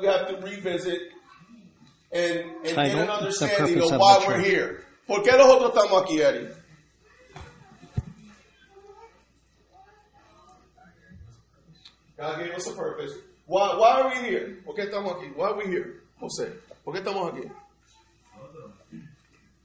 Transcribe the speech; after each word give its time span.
we 0.00 0.06
have 0.06 0.28
to 0.28 0.36
revisit 0.46 1.00
and, 2.12 2.38
and 2.38 2.64
get 2.64 2.74
Title, 2.74 3.00
an 3.00 3.10
understanding 3.10 3.78
of 3.82 3.92
of 3.92 4.00
why 4.00 4.18
the 4.20 4.26
we're 4.28 4.40
here. 4.40 4.84
¿Por 5.06 5.22
qué 5.22 5.36
nosotros 5.36 5.72
estamos 5.74 6.02
aquí, 6.02 6.20
Eddie? 6.20 6.48
God 12.16 12.38
gave 12.38 12.54
us 12.54 12.66
a 12.66 12.72
purpose. 12.72 13.12
Why, 13.46 13.76
why 13.78 14.00
are 14.00 14.08
we 14.08 14.28
here? 14.28 14.58
¿Por 14.64 14.74
qué 14.74 14.82
estamos 14.82 15.16
aquí? 15.16 15.32
Why 15.34 15.50
are 15.50 15.56
we 15.56 15.66
here? 15.66 16.02
José, 16.20 16.52
¿por 16.84 16.92
qué 16.94 16.98
estamos 16.98 17.32
aquí? 17.32 17.48
Nosotros, 18.36 18.72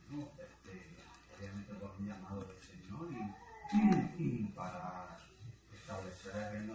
no, 0.09 0.29
este, 0.37 0.85
obviamente 1.37 1.73
por 1.79 1.89
un 1.99 2.07
llamado 2.07 2.45
del 2.45 2.61
Señor 2.61 3.09
y, 3.73 4.23
y 4.23 4.43
para 4.55 5.17
establecer 5.73 6.55
el 6.55 6.67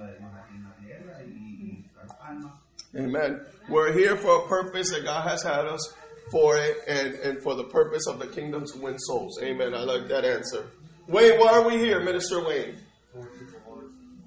Amen. 2.97 3.41
We're 3.69 3.93
here 3.93 4.17
for 4.17 4.45
a 4.45 4.49
purpose 4.49 4.91
that 4.91 5.05
God 5.05 5.29
has 5.29 5.43
had 5.43 5.67
us 5.67 5.95
for 6.31 6.57
it 6.57 6.79
and, 6.87 7.15
and 7.15 7.43
for 7.43 7.55
the 7.55 7.65
purpose 7.65 8.07
of 8.07 8.19
the 8.19 8.27
kingdom 8.27 8.65
to 8.67 8.79
win 8.79 8.99
souls. 8.99 9.39
Amen. 9.43 9.75
I 9.75 9.81
like 9.81 10.09
that 10.09 10.25
answer. 10.25 10.71
Wayne, 11.07 11.39
why 11.39 11.53
are 11.53 11.67
we 11.67 11.79
here, 11.79 12.03
Minister 12.03 12.45
Wayne? 12.47 12.79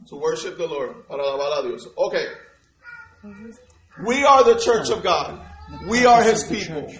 To 0.07 0.15
worship 0.15 0.57
the 0.57 0.67
Lord. 0.67 0.95
Okay. 1.97 2.25
We 4.05 4.23
are 4.23 4.43
the 4.43 4.59
church 4.59 4.89
of 4.89 5.03
God. 5.03 5.45
We 5.87 6.05
are 6.05 6.23
his 6.23 6.43
people. 6.43 6.91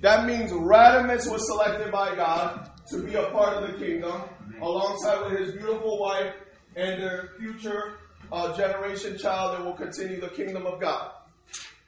That 0.00 0.26
means 0.26 0.50
Radimus 0.52 1.30
was 1.30 1.46
selected 1.46 1.92
by 1.92 2.14
God 2.14 2.70
to 2.90 3.02
be 3.02 3.14
a 3.14 3.30
part 3.30 3.62
of 3.62 3.72
the 3.72 3.84
kingdom 3.84 4.22
alongside 4.60 5.30
with 5.30 5.40
his 5.40 5.52
beautiful 5.52 5.98
wife 5.98 6.34
and 6.76 7.02
their 7.02 7.30
future 7.38 7.98
uh, 8.32 8.56
generation 8.56 9.18
child 9.18 9.56
that 9.58 9.64
will 9.64 9.74
continue 9.74 10.20
the 10.20 10.28
kingdom 10.28 10.66
of 10.66 10.80
God. 10.80 11.10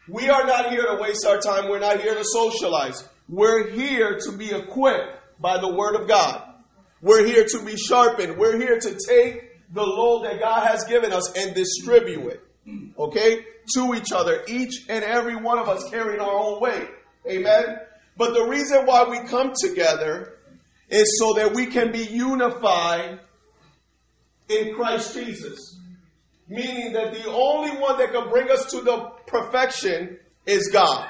We 0.09 0.29
are 0.29 0.47
not 0.47 0.71
here 0.71 0.83
to 0.83 1.01
waste 1.01 1.27
our 1.27 1.39
time. 1.41 1.69
We're 1.69 1.79
not 1.79 2.01
here 2.01 2.15
to 2.15 2.25
socialize. 2.25 3.09
We're 3.29 3.71
here 3.71 4.19
to 4.25 4.33
be 4.37 4.51
equipped 4.51 5.19
by 5.39 5.59
the 5.61 5.73
word 5.73 5.95
of 5.95 6.09
God. 6.09 6.43
We're 7.01 7.25
here 7.25 7.45
to 7.45 7.65
be 7.65 7.77
sharpened. 7.77 8.37
We're 8.37 8.59
here 8.59 8.79
to 8.79 8.99
take 9.09 9.73
the 9.73 9.83
load 9.83 10.25
that 10.25 10.41
God 10.41 10.67
has 10.67 10.85
given 10.85 11.13
us 11.13 11.33
and 11.37 11.55
distribute 11.55 12.27
it. 12.27 12.45
Okay? 12.99 13.45
To 13.75 13.95
each 13.95 14.13
other. 14.13 14.43
Each 14.49 14.87
and 14.89 15.05
every 15.05 15.37
one 15.37 15.59
of 15.59 15.69
us 15.69 15.89
carrying 15.91 16.21
our 16.21 16.39
own 16.39 16.61
weight. 16.61 16.89
Amen? 17.29 17.79
But 18.17 18.35
the 18.35 18.45
reason 18.45 18.87
why 18.87 19.05
we 19.05 19.21
come 19.29 19.53
together 19.59 20.39
is 20.89 21.19
so 21.21 21.35
that 21.35 21.55
we 21.55 21.67
can 21.67 21.93
be 21.93 22.05
unified 22.05 23.21
in 24.49 24.75
Christ 24.75 25.15
Jesus. 25.15 25.80
Meaning 26.51 26.93
that 26.95 27.15
the 27.15 27.31
only 27.31 27.71
one 27.79 27.97
that 27.99 28.13
can 28.13 28.29
bring 28.29 28.51
us 28.51 28.67
to 28.73 28.81
the 28.81 29.13
perfection 29.29 30.19
is 30.47 30.69
God. 30.73 31.09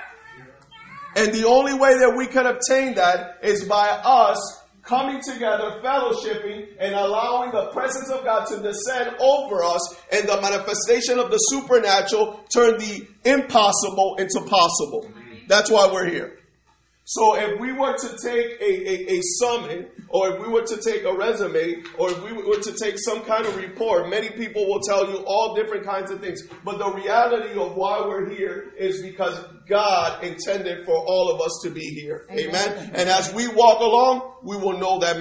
And 1.16 1.32
the 1.32 1.46
only 1.46 1.72
way 1.72 1.98
that 1.98 2.14
we 2.14 2.26
can 2.26 2.46
obtain 2.46 2.94
that 2.96 3.38
is 3.42 3.64
by 3.64 3.88
us 3.88 4.38
coming 4.82 5.20
together, 5.22 5.80
fellowshipping, 5.82 6.66
and 6.78 6.94
allowing 6.94 7.52
the 7.52 7.70
presence 7.72 8.10
of 8.10 8.22
God 8.22 8.46
to 8.48 8.60
descend 8.60 9.16
over 9.18 9.64
us 9.64 9.96
and 10.12 10.28
the 10.28 10.40
manifestation 10.42 11.18
of 11.18 11.30
the 11.30 11.38
supernatural 11.38 12.44
turn 12.52 12.78
the 12.78 13.06
impossible 13.24 14.16
into 14.18 14.40
possible. 14.46 15.10
That's 15.48 15.70
why 15.70 15.90
we're 15.90 16.10
here. 16.10 16.39
So 17.10 17.34
if 17.34 17.58
we 17.58 17.72
were 17.72 17.96
to 17.96 18.08
take 18.22 18.60
a, 18.60 18.88
a, 18.88 19.18
a 19.18 19.20
summon, 19.40 19.88
or 20.10 20.28
if 20.28 20.40
we 20.40 20.46
were 20.46 20.62
to 20.62 20.80
take 20.80 21.02
a 21.02 21.12
resume, 21.12 21.82
or 21.98 22.08
if 22.12 22.22
we 22.22 22.32
were 22.32 22.60
to 22.62 22.72
take 22.80 23.00
some 23.00 23.22
kind 23.22 23.44
of 23.46 23.56
report, 23.56 24.08
many 24.08 24.30
people 24.30 24.64
will 24.68 24.78
tell 24.78 25.10
you 25.10 25.16
all 25.26 25.56
different 25.56 25.84
kinds 25.84 26.12
of 26.12 26.20
things. 26.20 26.42
But 26.64 26.78
the 26.78 26.88
reality 26.92 27.58
of 27.58 27.74
why 27.74 28.00
we're 28.06 28.30
here 28.30 28.72
is 28.78 29.02
because 29.02 29.44
God 29.66 30.22
intended 30.22 30.84
for 30.86 30.94
all 30.94 31.32
of 31.34 31.40
us 31.40 31.58
to 31.64 31.70
be 31.70 31.80
here. 31.80 32.26
Amen. 32.30 32.92
And 32.94 33.08
as 33.08 33.34
we 33.34 33.48
walk 33.48 33.80
along, 33.80 34.34
we 34.44 34.56
will 34.56 34.78
know 34.78 35.00
that 35.00 35.18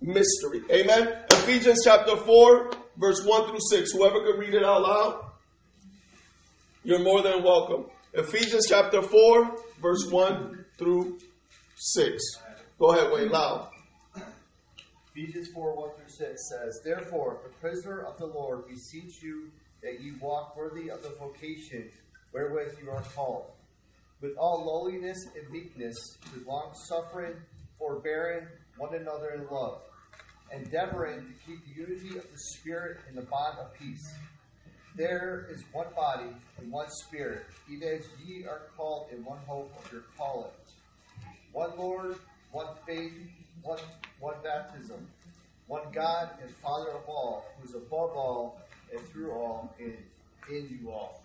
mystery. 0.00 0.62
Amen. 0.68 1.16
Ephesians 1.30 1.82
chapter 1.84 2.16
4, 2.16 2.72
verse 2.96 3.24
1 3.24 3.50
through 3.50 3.60
6. 3.70 3.92
Whoever 3.92 4.18
could 4.24 4.36
read 4.36 4.54
it 4.54 4.64
out 4.64 4.82
loud, 4.82 5.26
you're 6.82 7.04
more 7.04 7.22
than 7.22 7.44
welcome. 7.44 7.84
Ephesians 8.14 8.66
chapter 8.68 9.00
4, 9.00 9.56
verse 9.82 10.06
1 10.08 10.64
through 10.78 11.18
6. 11.74 12.22
Go 12.78 12.92
ahead, 12.92 13.12
Wayne, 13.12 13.30
loud. 13.30 13.68
Ephesians 15.14 15.48
4 15.52 15.76
1 15.76 15.90
through 15.96 16.28
6 16.28 16.48
says, 16.48 16.80
Therefore, 16.84 17.40
the 17.42 17.50
prisoner 17.60 18.00
of 18.02 18.16
the 18.16 18.26
Lord, 18.26 18.68
beseech 18.68 19.20
you 19.22 19.50
that 19.82 20.00
ye 20.00 20.12
walk 20.20 20.56
worthy 20.56 20.88
of 20.88 21.02
the 21.02 21.10
vocation 21.18 21.90
wherewith 22.32 22.76
you 22.82 22.90
are 22.90 23.02
called, 23.14 23.50
with 24.20 24.36
all 24.38 24.64
lowliness 24.64 25.26
and 25.36 25.50
meekness, 25.50 26.16
with 26.32 26.46
long 26.46 26.72
suffering, 26.74 27.34
forbearing 27.76 28.46
one 28.78 28.94
another 28.94 29.30
in 29.30 29.46
love, 29.50 29.82
endeavoring 30.52 31.18
to 31.18 31.46
keep 31.46 31.58
the 31.66 31.80
unity 31.80 32.16
of 32.16 32.30
the 32.30 32.38
Spirit 32.38 32.98
in 33.10 33.16
the 33.16 33.22
bond 33.22 33.58
of 33.58 33.74
peace. 33.74 34.14
There 34.94 35.46
is 35.50 35.62
one 35.72 35.86
body 35.96 36.28
and 36.58 36.70
one 36.70 36.90
Spirit, 36.90 37.44
even 37.70 37.88
as 37.88 38.04
ye 38.24 38.44
are 38.44 38.62
called 38.76 39.08
in 39.10 39.24
one 39.24 39.38
hope 39.46 39.72
of 39.82 39.90
your 39.92 40.02
calling 40.18 40.50
one 41.52 41.70
Lord, 41.76 42.16
one 42.50 42.66
faith, 42.86 43.12
one, 43.62 43.78
one 44.20 44.34
baptism, 44.42 45.06
one 45.66 45.82
God 45.92 46.30
and 46.42 46.50
Father 46.56 46.90
of 46.90 47.06
all, 47.06 47.44
who 47.58 47.68
is 47.68 47.74
above 47.74 48.10
all 48.16 48.60
and 48.90 49.00
through 49.08 49.32
all 49.32 49.74
and 49.78 49.96
in 50.50 50.78
you 50.80 50.90
all. 50.90 51.22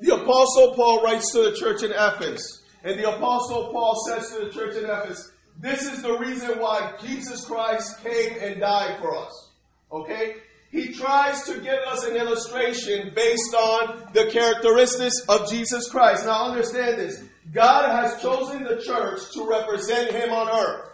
The 0.00 0.14
Apostle 0.14 0.74
Paul 0.74 1.02
writes 1.02 1.32
to 1.32 1.50
the 1.50 1.56
church 1.56 1.82
in 1.82 1.92
Ephesus, 1.92 2.62
and 2.82 2.98
the 2.98 3.08
Apostle 3.08 3.70
Paul 3.72 3.94
says 4.08 4.30
to 4.30 4.46
the 4.46 4.50
church 4.50 4.76
in 4.76 4.84
Ephesus, 4.84 5.30
This 5.60 5.82
is 5.92 6.02
the 6.02 6.18
reason 6.18 6.58
why 6.58 6.94
Jesus 7.00 7.44
Christ 7.44 8.02
came 8.02 8.38
and 8.40 8.60
died 8.60 8.98
for 9.00 9.16
us. 9.16 9.50
Okay? 9.92 10.36
He 10.72 10.94
tries 10.94 11.42
to 11.42 11.60
give 11.60 11.80
us 11.86 12.04
an 12.06 12.16
illustration 12.16 13.12
based 13.14 13.54
on 13.54 14.08
the 14.14 14.30
characteristics 14.30 15.14
of 15.28 15.50
Jesus 15.50 15.90
Christ. 15.90 16.24
Now 16.24 16.46
understand 16.46 16.98
this. 16.98 17.22
God 17.52 17.90
has 17.90 18.22
chosen 18.22 18.64
the 18.64 18.80
church 18.80 19.20
to 19.34 19.46
represent 19.46 20.12
Him 20.12 20.32
on 20.32 20.48
earth. 20.48 20.88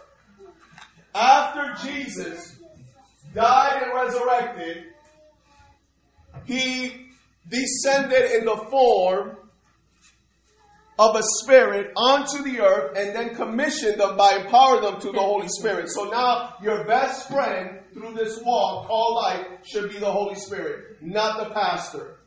After 1.15 1.87
Jesus 1.87 2.59
died 3.33 3.83
and 3.83 3.93
resurrected, 3.93 4.83
He 6.43 7.07
descended 7.47 8.31
in 8.31 8.45
the 8.45 8.57
form 8.69 9.37
of 10.99 11.15
a 11.15 11.23
spirit 11.41 11.93
onto 11.95 12.43
the 12.43 12.59
earth 12.59 12.97
and 12.97 13.15
then 13.15 13.33
commissioned 13.33 14.01
them 14.01 14.17
by 14.17 14.41
empowering 14.43 14.83
them 14.83 14.99
to 14.99 15.11
the 15.13 15.19
Holy 15.19 15.47
Spirit. 15.47 15.87
So 15.89 16.09
now 16.09 16.55
your 16.61 16.83
best 16.83 17.29
friend 17.29 17.79
through 17.93 18.15
this 18.15 18.41
walk 18.43 18.87
called 18.87 19.15
life 19.15 19.47
should 19.65 19.89
be 19.89 19.97
the 19.97 20.11
Holy 20.11 20.35
Spirit, 20.35 21.01
not 21.01 21.39
the 21.39 21.53
pastor. 21.53 22.17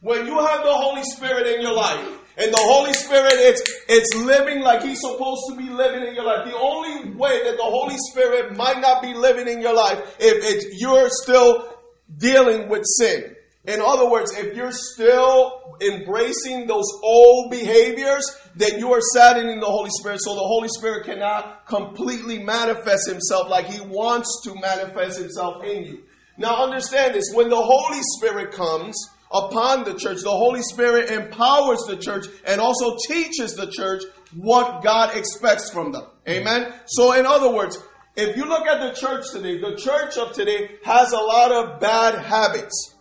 When 0.00 0.26
you 0.26 0.38
have 0.38 0.62
the 0.62 0.72
Holy 0.72 1.02
Spirit 1.02 1.48
in 1.48 1.60
your 1.60 1.74
life, 1.74 2.14
and 2.40 2.52
the 2.52 2.60
Holy 2.60 2.92
Spirit 2.92 3.32
it's 3.34 3.62
it's 3.88 4.14
living 4.14 4.60
like 4.60 4.84
He's 4.84 5.00
supposed 5.00 5.42
to 5.50 5.56
be 5.56 5.68
living 5.70 6.06
in 6.06 6.14
your 6.14 6.24
life. 6.24 6.46
The 6.46 6.56
only 6.56 7.10
way 7.16 7.42
that 7.42 7.56
the 7.56 7.64
Holy 7.64 7.96
Spirit 8.12 8.56
might 8.56 8.80
not 8.80 9.02
be 9.02 9.12
living 9.12 9.48
in 9.48 9.60
your 9.60 9.74
life 9.74 9.98
if 10.20 10.44
it's 10.44 10.80
you're 10.80 11.08
still 11.10 11.74
dealing 12.16 12.68
with 12.68 12.84
sin. 12.84 13.34
In 13.68 13.82
other 13.82 14.08
words, 14.08 14.34
if 14.34 14.56
you're 14.56 14.72
still 14.72 15.76
embracing 15.82 16.66
those 16.66 16.86
old 17.02 17.50
behaviors, 17.50 18.24
then 18.56 18.78
you 18.78 18.94
are 18.94 19.00
saddening 19.12 19.60
the 19.60 19.66
Holy 19.66 19.90
Spirit. 20.00 20.20
So 20.22 20.32
the 20.32 20.40
Holy 20.40 20.68
Spirit 20.68 21.04
cannot 21.04 21.66
completely 21.66 22.42
manifest 22.42 23.10
Himself 23.10 23.50
like 23.50 23.66
He 23.66 23.82
wants 23.82 24.40
to 24.44 24.54
manifest 24.54 25.18
Himself 25.18 25.62
in 25.64 25.84
you. 25.84 26.02
Now 26.38 26.64
understand 26.64 27.14
this. 27.14 27.30
When 27.34 27.50
the 27.50 27.60
Holy 27.60 28.00
Spirit 28.16 28.52
comes 28.52 28.96
upon 29.30 29.84
the 29.84 29.92
church, 29.92 30.22
the 30.22 30.30
Holy 30.30 30.62
Spirit 30.62 31.10
empowers 31.10 31.84
the 31.86 31.98
church 31.98 32.24
and 32.46 32.62
also 32.62 32.96
teaches 33.06 33.52
the 33.52 33.70
church 33.70 34.02
what 34.34 34.82
God 34.82 35.14
expects 35.14 35.70
from 35.70 35.92
them. 35.92 36.06
Amen? 36.26 36.72
So 36.86 37.12
in 37.12 37.26
other 37.26 37.52
words, 37.52 37.76
if 38.16 38.34
you 38.34 38.46
look 38.46 38.66
at 38.66 38.80
the 38.80 38.98
church 38.98 39.30
today, 39.30 39.60
the 39.60 39.76
church 39.76 40.16
of 40.16 40.32
today 40.32 40.70
has 40.84 41.12
a 41.12 41.18
lot 41.18 41.52
of 41.52 41.80
bad 41.80 42.18
habits. 42.24 42.94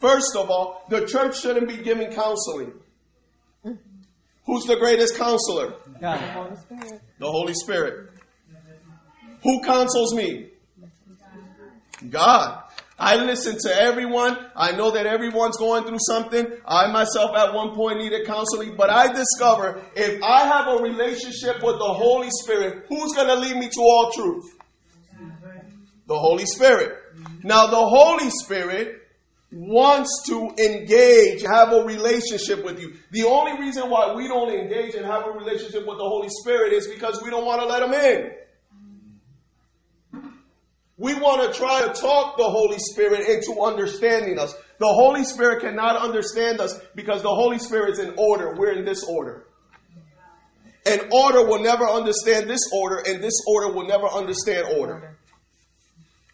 First 0.00 0.36
of 0.36 0.50
all, 0.50 0.84
the 0.90 1.06
church 1.06 1.40
shouldn't 1.40 1.68
be 1.68 1.78
giving 1.78 2.12
counseling. 2.12 2.72
Who's 4.46 4.64
the 4.64 4.76
greatest 4.76 5.16
counselor? 5.16 5.74
God. 6.00 6.58
The 7.18 7.30
Holy 7.30 7.54
Spirit. 7.54 8.10
Who 9.42 9.62
counsels 9.62 10.14
me? 10.14 10.50
God. 12.10 12.62
I 12.98 13.16
listen 13.16 13.56
to 13.62 13.74
everyone. 13.74 14.36
I 14.54 14.72
know 14.72 14.92
that 14.92 15.06
everyone's 15.06 15.56
going 15.56 15.84
through 15.84 15.98
something. 16.00 16.46
I 16.64 16.92
myself 16.92 17.36
at 17.36 17.52
one 17.52 17.74
point 17.74 17.98
needed 17.98 18.26
counseling, 18.26 18.76
but 18.76 18.88
I 18.88 19.12
discover 19.12 19.82
if 19.96 20.22
I 20.22 20.46
have 20.46 20.78
a 20.78 20.82
relationship 20.82 21.56
with 21.62 21.78
the 21.78 21.92
Holy 21.92 22.30
Spirit, 22.30 22.86
who's 22.88 23.12
going 23.14 23.28
to 23.28 23.36
lead 23.36 23.56
me 23.56 23.68
to 23.68 23.80
all 23.80 24.12
truth? 24.12 24.44
The 26.06 26.18
Holy 26.18 26.46
Spirit. 26.46 26.92
Now, 27.42 27.66
the 27.66 27.76
Holy 27.76 28.30
Spirit 28.30 29.03
wants 29.54 30.24
to 30.26 30.50
engage, 30.58 31.42
have 31.42 31.72
a 31.72 31.84
relationship 31.84 32.64
with 32.64 32.80
you. 32.80 32.94
The 33.12 33.24
only 33.24 33.60
reason 33.60 33.88
why 33.88 34.12
we 34.14 34.26
don't 34.26 34.52
engage 34.52 34.94
and 34.94 35.06
have 35.06 35.26
a 35.26 35.30
relationship 35.30 35.86
with 35.86 35.98
the 35.98 36.04
Holy 36.04 36.28
Spirit 36.28 36.72
is 36.72 36.88
because 36.88 37.22
we 37.22 37.30
don't 37.30 37.46
want 37.46 37.60
to 37.60 37.66
let 37.66 37.82
Him 37.82 37.94
in. 37.94 38.32
We 40.96 41.14
want 41.14 41.42
to 41.42 41.58
try 41.58 41.82
to 41.82 41.92
talk 41.92 42.36
the 42.36 42.44
Holy 42.44 42.78
Spirit 42.78 43.28
into 43.28 43.60
understanding 43.60 44.38
us. 44.38 44.54
The 44.78 44.86
Holy 44.86 45.24
Spirit 45.24 45.62
cannot 45.62 45.96
understand 45.96 46.60
us 46.60 46.80
because 46.94 47.22
the 47.22 47.34
Holy 47.34 47.58
Spirit's 47.58 47.98
in 47.98 48.14
order. 48.16 48.54
We're 48.56 48.72
in 48.72 48.84
this 48.84 49.04
order. 49.04 49.46
And 50.86 51.00
order 51.12 51.46
will 51.46 51.62
never 51.62 51.84
understand 51.84 52.48
this 52.48 52.60
order, 52.72 53.02
and 53.06 53.22
this 53.22 53.42
order 53.48 53.72
will 53.72 53.86
never 53.86 54.06
understand 54.06 54.66
order. 54.78 55.16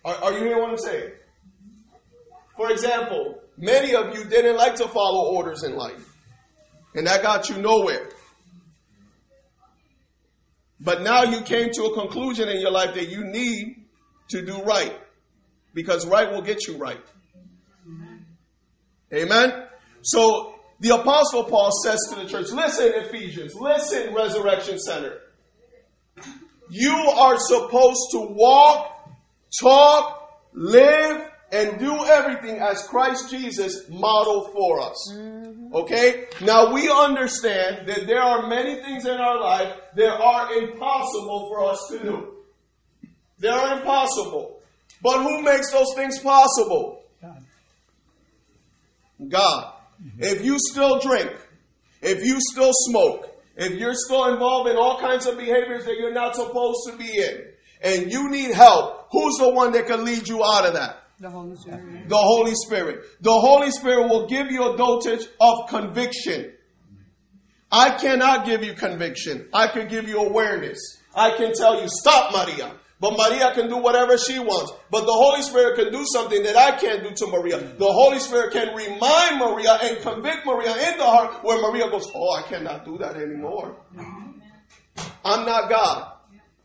Are, 0.05 0.15
are 0.15 0.33
you 0.33 0.39
hearing 0.39 0.61
what 0.61 0.71
I'm 0.71 0.79
saying? 0.79 1.13
For 2.61 2.71
example, 2.71 3.41
many 3.57 3.95
of 3.95 4.15
you 4.15 4.25
didn't 4.25 4.59
like 4.59 4.75
to 4.75 4.89
follow 4.89 5.35
orders 5.35 5.62
in 5.62 5.77
life, 5.77 6.15
and 6.95 7.07
that 7.07 7.23
got 7.23 7.49
you 7.49 7.57
nowhere. 7.57 8.11
But 10.79 11.01
now 11.01 11.23
you 11.23 11.41
came 11.41 11.71
to 11.73 11.85
a 11.85 11.95
conclusion 11.95 12.51
in 12.51 12.61
your 12.61 12.71
life 12.71 12.95
that 12.97 13.09
you 13.09 13.25
need 13.25 13.77
to 14.29 14.45
do 14.45 14.62
right, 14.62 14.95
because 15.73 16.07
right 16.07 16.31
will 16.31 16.43
get 16.43 16.67
you 16.67 16.77
right. 16.77 17.01
Amen? 19.11 19.65
So 20.03 20.55
the 20.81 20.97
Apostle 20.97 21.45
Paul 21.45 21.71
says 21.83 21.99
to 22.11 22.17
the 22.17 22.29
church, 22.29 22.51
listen, 22.51 22.93
Ephesians, 22.95 23.55
listen, 23.55 24.12
Resurrection 24.12 24.79
Center. 24.79 25.19
You 26.69 26.93
are 26.93 27.39
supposed 27.39 28.11
to 28.11 28.19
walk, 28.19 29.09
talk, 29.62 30.43
live, 30.53 31.27
and 31.52 31.79
do 31.79 32.05
everything 32.05 32.58
as 32.58 32.82
Christ 32.87 33.31
Jesus 33.31 33.88
modeled 33.88 34.52
for 34.52 34.81
us. 34.81 35.12
Mm-hmm. 35.14 35.75
Okay? 35.75 36.26
Now 36.41 36.73
we 36.73 36.91
understand 36.91 37.88
that 37.88 38.06
there 38.06 38.20
are 38.20 38.49
many 38.49 38.82
things 38.82 39.05
in 39.05 39.17
our 39.17 39.41
life 39.41 39.75
that 39.97 40.20
are 40.20 40.52
impossible 40.55 41.49
for 41.49 41.64
us 41.64 41.88
to 41.91 41.99
do. 41.99 42.35
They 43.38 43.49
are 43.49 43.79
impossible. 43.79 44.61
But 45.02 45.23
who 45.23 45.43
makes 45.43 45.73
those 45.73 45.94
things 45.94 46.19
possible? 46.19 47.02
God. 47.23 47.43
God. 49.29 49.75
Mm-hmm. 50.02 50.23
If 50.23 50.44
you 50.44 50.56
still 50.58 50.99
drink, 50.99 51.32
if 52.02 52.25
you 52.25 52.38
still 52.41 52.73
smoke, 52.73 53.26
if 53.56 53.73
you're 53.73 53.94
still 53.94 54.32
involved 54.32 54.70
in 54.70 54.76
all 54.76 55.00
kinds 55.00 55.26
of 55.26 55.37
behaviors 55.37 55.85
that 55.85 55.97
you're 55.99 56.14
not 56.14 56.35
supposed 56.35 56.91
to 56.91 56.97
be 56.97 57.19
in, 57.19 57.44
and 57.82 58.12
you 58.12 58.31
need 58.31 58.52
help, 58.52 59.08
who's 59.11 59.37
the 59.38 59.50
one 59.50 59.73
that 59.73 59.87
can 59.87 60.05
lead 60.05 60.29
you 60.29 60.44
out 60.44 60.67
of 60.67 60.75
that? 60.75 61.00
The 61.21 61.29
Holy 61.31 61.55
Spirit. 61.55 62.09
The 62.09 62.17
Holy 62.17 62.55
Spirit. 62.55 63.05
The 63.21 63.33
Holy 63.33 63.71
Spirit 63.71 64.09
will 64.09 64.27
give 64.27 64.51
you 64.51 64.73
a 64.73 64.77
dosage 64.77 65.29
of 65.41 65.69
conviction. 65.69 66.53
I 67.71 67.91
cannot 67.99 68.47
give 68.47 68.65
you 68.65 68.73
conviction. 68.73 69.49
I 69.53 69.69
can 69.69 69.87
give 69.89 70.09
you 70.09 70.19
awareness. 70.19 70.79
I 71.15 71.37
can 71.37 71.53
tell 71.55 71.83
you, 71.83 71.89
stop, 71.89 72.33
Maria. 72.33 72.73
But 73.01 73.17
Maria 73.17 73.53
can 73.55 73.69
do 73.69 73.79
whatever 73.79 74.19
she 74.19 74.39
wants. 74.39 74.73
But 74.91 75.01
the 75.01 75.13
Holy 75.13 75.43
Spirit 75.43 75.77
can 75.77 75.93
do 75.93 76.05
something 76.13 76.43
that 76.43 76.57
I 76.57 76.79
can't 76.79 77.03
do 77.03 77.11
to 77.15 77.27
Maria. 77.29 77.59
The 77.59 77.93
Holy 77.93 78.19
Spirit 78.19 78.53
can 78.53 78.75
remind 78.75 79.39
Maria 79.39 79.79
and 79.83 79.99
convict 80.01 80.45
Maria 80.45 80.73
in 80.91 80.99
the 80.99 81.05
heart 81.05 81.45
where 81.45 81.61
Maria 81.63 81.91
goes, 81.91 82.07
Oh, 82.15 82.35
I 82.35 82.43
cannot 82.49 82.85
do 82.85 82.99
that 82.99 83.17
anymore. 83.17 83.77
I'm 85.25 85.47
not 85.47 85.71
God. 85.71 86.13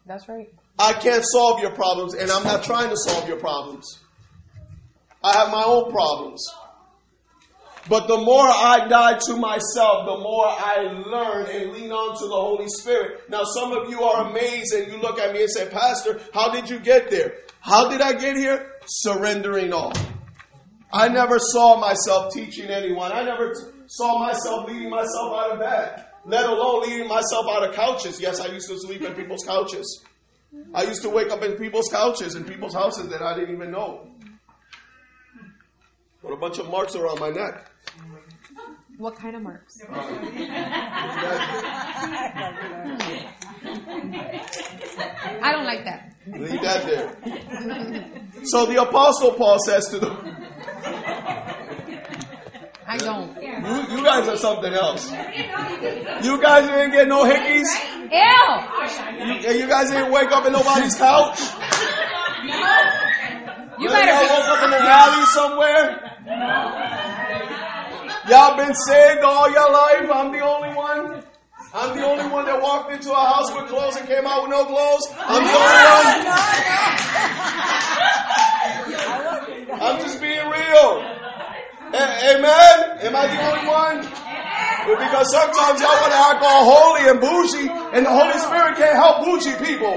That's 0.05 0.27
right. 0.27 0.49
I 0.77 0.93
can't 0.93 1.23
solve 1.25 1.61
your 1.61 1.71
problems, 1.71 2.15
and 2.15 2.29
I'm 2.29 2.43
not 2.43 2.63
trying 2.63 2.89
to 2.89 2.97
solve 2.97 3.27
your 3.29 3.39
problems. 3.39 3.85
I 5.25 5.33
have 5.33 5.49
my 5.49 5.63
own 5.63 5.91
problems. 5.91 6.45
But 7.89 8.07
the 8.07 8.17
more 8.17 8.45
I 8.47 8.87
die 8.87 9.17
to 9.27 9.35
myself, 9.37 10.05
the 10.05 10.17
more 10.19 10.45
I 10.45 11.03
learn 11.05 11.47
and 11.49 11.71
lean 11.71 11.91
on 11.91 12.15
to 12.17 12.27
the 12.27 12.35
Holy 12.35 12.67
Spirit. 12.67 13.27
Now, 13.29 13.43
some 13.43 13.71
of 13.71 13.89
you 13.89 14.03
are 14.03 14.29
amazed 14.29 14.73
and 14.73 14.91
you 14.91 14.99
look 14.99 15.17
at 15.19 15.33
me 15.33 15.41
and 15.41 15.51
say, 15.51 15.67
Pastor, 15.69 16.19
how 16.31 16.51
did 16.51 16.69
you 16.69 16.79
get 16.79 17.09
there? 17.09 17.37
How 17.59 17.89
did 17.89 18.01
I 18.01 18.13
get 18.13 18.37
here? 18.37 18.73
Surrendering 18.85 19.73
all. 19.73 19.93
I 20.93 21.09
never 21.09 21.39
saw 21.39 21.79
myself 21.79 22.31
teaching 22.31 22.69
anyone. 22.69 23.11
I 23.11 23.23
never 23.23 23.53
t- 23.53 23.61
saw 23.87 24.19
myself 24.19 24.69
leading 24.69 24.89
myself 24.91 25.33
out 25.35 25.51
of 25.53 25.59
bed, 25.59 26.05
let 26.25 26.45
alone 26.45 26.83
leading 26.83 27.07
myself 27.07 27.47
out 27.49 27.67
of 27.67 27.75
couches. 27.75 28.21
Yes, 28.21 28.39
I 28.39 28.47
used 28.47 28.69
to 28.69 28.77
sleep 28.79 29.01
in 29.01 29.13
people's 29.13 29.43
couches. 29.43 30.03
I 30.73 30.83
used 30.83 31.01
to 31.01 31.09
wake 31.09 31.31
up 31.31 31.43
in 31.43 31.53
people's 31.57 31.89
couches, 31.91 32.35
in 32.35 32.45
people's 32.45 32.73
houses 32.73 33.09
that 33.09 33.21
I 33.21 33.37
didn't 33.37 33.55
even 33.55 33.71
know. 33.71 34.07
With 36.25 36.33
a 36.33 36.37
bunch 36.37 36.57
of 36.57 36.69
marks 36.69 36.95
around 36.95 37.19
my 37.19 37.29
neck. 37.29 37.71
What 38.97 39.17
kind 39.17 39.35
of 39.35 39.41
marks? 39.41 39.77
I 45.41 45.51
don't 45.51 45.65
like 45.65 45.83
that. 45.83 46.13
Leave 46.27 46.61
that 46.61 46.85
there. 46.85 48.07
So 48.45 48.65
the 48.67 48.81
Apostle 48.81 49.33
Paul 49.33 49.59
says 49.59 49.89
to 49.89 49.99
them, 49.99 50.15
I 52.87 52.97
don't. 52.97 53.35
you, 53.41 53.97
you 53.97 54.03
guys 54.03 54.29
are 54.29 54.37
something 54.37 54.73
else. 54.73 55.11
You 55.11 56.41
guys 56.41 56.65
didn't 56.65 56.91
get 56.91 57.09
no 57.09 57.25
hickeys? 57.25 57.67
Ew! 58.11 59.49
You, 59.51 59.59
you 59.59 59.67
guys 59.67 59.89
didn't 59.91 60.11
wake 60.13 60.31
up 60.31 60.45
in 60.45 60.53
nobody's 60.53 60.95
couch? 60.95 61.41
You 63.77 63.89
Y'all 63.89 63.93
better 63.93 64.33
woke 64.33 64.47
up 64.47 64.63
in 64.63 64.71
the 64.71 64.77
valley 64.77 65.25
somewhere? 65.25 66.04
Y'all 68.27 68.57
been 68.57 68.73
saved 68.73 69.21
all 69.21 69.51
your 69.51 69.71
life? 69.71 70.09
I'm 70.11 70.31
the 70.31 70.39
only 70.41 70.73
one? 70.75 71.23
I'm 71.73 71.95
the 71.95 72.03
only 72.03 72.25
one 72.33 72.45
that 72.45 72.59
walked 72.61 72.91
into 72.91 73.11
a 73.11 73.15
house 73.15 73.53
with 73.53 73.67
clothes 73.67 73.95
and 73.97 74.07
came 74.07 74.25
out 74.25 74.41
with 74.41 74.49
no 74.51 74.65
clothes? 74.65 75.05
I'm 75.21 75.43
the 75.45 75.53
only 75.53 75.85
one? 75.85 76.25
I'm 79.81 79.99
just 80.01 80.19
being 80.19 80.49
real. 80.49 81.03
A- 81.93 82.33
Amen? 82.33 82.97
Am 83.05 83.15
I 83.15 83.27
the 83.29 83.39
only 83.45 83.67
one? 83.69 84.01
Because 84.97 85.29
sometimes 85.31 85.79
y'all 85.81 85.93
want 86.01 86.11
to 86.11 86.17
act 86.17 86.41
all 86.41 86.65
holy 86.65 87.09
and 87.09 87.19
bougie, 87.21 87.69
and 87.69 88.05
the 88.05 88.09
Holy 88.09 88.37
Spirit 88.39 88.77
can't 88.77 88.95
help 88.97 89.25
bougie 89.25 89.53
people. 89.63 89.93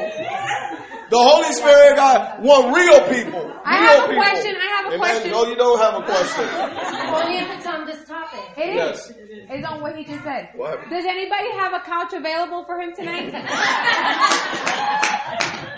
The 1.10 1.16
Holy 1.18 1.52
Spirit 1.52 1.96
got 1.96 2.40
want 2.42 2.74
real 2.76 3.00
people. 3.08 3.50
I 3.64 3.76
have 3.76 4.04
a 4.04 4.08
people. 4.08 4.22
question, 4.22 4.54
I 4.56 4.66
have 4.76 4.84
a 4.84 4.88
Amen? 4.94 4.98
question. 5.00 5.30
No, 5.30 5.44
you 5.46 5.56
don't 5.56 5.78
have 5.78 5.94
a 5.94 6.02
question. 6.04 6.44
Only 6.44 7.38
if 7.38 7.50
it's 7.56 7.66
on 7.66 7.86
this 7.86 8.04
topic. 8.06 8.40
It 8.56 8.76
is. 8.76 8.76
Yes. 8.76 9.10
It's 9.50 9.66
on 9.66 9.80
what 9.80 9.96
he 9.96 10.04
just 10.04 10.22
said. 10.22 10.50
What? 10.54 10.78
Does 10.90 11.04
anybody 11.06 11.50
have 11.56 11.72
a 11.72 11.80
couch 11.80 12.12
available 12.12 12.64
for 12.66 12.78
him 12.80 12.92
tonight? 12.94 13.32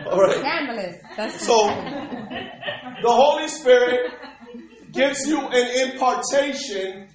All 0.11 0.21
right. 0.21 0.39
Scandalous. 0.39 0.97
That's 1.17 1.47
So, 1.47 1.67
the 3.03 3.11
Holy 3.11 3.47
Spirit 3.49 4.11
gives 4.93 5.27
you 5.29 5.39
an 5.41 5.91
impartation 5.93 7.07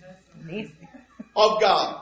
of 1.36 1.60
God. 1.60 2.02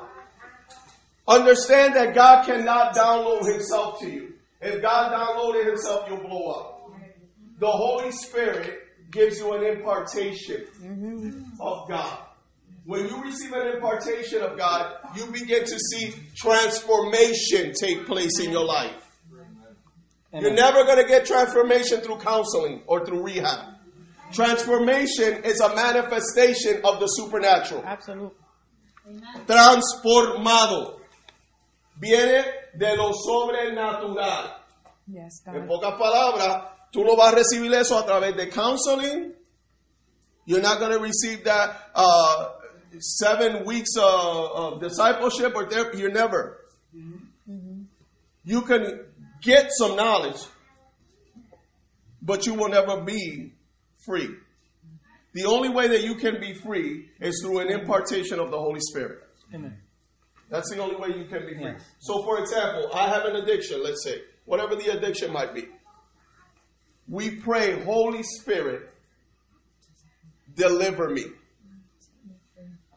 Understand 1.27 1.96
that 1.96 2.13
God 2.13 2.46
cannot 2.46 2.93
download 2.96 3.51
Himself 3.51 4.00
to 4.01 4.08
you. 4.12 4.32
If 4.63 4.82
God 4.82 5.12
downloaded 5.12 5.65
Himself, 5.65 6.08
you'll 6.10 6.22
blow 6.22 6.51
up. 6.51 6.91
The 7.60 7.67
Holy 7.70 8.12
Spirit 8.12 8.79
gives 9.12 9.38
you 9.38 9.53
an 9.53 9.63
impartation 9.63 10.65
mm-hmm. 10.82 11.62
of 11.62 11.88
God. 11.89 12.20
When 12.86 13.08
you 13.08 13.22
receive 13.22 13.53
an 13.53 13.75
impartation 13.75 14.41
of 14.41 14.58
God, 14.58 14.96
you 15.15 15.25
begin 15.27 15.63
to 15.63 15.79
see 15.79 16.13
transformation 16.36 17.74
take 17.79 18.05
place 18.05 18.39
in 18.41 18.51
your 18.51 18.65
life. 18.65 19.03
You're 20.34 20.53
never 20.53 20.84
going 20.84 21.01
to 21.01 21.08
get 21.08 21.25
transformation 21.25 22.01
through 22.01 22.17
counseling 22.17 22.82
or 22.88 23.05
through 23.05 23.24
rehab. 23.24 23.75
Transformation 24.32 25.43
is 25.43 25.60
a 25.62 25.75
manifestation 25.75 26.82
of 26.84 27.00
the 27.00 27.05
supernatural. 27.05 27.84
Absolute. 27.86 28.36
Transformado. 29.46 31.01
Viene 32.00 32.43
de 32.77 32.96
lo 32.96 33.12
sobrenatural. 33.13 34.60
Yes, 35.08 35.44
En 35.48 35.68
pocas 35.68 35.96
palabras, 35.98 36.70
tú 36.92 37.03
no 37.03 37.15
vas 37.15 37.34
a 37.34 37.36
recibir 37.36 37.74
eso 37.74 37.98
a 37.98 38.06
través 38.06 38.36
de 38.36 38.50
counseling. 38.50 39.34
You're 40.46 40.62
not 40.62 40.80
going 40.80 40.92
to 40.92 41.00
receive 41.00 41.44
that 41.46 41.92
uh, 41.96 42.50
seven 43.00 43.65
weeks 43.65 43.96
uh, 43.98 44.03
of 44.03 44.82
discipleship 44.82 45.53
or 45.56 45.70
therapy. 45.70 46.00
You're 46.00 46.12
never. 46.12 46.60
You 48.46 48.62
can 48.63 49.06
get 49.42 49.70
some 49.72 49.96
knowledge, 49.96 50.42
but 52.22 52.46
you 52.46 52.56
will 52.56 52.70
never 52.70 53.01
be 53.01 53.53
free. 54.06 54.30
The 55.34 55.46
only 55.46 55.70
way 55.70 55.88
that 55.88 56.03
you 56.03 56.15
can 56.15 56.39
be 56.39 56.53
free 56.53 57.10
is 57.20 57.42
through 57.44 57.60
an 57.60 57.70
impartation 57.70 58.39
of 58.39 58.51
the 58.51 58.58
Holy 58.58 58.82
Spirit. 58.82 59.20
Amen. 59.53 59.77
That's 60.50 60.69
the 60.69 60.79
only 60.79 60.95
way 60.95 61.17
you 61.17 61.25
can 61.25 61.45
be 61.45 61.55
free. 61.55 61.63
Yes. 61.63 61.81
So, 62.00 62.23
for 62.23 62.39
example, 62.39 62.89
I 62.93 63.09
have 63.09 63.25
an 63.25 63.35
addiction, 63.38 63.83
let's 63.83 64.03
say, 64.03 64.21
whatever 64.45 64.75
the 64.75 64.95
addiction 64.97 65.31
might 65.31 65.53
be. 65.53 65.65
We 67.07 67.38
pray, 67.38 67.83
Holy 67.83 68.23
Spirit, 68.23 68.89
deliver 70.55 71.09
me. 71.09 71.25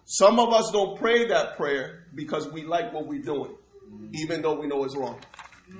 Some 0.04 0.38
of 0.38 0.52
us 0.52 0.70
don't 0.72 0.98
pray 0.98 1.26
that 1.28 1.56
prayer 1.56 2.06
because 2.14 2.50
we 2.52 2.64
like 2.64 2.92
what 2.92 3.06
we're 3.06 3.22
doing, 3.22 3.56
even 4.12 4.42
though 4.42 4.54
we 4.54 4.68
know 4.68 4.84
it's 4.84 4.96
wrong. 4.96 5.18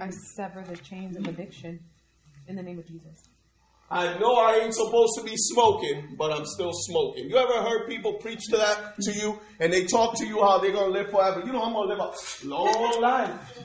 I 0.00 0.11
sever 0.35 0.64
the 0.68 0.76
chains 0.76 1.16
of 1.16 1.28
addiction 1.28 1.78
in 2.49 2.56
the 2.56 2.62
name 2.62 2.78
of 2.78 2.87
Jesus. 2.87 3.23
I 3.88 4.19
know 4.19 4.35
I 4.35 4.62
ain't 4.64 4.75
supposed 4.75 5.12
to 5.19 5.25
be 5.25 5.35
smoking, 5.37 6.16
but 6.19 6.33
I'm 6.33 6.45
still 6.45 6.73
smoking. 6.73 7.31
You 7.31 7.37
ever 7.37 7.62
heard 7.62 7.88
people 7.88 8.14
preach 8.14 8.47
to 8.50 8.57
that 8.57 8.95
to 9.02 9.12
you, 9.12 9.38
and 9.61 9.73
they 9.73 9.87
talk 9.87 10.19
to 10.19 10.26
you 10.26 10.43
how 10.43 10.59
they're 10.59 10.73
gonna 10.73 10.93
live 10.93 11.11
forever? 11.11 11.43
You 11.47 11.52
know 11.52 11.62
I'm 11.62 11.73
gonna 11.73 11.95
live 11.95 12.00
a 12.00 12.47
long 12.47 13.00
life. 13.00 13.62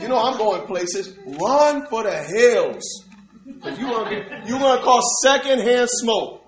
You 0.00 0.08
know 0.08 0.18
I'm 0.18 0.38
going 0.38 0.66
places. 0.66 1.14
Run 1.26 1.86
for 1.88 2.04
the 2.04 2.22
hills, 2.22 3.04
you 3.46 3.86
gonna 3.86 4.10
get 4.10 4.48
you 4.48 4.58
gonna 4.58 4.82
cause 4.82 5.04
secondhand 5.22 5.90
smoke. 5.90 6.44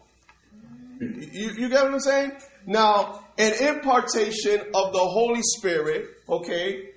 You, 1.01 1.51
you 1.51 1.69
get 1.69 1.85
what 1.85 1.95
I'm 1.95 2.01
saying? 2.01 2.33
Now, 2.67 3.25
an 3.39 3.53
impartation 3.77 4.61
of 4.75 4.93
the 4.93 5.01
Holy 5.01 5.41
Spirit, 5.43 6.07
okay, 6.29 6.90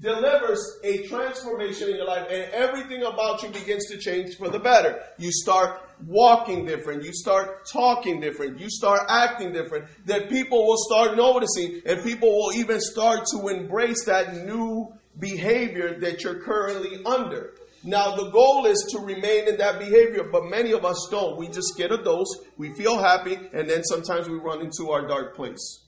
delivers 0.00 0.78
a 0.84 1.06
transformation 1.06 1.88
in 1.88 1.96
your 1.96 2.06
life 2.06 2.28
and 2.30 2.50
everything 2.52 3.02
about 3.02 3.42
you 3.42 3.48
begins 3.48 3.86
to 3.90 3.98
change 3.98 4.36
for 4.36 4.48
the 4.48 4.58
better. 4.58 5.02
You 5.18 5.30
start 5.32 5.80
walking 6.06 6.64
different. 6.64 7.02
You 7.02 7.12
start 7.12 7.66
talking 7.66 8.20
different. 8.20 8.60
You 8.60 8.70
start 8.70 9.00
acting 9.08 9.52
different. 9.52 9.86
That 10.06 10.28
people 10.28 10.66
will 10.66 10.78
start 10.78 11.16
noticing 11.16 11.82
and 11.84 12.02
people 12.02 12.28
will 12.28 12.52
even 12.54 12.80
start 12.80 13.26
to 13.32 13.48
embrace 13.48 14.04
that 14.04 14.46
new 14.46 14.92
behavior 15.18 15.98
that 16.00 16.22
you're 16.22 16.40
currently 16.40 17.04
under. 17.04 17.54
Now, 17.84 18.16
the 18.16 18.30
goal 18.30 18.66
is 18.66 18.88
to 18.90 18.98
remain 18.98 19.48
in 19.48 19.56
that 19.58 19.78
behavior, 19.78 20.28
but 20.30 20.44
many 20.46 20.72
of 20.72 20.84
us 20.84 21.08
don't. 21.10 21.38
We 21.38 21.48
just 21.48 21.76
get 21.76 21.92
a 21.92 21.96
dose, 21.96 22.40
we 22.56 22.74
feel 22.74 22.98
happy, 22.98 23.36
and 23.52 23.70
then 23.70 23.84
sometimes 23.84 24.28
we 24.28 24.36
run 24.36 24.60
into 24.60 24.90
our 24.90 25.06
dark 25.06 25.36
place. 25.36 25.87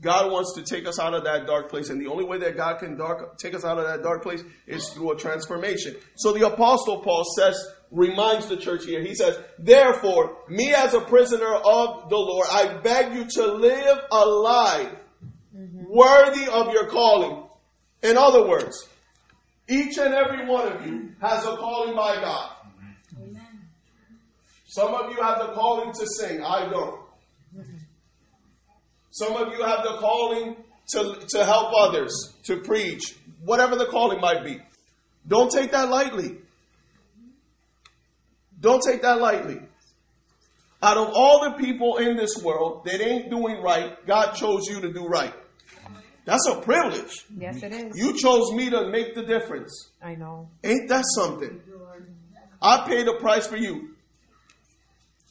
God 0.00 0.30
wants 0.30 0.54
to 0.54 0.62
take 0.62 0.86
us 0.86 0.98
out 0.98 1.14
of 1.14 1.24
that 1.24 1.46
dark 1.46 1.70
place, 1.70 1.88
and 1.88 2.00
the 2.00 2.10
only 2.10 2.24
way 2.24 2.38
that 2.38 2.56
God 2.56 2.78
can 2.78 2.96
dark, 2.96 3.38
take 3.38 3.54
us 3.54 3.64
out 3.64 3.78
of 3.78 3.86
that 3.86 4.02
dark 4.02 4.22
place 4.22 4.42
is 4.66 4.88
through 4.90 5.12
a 5.12 5.16
transformation. 5.16 5.96
So 6.16 6.32
the 6.32 6.46
Apostle 6.46 7.00
Paul 7.00 7.24
says, 7.36 7.58
reminds 7.90 8.46
the 8.48 8.56
church 8.56 8.84
here, 8.84 9.02
he 9.02 9.14
says, 9.14 9.38
Therefore, 9.58 10.38
me 10.48 10.74
as 10.74 10.92
a 10.92 11.00
prisoner 11.00 11.54
of 11.54 12.10
the 12.10 12.16
Lord, 12.16 12.46
I 12.50 12.78
beg 12.82 13.14
you 13.14 13.26
to 13.26 13.46
live 13.54 13.98
a 14.10 14.26
life 14.26 14.92
worthy 15.88 16.46
of 16.46 16.72
your 16.72 16.88
calling. 16.88 17.44
In 18.02 18.16
other 18.16 18.46
words, 18.46 18.86
each 19.68 19.98
and 19.98 20.14
every 20.14 20.46
one 20.46 20.72
of 20.72 20.86
you 20.86 21.12
has 21.20 21.44
a 21.44 21.56
calling 21.56 21.96
by 21.96 22.16
God. 22.16 22.52
Some 24.66 24.94
of 24.94 25.10
you 25.10 25.22
have 25.22 25.38
the 25.38 25.54
calling 25.54 25.92
to 25.92 26.06
sing. 26.06 26.42
I 26.42 26.68
don't. 26.68 27.00
Some 29.16 29.34
of 29.34 29.50
you 29.54 29.64
have 29.64 29.82
the 29.82 29.96
calling 29.98 30.56
to, 30.88 31.26
to 31.30 31.42
help 31.42 31.72
others, 31.74 32.34
to 32.44 32.58
preach, 32.60 33.16
whatever 33.42 33.74
the 33.74 33.86
calling 33.86 34.20
might 34.20 34.44
be. 34.44 34.60
Don't 35.26 35.50
take 35.50 35.72
that 35.72 35.88
lightly. 35.88 36.36
Don't 38.60 38.82
take 38.86 39.00
that 39.00 39.18
lightly. 39.18 39.58
Out 40.82 40.98
of 40.98 41.12
all 41.14 41.48
the 41.48 41.56
people 41.56 41.96
in 41.96 42.18
this 42.18 42.36
world 42.44 42.84
that 42.84 43.00
ain't 43.00 43.30
doing 43.30 43.62
right, 43.62 44.06
God 44.06 44.32
chose 44.32 44.68
you 44.68 44.82
to 44.82 44.92
do 44.92 45.06
right. 45.06 45.32
That's 46.26 46.46
a 46.50 46.60
privilege. 46.60 47.24
Yes, 47.38 47.62
it 47.62 47.72
is. 47.72 47.96
You 47.96 48.18
chose 48.18 48.52
me 48.52 48.68
to 48.68 48.90
make 48.90 49.14
the 49.14 49.22
difference. 49.22 49.92
I 50.02 50.14
know. 50.14 50.50
Ain't 50.62 50.90
that 50.90 51.04
something? 51.14 51.62
I 52.60 52.86
paid 52.86 53.08
a 53.08 53.14
price 53.14 53.46
for 53.46 53.56
you. 53.56 53.94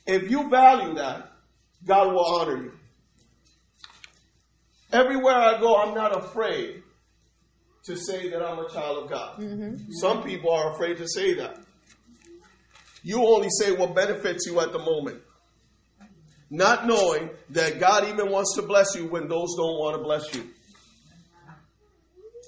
If 0.07 0.31
you 0.31 0.49
value 0.49 0.95
that, 0.95 1.33
God 1.85 2.13
will 2.13 2.25
honor 2.25 2.63
you. 2.63 2.71
Everywhere 4.95 5.35
I 5.35 5.59
go, 5.59 5.75
I'm 5.75 5.93
not 5.93 6.17
afraid 6.17 6.81
to 7.83 7.97
say 7.97 8.29
that 8.29 8.41
I'm 8.41 8.59
a 8.59 8.69
child 8.69 9.03
of 9.03 9.09
God. 9.09 9.39
Mm-hmm. 9.39 9.91
Some 9.91 10.23
people 10.23 10.51
are 10.51 10.73
afraid 10.73 10.97
to 10.97 11.07
say 11.07 11.33
that. 11.33 11.59
You 13.03 13.25
only 13.25 13.49
say 13.49 13.73
what 13.73 13.93
benefits 13.93 14.45
you 14.47 14.61
at 14.61 14.71
the 14.71 14.79
moment. 14.79 15.21
Not 16.49 16.87
knowing 16.87 17.29
that 17.49 17.77
God 17.77 18.07
even 18.07 18.31
wants 18.31 18.55
to 18.55 18.61
bless 18.61 18.95
you 18.95 19.07
when 19.07 19.27
those 19.27 19.55
don't 19.57 19.77
want 19.77 19.97
to 19.97 20.01
bless 20.03 20.33
you. 20.33 20.49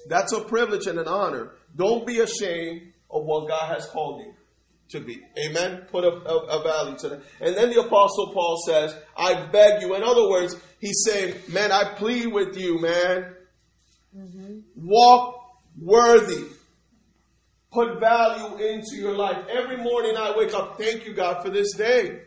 That's 0.08 0.32
a 0.32 0.40
privilege 0.40 0.86
and 0.86 0.98
an 0.98 1.06
honor. 1.06 1.52
Don't 1.76 2.06
be 2.06 2.20
ashamed 2.20 2.94
of 3.10 3.24
what 3.24 3.46
God 3.46 3.74
has 3.74 3.86
called 3.86 4.22
you 4.24 4.32
to 4.90 5.00
be. 5.00 5.20
Amen. 5.38 5.86
Put 5.90 6.04
a, 6.04 6.08
a, 6.08 6.36
a, 6.58 6.62
value 6.62 6.96
to 6.98 7.08
that. 7.10 7.22
And 7.40 7.56
then 7.56 7.70
the 7.70 7.80
apostle 7.80 8.32
Paul 8.32 8.60
says, 8.66 8.96
I 9.16 9.46
beg 9.46 9.82
you. 9.82 9.94
In 9.94 10.02
other 10.02 10.28
words, 10.28 10.56
he's 10.80 11.04
saying, 11.06 11.34
man, 11.48 11.72
I 11.72 11.94
plead 11.94 12.32
with 12.32 12.56
you, 12.56 12.80
man. 12.80 13.34
Mm-hmm. 14.16 14.58
Walk 14.76 15.34
worthy. 15.80 16.44
Put 17.70 18.00
value 18.00 18.56
into 18.56 18.96
your 18.96 19.14
life. 19.14 19.44
Every 19.50 19.76
morning 19.76 20.16
I 20.16 20.34
wake 20.36 20.54
up, 20.54 20.78
thank 20.78 21.04
you, 21.04 21.14
God, 21.14 21.42
for 21.42 21.50
this 21.50 21.74
day. 21.76 22.22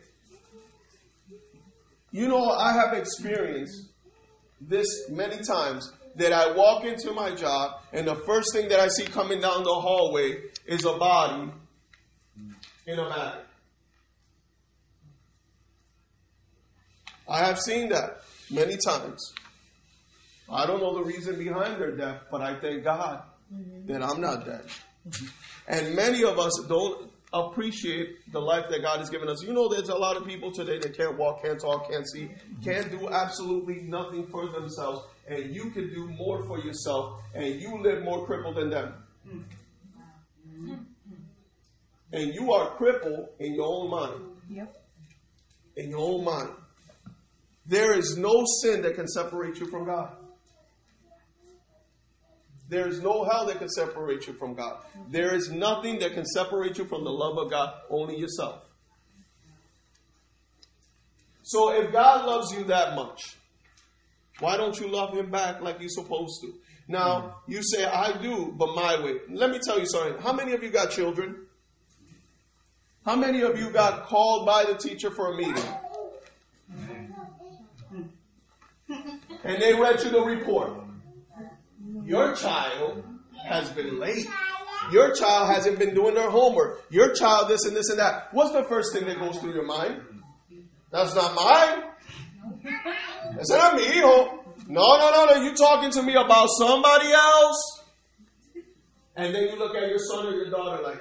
You 2.12 2.28
know, 2.28 2.50
I 2.50 2.74
have 2.74 2.96
experienced 2.96 3.88
this 4.60 5.10
many 5.10 5.42
times 5.42 5.90
that 6.16 6.32
I 6.32 6.52
walk 6.52 6.84
into 6.84 7.12
my 7.12 7.34
job 7.34 7.80
and 7.92 8.06
the 8.06 8.14
first 8.14 8.52
thing 8.52 8.68
that 8.68 8.78
I 8.78 8.88
see 8.88 9.04
coming 9.04 9.40
down 9.40 9.64
the 9.64 9.72
hallway 9.72 10.42
is 10.66 10.84
a 10.84 10.92
body 10.98 11.50
in 12.86 12.98
a 12.98 13.08
matter. 13.08 13.42
I 17.28 17.46
have 17.46 17.58
seen 17.58 17.88
that 17.90 18.22
many 18.50 18.76
times. 18.76 19.32
I 20.50 20.66
don't 20.66 20.80
know 20.80 20.94
the 20.94 21.04
reason 21.04 21.38
behind 21.38 21.80
their 21.80 21.96
death, 21.96 22.22
but 22.30 22.42
I 22.42 22.58
thank 22.60 22.84
God 22.84 23.22
mm-hmm. 23.52 23.86
that 23.86 24.02
I'm 24.02 24.20
not 24.20 24.44
dead. 24.44 24.64
And 25.66 25.94
many 25.94 26.24
of 26.24 26.38
us 26.38 26.52
don't 26.68 27.10
appreciate 27.32 28.30
the 28.30 28.40
life 28.40 28.66
that 28.70 28.82
God 28.82 28.98
has 28.98 29.08
given 29.08 29.28
us. 29.28 29.42
You 29.42 29.54
know, 29.54 29.68
there's 29.68 29.88
a 29.88 29.96
lot 29.96 30.16
of 30.16 30.26
people 30.26 30.52
today 30.52 30.78
that 30.78 30.96
can't 30.96 31.16
walk, 31.16 31.42
can't 31.42 31.58
talk, 31.58 31.90
can't 31.90 32.06
see, 32.08 32.28
can't 32.62 32.90
do 32.90 33.08
absolutely 33.08 33.82
nothing 33.82 34.26
for 34.26 34.48
themselves, 34.48 35.06
and 35.26 35.54
you 35.54 35.70
can 35.70 35.88
do 35.88 36.08
more 36.08 36.44
for 36.44 36.58
yourself, 36.58 37.20
and 37.34 37.60
you 37.60 37.80
live 37.82 38.02
more 38.04 38.26
crippled 38.26 38.56
than 38.56 38.70
them. 38.70 38.94
And 42.12 42.34
you 42.34 42.52
are 42.52 42.70
crippled 42.76 43.28
in 43.38 43.54
your 43.54 43.66
own 43.66 43.90
mind. 43.90 44.20
Yep. 44.50 44.76
In 45.76 45.90
your 45.90 46.00
own 46.00 46.24
mind. 46.24 46.50
There 47.66 47.96
is 47.96 48.16
no 48.18 48.44
sin 48.62 48.82
that 48.82 48.94
can 48.96 49.08
separate 49.08 49.58
you 49.58 49.66
from 49.66 49.86
God. 49.86 50.10
There 52.68 52.88
is 52.88 53.00
no 53.00 53.24
hell 53.24 53.46
that 53.46 53.58
can 53.58 53.68
separate 53.68 54.26
you 54.26 54.32
from 54.34 54.54
God. 54.54 54.78
There 55.10 55.34
is 55.34 55.50
nothing 55.50 55.98
that 56.00 56.14
can 56.14 56.24
separate 56.24 56.78
you 56.78 56.86
from 56.86 57.04
the 57.04 57.10
love 57.10 57.38
of 57.38 57.50
God, 57.50 57.74
only 57.90 58.18
yourself. 58.18 58.62
So 61.42 61.72
if 61.72 61.92
God 61.92 62.24
loves 62.26 62.52
you 62.52 62.64
that 62.64 62.94
much, 62.94 63.36
why 64.38 64.56
don't 64.56 64.78
you 64.78 64.88
love 64.88 65.14
him 65.14 65.30
back 65.30 65.60
like 65.60 65.80
you're 65.80 65.88
supposed 65.88 66.40
to? 66.42 66.54
Now, 66.88 67.36
you 67.46 67.62
say, 67.62 67.84
I 67.84 68.20
do, 68.20 68.52
but 68.56 68.74
my 68.74 69.02
way. 69.02 69.14
Let 69.30 69.50
me 69.50 69.58
tell 69.64 69.78
you 69.78 69.86
something. 69.86 70.20
How 70.22 70.32
many 70.32 70.52
of 70.52 70.62
you 70.62 70.70
got 70.70 70.90
children? 70.90 71.46
How 73.04 73.16
many 73.16 73.42
of 73.42 73.58
you 73.58 73.70
got 73.70 74.06
called 74.06 74.46
by 74.46 74.64
the 74.64 74.74
teacher 74.74 75.10
for 75.10 75.32
a 75.32 75.36
meeting? 75.36 75.64
And 79.44 79.60
they 79.60 79.74
read 79.74 80.02
you 80.04 80.10
the 80.10 80.22
report. 80.22 80.72
Your 82.04 82.34
child 82.36 83.02
has 83.44 83.68
been 83.70 83.98
late. 83.98 84.26
Your 84.92 85.12
child 85.14 85.48
hasn't 85.52 85.78
been 85.78 85.94
doing 85.94 86.14
their 86.14 86.30
homework. 86.30 86.84
Your 86.90 87.12
child 87.14 87.48
this 87.48 87.64
and 87.64 87.76
this 87.76 87.88
and 87.88 87.98
that. 87.98 88.28
What's 88.32 88.52
the 88.52 88.64
first 88.64 88.92
thing 88.92 89.06
that 89.06 89.18
goes 89.18 89.38
through 89.38 89.54
your 89.54 89.66
mind? 89.66 90.00
That's 90.90 91.14
not 91.14 91.34
mine. 91.34 91.82
That's 93.36 93.50
not 93.50 93.76
me. 93.76 94.00
No, 94.00 94.42
no, 94.68 95.10
no, 95.10 95.26
no. 95.30 95.42
You're 95.42 95.54
talking 95.54 95.90
to 95.90 96.02
me 96.02 96.14
about 96.14 96.48
somebody 96.58 97.10
else? 97.10 97.82
And 99.16 99.34
then 99.34 99.48
you 99.48 99.58
look 99.58 99.74
at 99.76 99.88
your 99.88 99.98
son 99.98 100.26
or 100.26 100.30
your 100.30 100.50
daughter 100.50 100.82
like, 100.82 101.00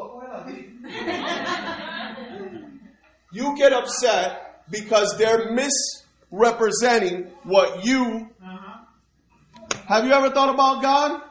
you 3.32 3.56
get 3.56 3.72
upset 3.72 4.64
because 4.70 5.16
they're 5.18 5.52
misrepresenting 5.52 7.30
what 7.44 7.84
you. 7.84 8.28
Have 9.86 10.04
you 10.04 10.12
ever 10.12 10.30
thought 10.30 10.54
about 10.54 10.82
God? 10.82 11.22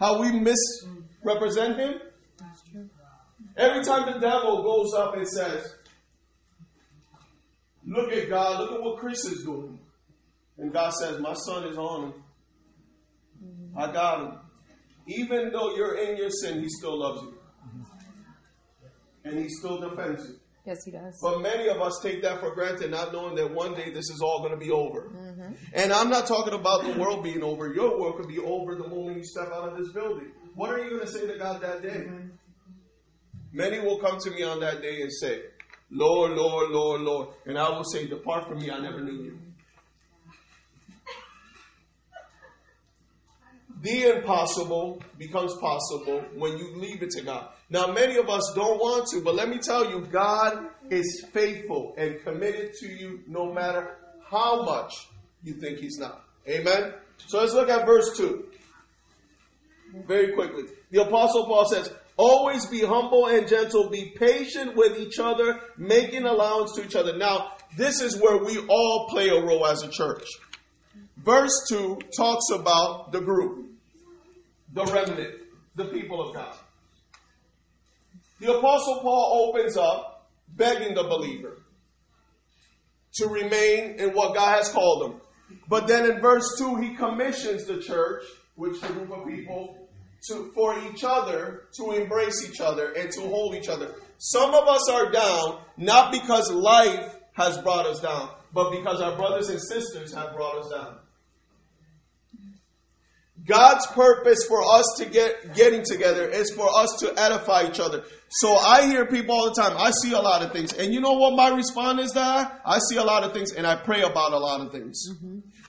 How 0.00 0.20
we 0.20 0.32
misrepresent 0.32 1.78
Him? 1.78 2.00
Every 3.56 3.84
time 3.84 4.12
the 4.12 4.18
devil 4.18 4.62
goes 4.62 4.92
up 4.94 5.16
and 5.16 5.26
says, 5.26 5.74
Look 7.86 8.12
at 8.12 8.28
God, 8.28 8.60
look 8.60 8.72
at 8.72 8.82
what 8.82 8.98
Chris 8.98 9.24
is 9.24 9.44
doing. 9.44 9.78
And 10.58 10.72
God 10.72 10.92
says, 10.92 11.20
My 11.20 11.34
son 11.34 11.68
is 11.68 11.78
on 11.78 12.04
him. 12.04 12.14
I 13.76 13.92
got 13.92 14.20
him. 14.20 14.38
Even 15.06 15.52
though 15.52 15.76
you're 15.76 15.96
in 15.96 16.16
your 16.16 16.30
sin, 16.30 16.60
he 16.60 16.68
still 16.68 16.98
loves 16.98 17.22
you. 17.22 17.35
And 19.26 19.38
he 19.38 19.48
still 19.48 19.80
defends 19.80 20.28
you. 20.28 20.36
Yes, 20.64 20.84
he 20.84 20.90
does. 20.90 21.18
But 21.22 21.42
many 21.42 21.68
of 21.68 21.80
us 21.80 22.00
take 22.02 22.22
that 22.22 22.40
for 22.40 22.54
granted, 22.54 22.90
not 22.90 23.12
knowing 23.12 23.36
that 23.36 23.52
one 23.52 23.74
day 23.74 23.90
this 23.90 24.08
is 24.10 24.20
all 24.22 24.40
going 24.40 24.52
to 24.52 24.56
be 24.56 24.70
over. 24.70 25.10
Mm-hmm. 25.10 25.52
And 25.74 25.92
I'm 25.92 26.10
not 26.10 26.26
talking 26.26 26.54
about 26.54 26.84
the 26.84 26.98
world 26.98 27.22
being 27.22 27.42
over. 27.42 27.72
Your 27.72 28.00
world 28.00 28.16
could 28.16 28.28
be 28.28 28.38
over 28.38 28.74
the 28.74 28.88
moment 28.88 29.18
you 29.18 29.24
step 29.24 29.48
out 29.52 29.68
of 29.68 29.78
this 29.78 29.92
building. 29.92 30.32
What 30.54 30.70
are 30.70 30.78
you 30.78 30.90
going 30.90 31.06
to 31.06 31.12
say 31.12 31.26
to 31.26 31.38
God 31.38 31.60
that 31.60 31.82
day? 31.82 31.88
Mm-hmm. 31.88 32.28
Many 33.52 33.78
will 33.80 33.98
come 33.98 34.18
to 34.18 34.30
me 34.30 34.42
on 34.42 34.60
that 34.60 34.82
day 34.82 35.02
and 35.02 35.12
say, 35.12 35.40
Lord, 35.90 36.32
Lord, 36.32 36.70
Lord, 36.70 37.00
Lord. 37.00 37.28
And 37.46 37.56
I 37.56 37.68
will 37.70 37.84
say, 37.84 38.06
Depart 38.06 38.48
from 38.48 38.58
me, 38.58 38.70
I 38.70 38.80
never 38.80 39.00
knew 39.00 39.22
you. 39.22 39.38
The 43.82 44.16
impossible 44.16 45.02
becomes 45.18 45.54
possible 45.58 46.24
when 46.34 46.56
you 46.56 46.76
leave 46.76 47.02
it 47.02 47.10
to 47.10 47.22
God. 47.22 47.48
Now, 47.68 47.88
many 47.88 48.16
of 48.16 48.28
us 48.28 48.52
don't 48.54 48.78
want 48.78 49.06
to, 49.12 49.20
but 49.20 49.34
let 49.34 49.48
me 49.48 49.58
tell 49.58 49.90
you, 49.90 50.00
God 50.06 50.66
is 50.90 51.26
faithful 51.32 51.94
and 51.98 52.22
committed 52.22 52.72
to 52.80 52.86
you 52.86 53.20
no 53.26 53.52
matter 53.52 53.96
how 54.28 54.62
much 54.62 54.92
you 55.42 55.54
think 55.54 55.78
He's 55.78 55.98
not. 55.98 56.24
Amen? 56.48 56.94
So 57.26 57.40
let's 57.40 57.52
look 57.52 57.68
at 57.68 57.84
verse 57.86 58.16
2 58.16 58.46
very 60.06 60.32
quickly. 60.32 60.64
The 60.90 61.02
Apostle 61.02 61.46
Paul 61.46 61.66
says, 61.66 61.92
Always 62.16 62.64
be 62.66 62.80
humble 62.80 63.26
and 63.26 63.46
gentle, 63.46 63.90
be 63.90 64.14
patient 64.16 64.74
with 64.74 64.98
each 64.98 65.18
other, 65.18 65.60
making 65.76 66.24
allowance 66.24 66.74
to 66.76 66.84
each 66.84 66.94
other. 66.96 67.16
Now, 67.16 67.52
this 67.76 68.00
is 68.00 68.18
where 68.18 68.42
we 68.42 68.58
all 68.68 69.06
play 69.10 69.28
a 69.28 69.38
role 69.38 69.66
as 69.66 69.82
a 69.82 69.90
church. 69.90 70.24
Verse 71.26 71.66
2 71.70 71.98
talks 72.16 72.44
about 72.52 73.10
the 73.10 73.20
group, 73.20 73.66
the 74.72 74.84
remnant, 74.84 75.34
the 75.74 75.86
people 75.86 76.20
of 76.28 76.36
God. 76.36 76.54
The 78.38 78.56
Apostle 78.56 79.00
Paul 79.02 79.48
opens 79.48 79.76
up 79.76 80.28
begging 80.48 80.94
the 80.94 81.02
believer 81.02 81.58
to 83.14 83.26
remain 83.26 83.98
in 83.98 84.10
what 84.10 84.36
God 84.36 84.58
has 84.58 84.70
called 84.70 85.02
them. 85.02 85.20
But 85.68 85.88
then 85.88 86.08
in 86.08 86.20
verse 86.20 86.56
2, 86.58 86.76
he 86.76 86.94
commissions 86.94 87.64
the 87.64 87.80
church, 87.80 88.22
which 88.54 88.74
is 88.74 88.80
the 88.82 88.92
group 88.92 89.10
of 89.10 89.26
people, 89.26 89.88
to, 90.28 90.52
for 90.54 90.78
each 90.86 91.02
other 91.02 91.64
to 91.76 91.90
embrace 91.90 92.48
each 92.48 92.60
other 92.60 92.92
and 92.92 93.10
to 93.10 93.22
hold 93.22 93.56
each 93.56 93.68
other. 93.68 93.96
Some 94.18 94.54
of 94.54 94.68
us 94.68 94.88
are 94.90 95.10
down 95.10 95.58
not 95.76 96.12
because 96.12 96.52
life 96.52 97.16
has 97.32 97.58
brought 97.58 97.86
us 97.86 98.00
down, 98.00 98.30
but 98.52 98.70
because 98.70 99.00
our 99.00 99.16
brothers 99.16 99.48
and 99.48 99.60
sisters 99.60 100.14
have 100.14 100.36
brought 100.36 100.58
us 100.58 100.70
down. 100.70 100.98
God's 103.46 103.86
purpose 103.88 104.44
for 104.48 104.62
us 104.62 104.84
to 104.98 105.06
get 105.06 105.54
getting 105.54 105.84
together 105.84 106.28
is 106.28 106.50
for 106.50 106.68
us 106.76 106.96
to 107.00 107.14
edify 107.16 107.68
each 107.68 107.78
other. 107.78 108.04
So 108.28 108.56
I 108.56 108.86
hear 108.86 109.06
people 109.06 109.36
all 109.36 109.54
the 109.54 109.60
time. 109.60 109.76
I 109.78 109.92
see 110.02 110.12
a 110.12 110.20
lot 110.20 110.42
of 110.42 110.52
things, 110.52 110.72
and 110.72 110.92
you 110.92 111.00
know 111.00 111.12
what 111.12 111.36
my 111.36 111.54
response 111.54 112.00
is? 112.02 112.12
That 112.12 112.60
I 112.64 112.78
see 112.90 112.96
a 112.96 113.04
lot 113.04 113.22
of 113.22 113.32
things, 113.32 113.52
and 113.52 113.66
I 113.66 113.76
pray 113.76 114.02
about 114.02 114.32
a 114.32 114.38
lot 114.38 114.60
of 114.60 114.72
things. 114.72 115.08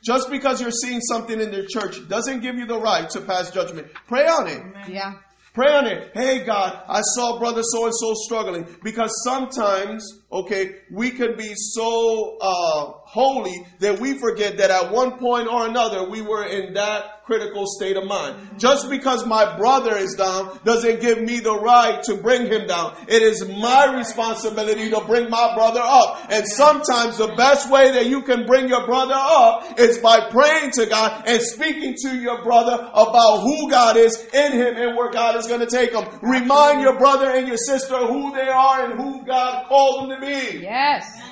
Just 0.03 0.31
because 0.31 0.59
you're 0.59 0.71
seeing 0.71 1.01
something 1.01 1.39
in 1.39 1.51
the 1.51 1.67
church 1.67 2.07
doesn't 2.07 2.41
give 2.41 2.55
you 2.55 2.65
the 2.65 2.79
right 2.79 3.09
to 3.11 3.21
pass 3.21 3.51
judgment. 3.51 3.87
Pray 4.07 4.25
on 4.25 4.47
it. 4.47 4.63
Yeah. 4.89 5.13
Pray 5.53 5.73
on 5.73 5.87
it. 5.87 6.11
Hey 6.13 6.45
God, 6.45 6.83
I 6.87 7.01
saw 7.01 7.39
brother 7.39 7.61
so 7.63 7.85
and 7.85 7.93
so 7.95 8.13
struggling 8.13 8.67
because 8.83 9.11
sometimes, 9.23 10.07
okay, 10.31 10.75
we 10.91 11.09
can 11.09 11.35
be 11.35 11.53
so 11.55 12.37
uh, 12.39 12.91
holy 13.17 13.65
that 13.79 13.99
we 13.99 14.17
forget 14.19 14.57
that 14.57 14.69
at 14.69 14.91
one 14.91 15.17
point 15.17 15.47
or 15.47 15.65
another 15.67 16.07
we 16.07 16.21
were 16.21 16.45
in 16.45 16.73
that 16.75 17.17
critical 17.27 17.65
state 17.67 17.97
of 17.97 18.05
mind. 18.05 18.35
Mm-hmm. 18.35 18.57
Just 18.57 18.89
because 18.89 19.25
my 19.25 19.57
brother 19.57 19.97
is 19.97 20.15
down 20.15 20.59
doesn't 20.63 21.01
give 21.01 21.21
me 21.21 21.39
the 21.39 21.53
right 21.59 22.01
to 22.03 22.15
bring 22.15 22.47
him 22.47 22.67
down. 22.67 22.95
It 23.07 23.21
is 23.21 23.45
my 23.47 23.97
responsibility 23.97 24.89
to 24.89 25.01
bring 25.01 25.29
my 25.29 25.53
brother 25.53 25.81
up. 25.83 26.31
And 26.31 26.47
sometimes 26.47 27.17
the 27.17 27.33
best 27.35 27.69
way 27.69 27.91
that 27.91 28.07
you 28.07 28.21
can 28.21 28.45
bring 28.45 28.69
your 28.69 28.85
brother 28.85 29.15
up 29.15 29.77
is 29.77 29.97
by 29.97 30.29
praying 30.31 30.71
to 30.75 30.85
God 30.85 31.27
and 31.27 31.41
speaking 31.41 31.95
to 32.03 32.15
your 32.17 32.43
brother 32.43 32.75
about 32.93 33.41
who 33.41 33.69
God 33.69 33.97
is 33.97 34.15
in 34.33 34.53
him 34.53 34.77
and 34.77 34.95
where 34.95 35.11
God 35.11 35.35
is 35.35 35.47
going 35.47 35.59
to 35.59 35.69
take 35.69 35.91
him. 35.91 36.07
Remind 36.21 36.81
your 36.81 36.97
brother 36.97 37.29
and 37.29 37.47
your 37.47 37.57
sister 37.57 37.97
who 37.97 38.31
they 38.33 38.47
are 38.47 38.85
and 38.85 38.99
who 38.99 39.25
God 39.25 39.65
called 39.67 40.09
them 40.09 40.21
to 40.21 40.25
be. 40.25 40.59
Yes. 40.61 41.26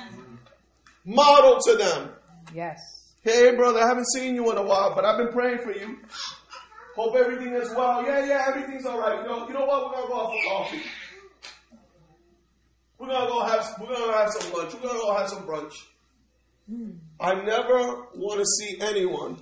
Model 1.06 1.58
to 1.66 1.76
them. 1.76 2.10
Yes. 2.52 2.78
Hey, 3.22 3.54
brother, 3.54 3.80
I 3.80 3.86
haven't 3.86 4.08
seen 4.12 4.34
you 4.34 4.50
in 4.50 4.58
a 4.58 4.62
while, 4.62 4.94
but 4.94 5.04
I've 5.04 5.18
been 5.18 5.32
praying 5.32 5.58
for 5.58 5.72
you. 5.72 5.98
Hope 6.96 7.14
everything 7.14 7.52
is 7.52 7.70
well. 7.76 8.04
Yeah, 8.04 8.26
yeah, 8.26 8.44
everything's 8.48 8.86
all 8.86 8.98
right. 8.98 9.22
You 9.22 9.28
know, 9.28 9.46
you 9.46 9.54
know 9.54 9.66
what? 9.66 9.86
We're 9.86 9.92
gonna 9.92 10.08
go 10.08 10.20
out 10.20 10.32
for 10.32 10.50
coffee. 10.50 10.82
We're 12.98 13.08
gonna 13.08 13.28
go 13.28 13.44
have 13.44 13.76
we're 13.80 13.86
gonna 13.88 14.12
have 14.12 14.32
some 14.32 14.52
lunch. 14.52 14.74
We're 14.74 14.80
gonna 14.80 14.98
go 14.98 15.14
have 15.16 15.28
some 15.28 15.46
brunch. 15.46 15.74
Hmm. 16.68 16.90
I 17.20 17.34
never 17.34 18.06
want 18.14 18.40
to 18.40 18.46
see 18.46 18.78
anyone 18.80 19.36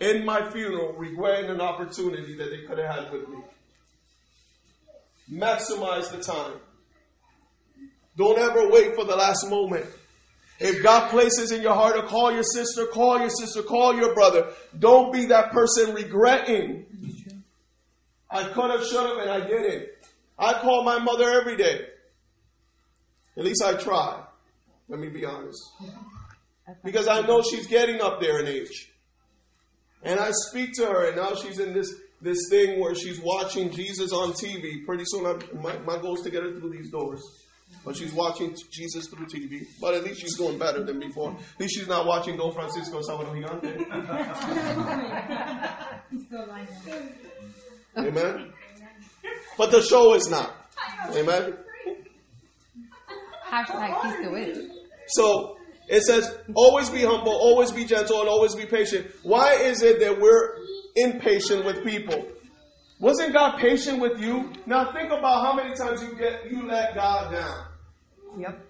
in 0.00 0.24
my 0.24 0.50
funeral 0.50 0.94
regretting 0.94 1.50
an 1.50 1.60
opportunity 1.60 2.36
that 2.36 2.50
they 2.50 2.66
could 2.66 2.78
have 2.78 2.94
had 2.94 3.12
with 3.12 3.28
me. 3.28 3.38
Maximize 5.30 6.10
the 6.10 6.22
time. 6.22 6.58
Don't 8.16 8.38
ever 8.38 8.70
wait 8.70 8.94
for 8.94 9.04
the 9.04 9.14
last 9.14 9.48
moment. 9.48 9.84
If 10.58 10.82
God 10.82 11.10
places 11.10 11.52
in 11.52 11.62
your 11.62 11.74
heart 11.74 11.94
to 11.96 12.02
call 12.02 12.32
your 12.32 12.42
sister, 12.42 12.86
call 12.86 13.20
your 13.20 13.30
sister, 13.30 13.62
call 13.62 13.94
your 13.94 14.12
brother. 14.14 14.52
Don't 14.76 15.12
be 15.12 15.26
that 15.26 15.52
person 15.52 15.94
regretting. 15.94 16.86
I 18.30 18.44
could 18.44 18.70
have, 18.70 18.84
should 18.84 19.06
have, 19.06 19.18
and 19.18 19.30
I 19.30 19.46
didn't. 19.46 19.88
I 20.38 20.54
call 20.54 20.84
my 20.84 20.98
mother 20.98 21.30
every 21.30 21.56
day. 21.56 21.86
At 23.36 23.44
least 23.44 23.62
I 23.64 23.74
try. 23.74 24.20
Let 24.88 24.98
me 24.98 25.08
be 25.08 25.24
honest. 25.24 25.62
Because 26.84 27.06
I 27.06 27.20
know 27.22 27.42
she's 27.42 27.66
getting 27.66 28.00
up 28.00 28.20
there 28.20 28.40
in 28.40 28.48
age. 28.48 28.90
And 30.02 30.18
I 30.18 30.30
speak 30.32 30.72
to 30.74 30.86
her, 30.86 31.08
and 31.08 31.16
now 31.16 31.34
she's 31.34 31.58
in 31.58 31.72
this, 31.72 31.92
this 32.20 32.38
thing 32.50 32.80
where 32.80 32.94
she's 32.94 33.20
watching 33.20 33.70
Jesus 33.70 34.12
on 34.12 34.32
TV. 34.32 34.84
Pretty 34.84 35.04
soon, 35.06 35.26
I'm, 35.26 35.62
my, 35.62 35.78
my 35.78 35.98
goal 35.98 36.16
is 36.16 36.22
to 36.22 36.30
get 36.30 36.42
her 36.42 36.58
through 36.58 36.70
these 36.70 36.90
doors. 36.90 37.22
But 37.88 37.96
she's 37.96 38.12
watching 38.12 38.54
Jesus 38.70 39.08
through 39.08 39.24
TV. 39.28 39.66
But 39.80 39.94
at 39.94 40.04
least 40.04 40.20
she's 40.20 40.36
doing 40.36 40.58
better 40.58 40.84
than 40.84 41.00
before. 41.00 41.30
At 41.30 41.58
least 41.58 41.74
she's 41.74 41.88
not 41.88 42.04
watching 42.04 42.36
Don 42.36 42.52
Francisco 42.52 43.00
Sábado 43.00 43.32
Gigante. 43.32 43.78
Amen? 47.96 48.52
But 49.56 49.70
the 49.70 49.80
show 49.80 50.12
is 50.12 50.28
not. 50.28 50.54
Amen? 51.14 51.54
Hashtag 53.50 54.02
he 54.02 54.10
still 54.18 54.34
is. 54.34 54.70
So 55.06 55.56
it 55.88 56.02
says, 56.02 56.36
always 56.54 56.90
be 56.90 57.00
humble, 57.00 57.32
always 57.32 57.72
be 57.72 57.86
gentle, 57.86 58.20
and 58.20 58.28
always 58.28 58.54
be 58.54 58.66
patient. 58.66 59.06
Why 59.22 59.54
is 59.54 59.80
it 59.80 59.98
that 60.00 60.20
we're 60.20 60.56
impatient 60.94 61.64
with 61.64 61.82
people? 61.84 62.22
Wasn't 63.00 63.32
God 63.32 63.58
patient 63.58 63.98
with 63.98 64.20
you? 64.20 64.52
Now 64.66 64.92
think 64.92 65.06
about 65.10 65.42
how 65.42 65.54
many 65.54 65.74
times 65.74 66.02
you 66.02 66.14
get 66.16 66.50
you 66.50 66.66
let 66.68 66.94
God 66.94 67.32
down. 67.32 67.64
Yep. 68.38 68.64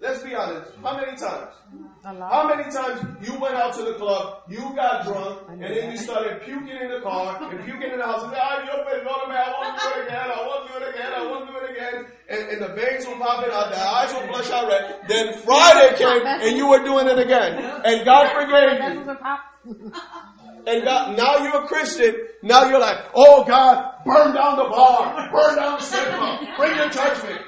Let's 0.00 0.22
be 0.24 0.34
honest. 0.34 0.72
How 0.82 0.96
many 0.96 1.16
times? 1.16 1.54
A 2.04 2.12
lot. 2.12 2.32
How 2.32 2.48
many 2.48 2.64
times 2.72 2.98
you 3.22 3.38
went 3.38 3.54
out 3.54 3.72
to 3.74 3.82
the 3.84 3.94
club, 3.94 4.42
you 4.48 4.58
got 4.74 5.04
drunk, 5.04 5.46
and 5.48 5.62
then 5.62 5.92
you 5.92 5.96
started 5.96 6.42
puking 6.42 6.74
in 6.74 6.90
the 6.90 7.00
car 7.02 7.38
and 7.38 7.64
puking 7.64 7.90
in 7.92 7.98
the 7.98 8.04
house? 8.04 8.24
And, 8.24 8.34
ah, 8.34 8.66
yo, 8.66 8.82
perdóname, 8.82 9.38
I 9.38 9.52
want 9.54 9.78
to 9.78 9.86
do 9.86 10.00
it 10.00 10.06
again, 10.08 10.26
I 10.26 10.42
want 10.42 10.66
to 10.66 10.72
do 10.72 10.84
it 10.84 10.88
again, 10.94 11.12
I 11.14 11.22
want 11.30 11.46
to 11.46 11.52
do 11.52 11.58
it 11.62 11.70
again. 11.70 12.06
And, 12.28 12.42
and 12.50 12.62
the 12.62 12.74
veins 12.74 13.06
were 13.06 13.14
popping 13.14 13.52
out, 13.54 13.70
the 13.70 13.78
eyes 13.78 14.12
were 14.12 14.26
bloodshot 14.26 14.66
red. 14.66 15.02
Then 15.06 15.38
Friday 15.38 15.94
came 15.96 16.26
and 16.26 16.56
you 16.56 16.66
were 16.68 16.82
doing 16.82 17.06
it 17.06 17.18
again. 17.20 17.62
And 17.84 18.04
God 18.04 18.26
forgave 18.34 18.72
you. 18.72 19.06
Vessels 19.06 19.08
are 19.08 19.16
pop. 19.22 19.40
And 20.66 20.84
God, 20.84 21.16
now 21.16 21.38
you're 21.38 21.62
a 21.62 21.66
Christian. 21.68 22.26
Now 22.42 22.68
you're 22.68 22.80
like, 22.80 22.98
oh 23.14 23.44
God, 23.44 24.02
burn 24.04 24.34
down 24.34 24.56
the 24.58 24.68
bar, 24.70 25.30
burn 25.30 25.56
down 25.56 25.78
the 25.78 25.84
cinema, 25.84 26.54
bring 26.56 26.76
your 26.76 26.88
judgment. 26.90 27.40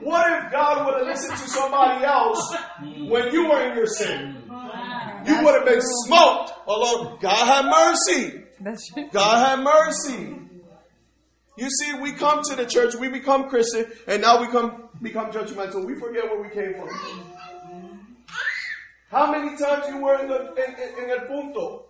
What 0.00 0.44
if 0.44 0.52
God 0.52 0.86
would 0.86 0.94
have 0.98 1.06
listened 1.06 1.38
to 1.38 1.48
somebody 1.48 2.04
else 2.04 2.56
when 3.08 3.32
you 3.32 3.48
were 3.48 3.70
in 3.70 3.76
your 3.76 3.86
sin? 3.86 4.36
You 5.26 5.44
would 5.44 5.54
have 5.54 5.64
been 5.64 5.80
smoked 6.04 6.52
alone. 6.66 7.18
God 7.20 7.46
have 7.46 7.64
mercy. 7.64 8.44
God 9.12 9.46
have 9.46 9.58
mercy. 9.60 10.36
You 11.56 11.70
see, 11.70 11.94
we 12.00 12.12
come 12.12 12.42
to 12.50 12.56
the 12.56 12.66
church, 12.66 12.94
we 12.96 13.08
become 13.08 13.48
Christian, 13.48 13.86
and 14.08 14.22
now 14.22 14.40
we 14.40 14.48
come 14.48 14.88
become 15.00 15.30
judgmental. 15.30 15.86
We 15.86 15.94
forget 15.94 16.24
where 16.24 16.42
we 16.42 16.48
came 16.48 16.74
from. 16.74 16.88
How 19.10 19.30
many 19.30 19.56
times 19.56 19.86
you 19.88 19.98
were 20.02 20.20
in 20.20 20.28
the 20.28 20.52
in, 20.54 20.74
in, 20.74 21.04
in 21.04 21.10
el 21.10 21.26
punto, 21.28 21.86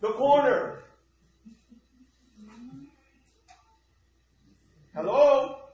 the 0.00 0.08
corner? 0.08 0.82
Hello. 4.94 5.65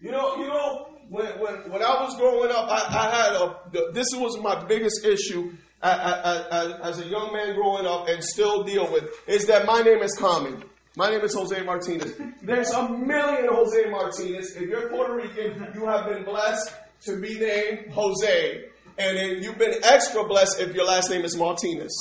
You 0.00 0.12
know, 0.12 0.36
you 0.36 0.46
know, 0.46 0.88
when 1.08 1.26
when, 1.40 1.70
when 1.70 1.82
I 1.82 2.02
was 2.02 2.16
growing 2.16 2.50
up, 2.50 2.68
I, 2.68 2.86
I 2.88 3.10
had 3.10 3.32
a. 3.34 3.92
This 3.92 4.08
was 4.14 4.38
my 4.40 4.64
biggest 4.64 5.04
issue 5.04 5.52
as, 5.82 6.98
a 6.98 7.06
young 7.06 7.32
man 7.32 7.54
growing 7.54 7.86
up, 7.86 8.08
and 8.08 8.22
still 8.22 8.64
deal 8.64 8.90
with 8.92 9.04
is 9.26 9.46
that 9.46 9.66
my 9.66 9.82
name 9.82 10.02
is 10.02 10.14
common. 10.16 10.64
My 10.96 11.10
name 11.10 11.20
is 11.20 11.34
Jose 11.34 11.62
Martinez. 11.62 12.14
There's 12.42 12.70
a 12.70 12.88
million 12.88 13.48
Jose 13.48 13.88
Martinez. 13.88 14.56
If 14.56 14.62
you're 14.62 14.88
Puerto 14.88 15.14
Rican, 15.14 15.72
you 15.74 15.86
have 15.86 16.06
been 16.06 16.24
blessed 16.24 16.74
to 17.06 17.20
be 17.20 17.38
named 17.38 17.92
Jose. 17.92 18.64
And 18.98 19.44
you've 19.44 19.58
been 19.58 19.74
extra 19.84 20.26
blessed 20.26 20.60
if 20.60 20.74
your 20.74 20.84
last 20.84 21.08
name 21.08 21.24
is 21.24 21.36
Martinez. 21.36 21.92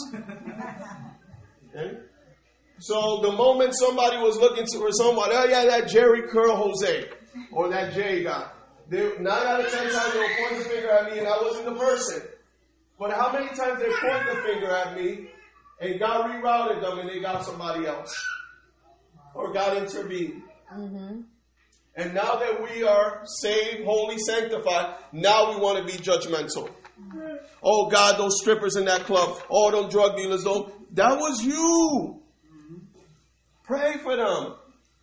Okay? 1.75 1.97
So 2.79 3.19
the 3.21 3.31
moment 3.31 3.75
somebody 3.75 4.17
was 4.17 4.37
looking 4.37 4.65
for 4.65 4.91
someone, 4.91 5.29
oh 5.31 5.45
yeah, 5.45 5.65
that 5.65 5.89
Jheri 5.89 6.27
Curl 6.27 6.55
Jose 6.55 7.09
or 7.51 7.69
that 7.69 7.93
J 7.93 8.23
guy, 8.23 8.49
they, 8.89 9.17
nine 9.19 9.45
out 9.45 9.59
of 9.59 9.71
ten 9.71 9.91
times 9.91 10.13
they'll 10.13 10.47
point 10.49 10.63
the 10.63 10.69
finger 10.69 10.89
at 10.89 11.11
me 11.11 11.19
and 11.19 11.27
I 11.27 11.37
wasn't 11.41 11.65
the 11.65 11.75
person. 11.75 12.21
But 12.99 13.11
how 13.11 13.31
many 13.31 13.47
times 13.47 13.79
they 13.79 13.89
point 13.89 14.25
the 14.25 14.41
finger 14.45 14.71
at 14.71 14.95
me 14.97 15.29
and 15.79 15.99
God 15.99 16.31
rerouted 16.31 16.81
them 16.81 16.99
and 16.99 17.09
they 17.09 17.19
got 17.19 17.45
somebody 17.45 17.85
else? 17.85 18.15
Or 19.35 19.53
God 19.53 19.77
intervened. 19.77 20.41
Mm-hmm. 20.73 21.21
And 21.95 22.13
now 22.13 22.35
that 22.35 22.61
we 22.63 22.83
are 22.83 23.23
saved, 23.41 23.83
holy, 23.85 24.17
sanctified, 24.19 24.95
now 25.11 25.51
we 25.53 25.59
want 25.59 25.79
to 25.79 25.83
be 25.91 25.97
judgmental. 26.01 26.69
Mm-hmm. 26.99 27.35
Oh 27.63 27.89
God, 27.89 28.17
those 28.17 28.39
strippers 28.39 28.75
in 28.75 28.85
that 28.85 29.01
club. 29.01 29.41
Oh, 29.49 29.71
those 29.71 29.91
drug 29.91 30.15
dealers, 30.15 30.43
though. 30.43 30.71
That 30.93 31.17
was 31.17 31.43
you. 31.43 32.21
Mm-hmm. 32.51 32.75
Pray 33.63 33.97
for 33.97 34.15
them. 34.15 34.55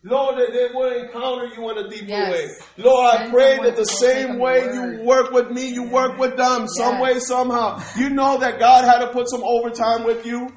Lord, 0.07 0.37
that 0.37 0.53
they 0.53 0.67
will 0.71 0.91
encounter 0.93 1.47
you 1.47 1.67
in 1.71 1.77
a 1.79 1.89
deeper 1.89 2.05
Yes. 2.05 2.31
way. 2.31 2.49
Lord, 2.77 3.15
I 3.15 3.29
pray 3.31 3.57
that 3.57 3.75
the 3.75 3.85
same 3.85 4.37
way 4.37 4.61
them 4.61 4.99
you 4.99 5.03
work 5.03 5.31
with 5.31 5.49
me, 5.49 5.67
you 5.73 5.89
work 5.89 6.19
with 6.19 6.37
them, 6.37 6.67
some 6.67 6.99
Yes. 6.99 7.01
way, 7.01 7.19
somehow. 7.19 7.81
You 7.97 8.11
know 8.11 8.37
that 8.37 8.59
God 8.59 8.85
had 8.85 8.99
to 8.99 9.11
put 9.11 9.27
some 9.27 9.43
overtime 9.43 10.03
with 10.05 10.23
you. 10.23 10.47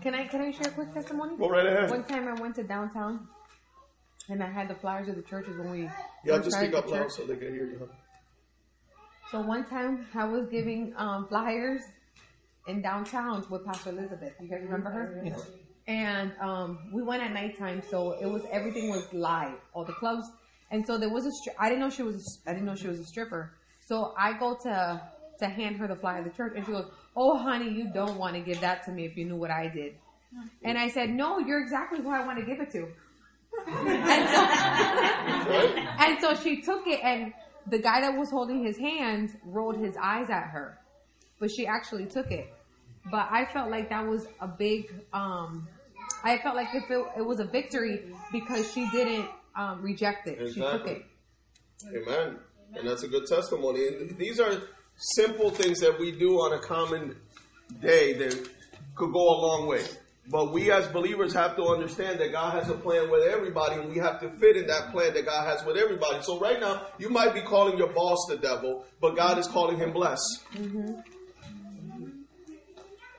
Can 0.00 0.14
I 0.14 0.28
can 0.28 0.40
I 0.42 0.52
share 0.52 0.68
a 0.68 0.70
quick 0.70 0.94
testimony? 0.94 1.36
Go 1.36 1.48
right 1.48 1.66
ahead. 1.66 1.90
One 1.90 2.04
time 2.04 2.28
I 2.28 2.40
went 2.40 2.54
to 2.56 2.62
downtown, 2.62 3.26
and 4.28 4.40
I 4.40 4.48
had 4.48 4.68
the 4.68 4.76
flyers 4.76 5.08
of 5.08 5.16
the 5.16 5.22
churches 5.22 5.56
when 5.58 5.70
we 5.72 5.90
Yeah, 6.22 6.38
just 6.38 6.56
speak 6.56 6.72
up 6.74 6.86
loud 6.88 7.10
so 7.10 7.26
they 7.26 7.34
can 7.34 7.52
hear 7.52 7.66
you. 7.66 7.88
So 9.32 9.40
one 9.40 9.64
time 9.64 10.06
I 10.14 10.24
was 10.26 10.46
giving 10.48 10.94
um, 10.96 11.26
flyers 11.26 11.82
in 12.68 12.80
downtown 12.80 13.44
with 13.50 13.64
Pastor 13.66 13.90
Elizabeth. 13.90 14.34
You 14.40 14.48
guys 14.48 14.60
remember 14.62 14.90
her? 14.90 15.22
And 15.88 16.32
um, 16.40 16.78
we 16.92 17.02
went 17.02 17.22
at 17.22 17.32
nighttime, 17.32 17.80
so 17.88 18.12
it 18.20 18.26
was 18.26 18.42
everything 18.50 18.90
was 18.90 19.06
live, 19.12 19.58
all 19.72 19.84
the 19.84 19.92
clubs. 19.92 20.26
And 20.70 20.84
so 20.84 20.98
there 20.98 21.10
was 21.10 21.26
a 21.26 21.30
stri- 21.30 21.54
I 21.58 21.68
didn't 21.68 21.80
know 21.80 21.90
she 21.90 22.02
was 22.02 22.40
a, 22.44 22.50
I 22.50 22.52
didn't 22.54 22.66
know 22.66 22.74
she 22.74 22.88
was 22.88 22.98
a 22.98 23.04
stripper. 23.04 23.52
So 23.86 24.12
I 24.18 24.32
go 24.32 24.56
to 24.64 25.00
to 25.38 25.46
hand 25.46 25.76
her 25.76 25.86
the 25.86 25.94
flyer 25.94 26.18
of 26.18 26.24
the 26.24 26.30
church, 26.30 26.54
and 26.56 26.66
she 26.66 26.72
goes, 26.72 26.86
"Oh, 27.14 27.36
honey, 27.36 27.70
you 27.70 27.88
don't 27.92 28.18
want 28.18 28.34
to 28.34 28.40
give 28.40 28.60
that 28.62 28.84
to 28.86 28.90
me 28.90 29.04
if 29.04 29.16
you 29.16 29.26
knew 29.26 29.36
what 29.36 29.52
I 29.52 29.68
did." 29.68 29.94
And 30.64 30.76
I 30.76 30.88
said, 30.88 31.10
"No, 31.10 31.38
you're 31.38 31.62
exactly 31.62 32.00
who 32.00 32.10
I 32.10 32.26
want 32.26 32.40
to 32.40 32.44
give 32.44 32.60
it 32.60 32.72
to." 32.72 32.88
and, 33.68 34.28
so, 34.28 35.52
and 36.00 36.20
so 36.20 36.34
she 36.34 36.62
took 36.62 36.88
it, 36.88 37.00
and 37.04 37.32
the 37.68 37.78
guy 37.78 38.00
that 38.00 38.18
was 38.18 38.28
holding 38.28 38.64
his 38.64 38.76
hand 38.76 39.38
rolled 39.44 39.76
his 39.76 39.96
eyes 39.96 40.30
at 40.30 40.48
her, 40.48 40.78
but 41.38 41.50
she 41.50 41.64
actually 41.66 42.06
took 42.06 42.32
it. 42.32 42.52
But 43.08 43.28
I 43.30 43.44
felt 43.44 43.70
like 43.70 43.90
that 43.90 44.04
was 44.04 44.26
a 44.40 44.48
big. 44.48 44.92
Um, 45.12 45.68
I 46.26 46.38
felt 46.38 46.56
like 46.56 46.74
if 46.74 46.90
it, 46.90 47.06
it 47.18 47.24
was 47.24 47.38
a 47.38 47.44
victory 47.44 48.02
because 48.32 48.72
she 48.72 48.88
didn't 48.90 49.28
um, 49.54 49.80
reject 49.80 50.26
it, 50.26 50.52
she 50.52 50.60
took 50.60 50.86
it. 50.86 51.04
Amen. 51.94 52.38
And 52.74 52.88
that's 52.88 53.04
a 53.04 53.08
good 53.08 53.26
testimony. 53.26 53.86
And 53.86 54.18
these 54.18 54.40
are 54.40 54.60
simple 54.96 55.50
things 55.50 55.78
that 55.80 56.00
we 56.00 56.10
do 56.10 56.38
on 56.40 56.52
a 56.52 56.58
common 56.58 57.16
day 57.80 58.14
that 58.14 58.32
could 58.96 59.12
go 59.12 59.20
a 59.20 59.38
long 59.46 59.68
way. 59.68 59.84
But 60.28 60.52
we 60.52 60.72
as 60.72 60.88
believers 60.88 61.32
have 61.34 61.54
to 61.56 61.62
understand 61.68 62.18
that 62.18 62.32
God 62.32 62.54
has 62.54 62.68
a 62.68 62.74
plan 62.74 63.08
with 63.08 63.22
everybody 63.28 63.76
and 63.76 63.88
we 63.88 63.98
have 63.98 64.20
to 64.20 64.28
fit 64.28 64.56
in 64.56 64.66
that 64.66 64.90
plan 64.90 65.14
that 65.14 65.24
God 65.24 65.46
has 65.46 65.64
with 65.64 65.76
everybody. 65.76 66.20
So 66.22 66.40
right 66.40 66.58
now, 66.58 66.86
you 66.98 67.08
might 67.08 67.34
be 67.34 67.42
calling 67.42 67.78
your 67.78 67.92
boss 67.92 68.26
the 68.28 68.36
devil, 68.36 68.84
but 69.00 69.14
God 69.14 69.38
is 69.38 69.46
calling 69.46 69.78
him 69.78 69.92
blessed. 69.92 70.42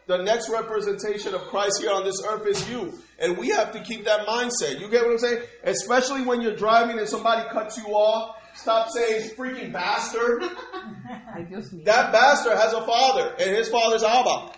The 0.08 0.24
next 0.24 0.50
representation 0.50 1.36
of 1.36 1.42
Christ 1.48 1.82
here 1.82 1.92
on 1.92 2.06
this 2.06 2.24
earth 2.26 2.48
is 2.48 2.70
you. 2.70 2.98
And 3.20 3.38
we 3.38 3.50
have 3.50 3.74
to 3.74 3.82
keep 3.82 4.06
that 4.06 4.26
mindset. 4.26 4.80
You 4.80 4.90
get 4.90 5.04
what 5.04 5.12
I'm 5.12 5.18
saying? 5.18 5.44
Especially 5.64 6.22
when 6.22 6.42
you're 6.42 6.56
driving 6.56 6.98
and 6.98 7.08
somebody 7.08 7.48
cuts 7.50 7.78
you 7.78 7.86
off. 7.94 8.38
Stop 8.56 8.90
saying 8.90 9.32
freaking 9.36 9.74
bastard. 9.74 10.44
Ay, 10.44 11.46
Dios 11.50 11.70
mío. 11.72 11.84
That 11.86 12.12
bastard 12.14 12.54
has 12.58 12.74
a 12.74 12.84
father, 12.86 13.36
and 13.38 13.56
his 13.56 13.70
father's 13.70 14.04
Abba. 14.04 14.52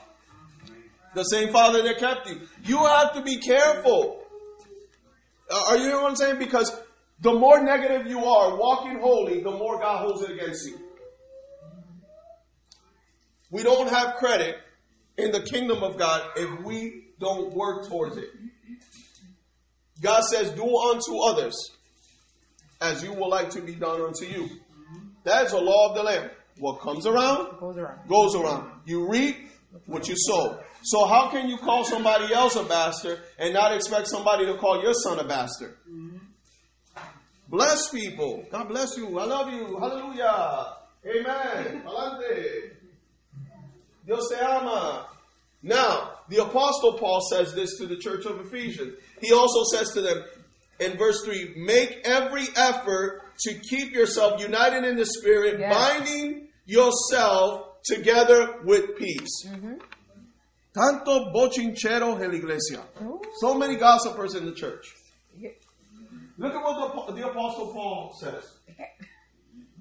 The 1.16 1.24
same 1.24 1.52
father 1.52 1.82
that 1.82 1.98
kept 1.98 2.30
you. 2.30 2.42
You 2.64 2.78
have 2.86 3.14
to 3.16 3.24
be 3.24 3.38
careful. 3.38 4.24
Uh, 5.50 5.64
Are 5.70 5.78
you 5.78 5.84
hearing 5.86 6.02
what 6.02 6.10
I'm 6.12 6.16
saying? 6.16 6.38
Because 6.40 6.80
the 7.22 7.34
more 7.34 7.62
negative 7.64 8.08
you 8.08 8.24
are, 8.24 8.56
walking 8.56 9.00
holy, 9.00 9.42
the 9.42 9.52
more 9.52 9.80
God 9.80 10.06
holds 10.06 10.22
it 10.22 10.32
against 10.32 10.68
you. 10.68 10.80
We 13.52 13.64
don't 13.64 13.90
have 13.90 14.16
credit 14.16 14.58
in 15.20 15.32
the 15.32 15.42
kingdom 15.42 15.84
of 15.84 15.98
God 15.98 16.22
if 16.36 16.64
we 16.64 17.06
don't 17.20 17.54
work 17.54 17.88
towards 17.88 18.18
it. 18.18 18.30
God 20.02 20.22
says, 20.24 20.52
Do 20.52 20.64
unto 20.64 21.18
others 21.28 21.56
as 22.82 23.04
you 23.04 23.12
would 23.14 23.28
like 23.28 23.50
to 23.52 23.62
be 23.62 23.76
done 23.76 24.02
unto 24.02 24.26
you. 24.26 24.50
That's 25.24 25.52
a 25.52 25.58
law 25.58 25.90
of 25.90 25.96
the 25.96 26.04
land. 26.04 26.32
What 26.60 26.82
comes 26.82 27.06
around 27.06 27.60
Goes 27.60 27.78
around. 27.78 28.08
goes 28.08 28.36
around. 28.36 28.72
You 28.86 29.10
reap 29.10 29.36
what 29.86 30.08
you 30.08 30.16
sow. 30.18 30.60
So 30.84 31.06
how 31.06 31.30
can 31.30 31.50
you 31.50 31.58
call 31.58 31.84
somebody 31.84 32.34
else 32.34 32.56
a 32.56 32.64
bastard 32.64 33.20
and 33.38 33.54
not 33.54 33.74
expect 33.74 34.08
somebody 34.08 34.46
to 34.46 34.56
call 34.58 34.82
your 34.82 34.94
son 34.94 35.20
a 35.20 35.24
bastard? 35.26 35.76
Bless 37.50 37.90
people. 37.90 38.46
God 38.52 38.68
bless 38.70 38.96
you. 38.98 39.18
I 39.20 39.26
love 39.26 39.52
you. 39.52 39.78
Hallelujah. 39.80 40.76
Amen. 41.06 41.82
Adelante. 41.86 42.72
Dios 44.06 44.30
te 44.30 44.36
ama. 44.36 45.09
Now, 45.62 46.12
the 46.30 46.38
apostle 46.44 46.94
Paul 46.94 47.20
says 47.30 47.54
this 47.54 47.78
to 47.80 47.88
the 47.88 47.98
church 47.98 48.26
of 48.26 48.40
Ephesians. 48.46 48.96
He 49.22 49.34
also 49.34 49.64
says 49.76 49.92
to 49.94 50.02
them 50.02 50.24
in 50.80 50.98
verse 50.98 51.24
3, 51.26 51.56
make 51.58 52.00
every 52.06 52.46
effort 52.56 53.22
to 53.42 53.60
keep 53.70 53.92
yourself 53.94 54.40
united 54.42 54.86
in 54.86 54.96
the 54.96 55.06
spirit, 55.06 55.60
Yes. 55.60 55.74
binding 55.74 56.48
yourself 56.66 57.82
together 57.84 58.62
with 58.64 58.98
peace. 58.98 59.46
Mm-hmm. 59.48 59.74
Tanto 60.74 61.34
bochinchero 61.34 62.22
en 62.22 62.32
la 62.32 62.38
iglesia. 62.38 62.84
Ooh. 63.02 63.22
So 63.42 63.56
many 63.56 63.76
gossipers 63.76 64.36
in 64.36 64.46
the 64.46 64.54
church. 64.54 64.86
Look 66.38 66.54
at 66.54 66.64
what 66.64 67.08
the, 67.08 67.14
the 67.14 67.28
Apostle 67.28 67.74
Paul 67.74 68.16
says. 68.22 68.44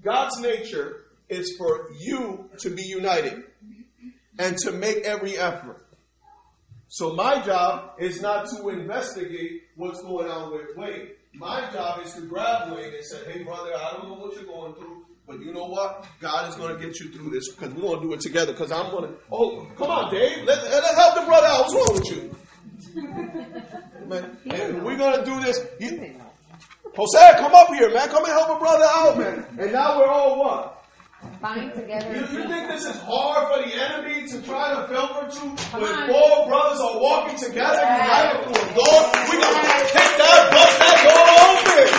God's 0.02 0.40
nature 0.40 1.04
is 1.28 1.54
for 1.56 1.90
you 2.00 2.50
to 2.60 2.70
be 2.70 2.82
united 2.82 3.44
and 4.38 4.56
to 4.58 4.72
make 4.72 4.98
every 5.04 5.36
effort. 5.36 5.84
So 6.88 7.14
my 7.14 7.42
job 7.42 7.92
is 7.98 8.20
not 8.22 8.48
to 8.50 8.68
investigate 8.70 9.62
what's 9.76 10.00
going 10.02 10.28
on 10.30 10.52
with 10.52 10.76
Wade. 10.76 11.10
My 11.34 11.70
job 11.72 12.00
is 12.04 12.14
to 12.14 12.22
grab 12.22 12.72
Wade 12.74 12.94
and 12.94 13.04
say, 13.04 13.18
hey 13.30 13.42
brother, 13.42 13.72
I 13.76 13.92
don't 13.96 14.08
know 14.08 14.14
what 14.14 14.34
you're 14.34 14.44
going 14.44 14.74
through, 14.74 15.04
but 15.26 15.40
you 15.40 15.52
know 15.52 15.66
what? 15.66 16.06
God 16.20 16.48
is 16.48 16.54
going 16.56 16.74
to 16.78 16.82
get 16.84 16.98
you 16.98 17.10
through 17.12 17.30
this 17.30 17.50
because 17.52 17.74
we're 17.74 17.82
going 17.82 18.00
to 18.00 18.06
do 18.08 18.12
it 18.14 18.20
together 18.20 18.52
because 18.52 18.72
I'm 18.72 18.90
going 18.90 19.04
to, 19.10 19.14
oh, 19.30 19.66
come 19.76 19.90
on 19.90 20.10
Dave, 20.12 20.44
let, 20.44 20.62
let 20.64 20.94
help 20.94 21.14
the 21.16 21.22
brother 21.26 21.46
out. 21.46 21.66
What's 21.68 21.74
wrong 21.74 21.94
with 21.94 22.10
you? 22.10 22.34
Man, 24.08 24.82
we're 24.84 24.96
going 24.96 25.18
to 25.18 25.24
do 25.24 25.40
this. 25.42 25.60
You- 25.80 26.14
Jose, 26.96 27.32
come 27.36 27.54
up 27.54 27.68
here, 27.68 27.92
man. 27.92 28.08
Come 28.08 28.24
and 28.24 28.32
help 28.32 28.56
a 28.56 28.58
brother 28.58 28.84
out, 28.88 29.18
man. 29.18 29.46
And 29.60 29.72
now 29.72 29.98
we're 29.98 30.08
all 30.08 30.38
what? 30.40 30.77
Bind 31.40 31.74
together. 31.74 32.14
You, 32.14 32.20
you 32.20 32.48
think 32.48 32.68
this 32.68 32.84
is 32.86 32.96
hard 33.02 33.50
for 33.50 33.58
the 33.68 33.74
enemy 33.74 34.26
to 34.28 34.42
try 34.42 34.74
to 34.74 34.86
filter 34.86 35.26
to? 35.26 35.44
When 35.74 35.94
four 36.06 36.46
brothers 36.46 36.78
are 36.78 36.98
walking 37.00 37.38
together, 37.38 37.78
united 37.82 38.42
through 38.46 38.54
a 38.54 38.74
door, 38.74 38.98
we 39.26 39.34
gonna 39.38 39.82
take 39.90 40.14
that, 40.18 40.40
bust 40.54 40.78
that 40.78 40.98
door 41.06 41.26
open. 41.42 41.90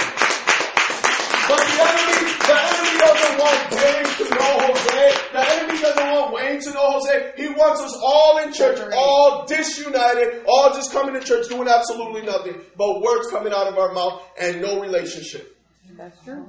But 1.51 1.62
the 1.67 1.75
enemy, 1.84 2.32
the 2.47 2.55
enemy 2.63 2.93
doesn't 2.99 3.36
want 3.39 3.60
Wayne 3.75 4.12
to 4.19 4.25
know 4.39 4.53
Jose. 4.71 5.03
The 5.34 5.43
enemy 5.51 5.77
doesn't 5.82 6.10
want 6.12 6.34
Wayne 6.34 6.62
to 6.62 6.69
know 6.71 6.88
Jose. 6.99 7.34
He 7.38 7.47
wants 7.49 7.82
us 7.82 7.95
all 8.01 8.38
in 8.43 8.53
church, 8.53 8.79
all 8.95 9.45
disunited, 9.47 10.43
all 10.47 10.73
just 10.73 10.91
coming 10.91 11.13
to 11.19 11.21
church 11.25 11.49
doing 11.49 11.67
absolutely 11.67 12.21
nothing, 12.23 12.55
but 12.77 13.01
words 13.01 13.27
coming 13.32 13.51
out 13.51 13.67
of 13.67 13.77
our 13.77 13.93
mouth 13.93 14.21
and 14.39 14.62
no 14.62 14.79
relationship. 14.79 15.58
That's 15.97 16.23
true. 16.23 16.47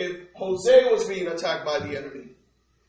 If 0.00 0.32
Jose 0.34 0.84
was 0.90 1.06
being 1.06 1.28
attacked 1.28 1.64
by 1.64 1.78
the 1.80 1.96
enemy, 1.96 2.30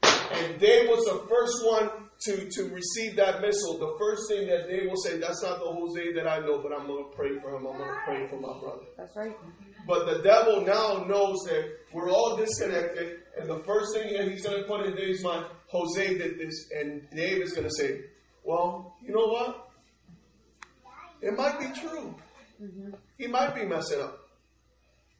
and 0.02 0.60
Dave 0.60 0.88
was 0.88 1.04
the 1.06 1.28
first 1.28 1.65
one 1.65 2.08
to, 2.21 2.50
to 2.50 2.74
receive 2.74 3.17
that 3.17 3.41
missile, 3.41 3.78
the 3.78 3.95
first 4.00 4.30
thing 4.30 4.47
that 4.47 4.69
Dave 4.69 4.89
will 4.89 4.95
say, 4.95 5.17
that's 5.17 5.43
not 5.43 5.60
the 5.60 5.65
Jose 5.65 6.13
that 6.13 6.28
I 6.28 6.39
know, 6.39 6.62
but 6.62 6.71
I'm 6.71 6.88
going 6.88 7.04
to 7.04 7.15
pray 7.15 7.38
for 7.39 7.56
him. 7.56 7.67
I'm 7.67 7.78
going 7.78 7.89
to 7.89 8.02
pray 8.06 8.28
for 8.28 8.39
my 8.39 8.58
brother. 8.60 8.86
That's 8.97 9.15
right. 9.15 9.36
But 9.88 10.06
the 10.06 10.21
devil 10.24 10.62
now 10.62 11.04
knows 11.06 11.39
that 11.47 11.69
we're 11.91 12.10
all 12.10 12.38
disconnected, 12.38 13.19
and 13.38 13.50
the 13.50 13.60
first 13.65 13.93
thing 13.93 14.13
that 14.13 14.32
he's 14.32 14.43
going 14.43 14.62
to 14.62 14.67
put 14.67 14.86
in 14.86 14.95
Dave's 14.95 15.24
mind, 15.24 15.47
Jose 15.67 16.17
did 16.17 16.39
this, 16.39 16.69
and 16.80 17.10
Dave 17.12 17.41
is 17.41 17.54
going 17.54 17.67
to 17.67 17.74
say, 17.74 18.02
well, 18.43 18.95
you 19.04 19.13
know 19.13 19.28
what? 19.28 19.69
It 21.21 21.36
might 21.36 21.60
be 21.60 21.67
true. 21.80 22.15
Mm-hmm. 22.62 22.91
He 23.17 23.28
might 23.28 23.54
be 23.56 23.65
messing 23.65 24.02
up. 24.02 24.21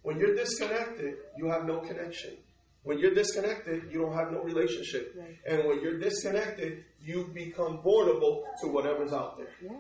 When 0.04 0.20
you're 0.20 0.36
disconnected, 0.36 1.16
you 1.38 1.50
have 1.50 1.66
no 1.66 1.80
connection. 1.80 2.38
When 2.84 2.98
you're 2.98 3.14
disconnected, 3.14 3.92
you 3.92 4.02
don't 4.02 4.16
have 4.16 4.32
no 4.32 4.42
relationship. 4.42 5.16
Right. 5.16 5.38
And 5.48 5.68
when 5.68 5.82
you're 5.82 6.00
disconnected, 6.00 6.84
you 7.00 7.30
become 7.34 7.82
vulnerable 7.84 8.44
to 8.62 8.70
whatever's 8.70 9.14
out 9.14 9.38
there. 9.38 9.54
Yeah. 9.62 9.78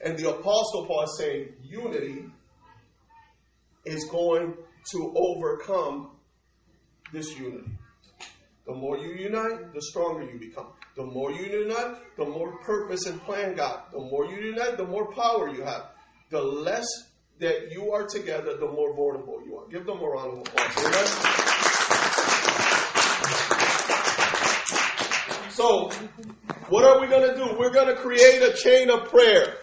And 0.00 0.18
the 0.18 0.30
Apostle 0.30 0.86
Paul 0.86 1.04
is 1.04 1.18
saying 1.18 1.48
unity 1.62 2.26
is 3.84 4.04
going 4.04 4.54
to 4.92 5.14
overcome 5.16 6.10
this 7.12 7.36
unity. 7.38 7.70
The 8.66 8.74
more 8.74 8.98
you 8.98 9.14
unite, 9.14 9.72
the 9.72 9.80
stronger 9.80 10.30
you 10.30 10.38
become. 10.38 10.68
The 10.94 11.04
more 11.04 11.32
you 11.32 11.46
unite, 11.46 11.96
the 12.18 12.26
more 12.26 12.58
purpose 12.58 13.06
and 13.06 13.20
plan 13.22 13.54
God. 13.54 13.84
The 13.92 13.98
more 13.98 14.26
you 14.26 14.36
unite, 14.50 14.76
the 14.76 14.84
more 14.84 15.10
power 15.12 15.48
you 15.48 15.62
have. 15.62 15.86
The 16.28 16.42
less 16.42 16.86
that 17.38 17.70
you 17.70 17.92
are 17.92 18.06
together, 18.06 18.56
the 18.56 18.66
more 18.66 18.94
vulnerable 18.94 19.40
you 19.46 19.56
are. 19.58 19.68
Give 19.68 19.86
them 19.86 20.00
a 20.00 20.08
round 20.08 20.32
of 20.32 20.38
applause. 20.40 21.48
So, 25.50 25.90
what 26.68 26.84
are 26.84 27.00
we 27.00 27.06
going 27.06 27.28
to 27.28 27.36
do? 27.36 27.56
We're 27.58 27.72
going 27.72 27.88
to 27.88 27.96
create 27.96 28.42
a 28.42 28.52
chain 28.52 28.90
of 28.90 29.08
prayer. 29.08 29.56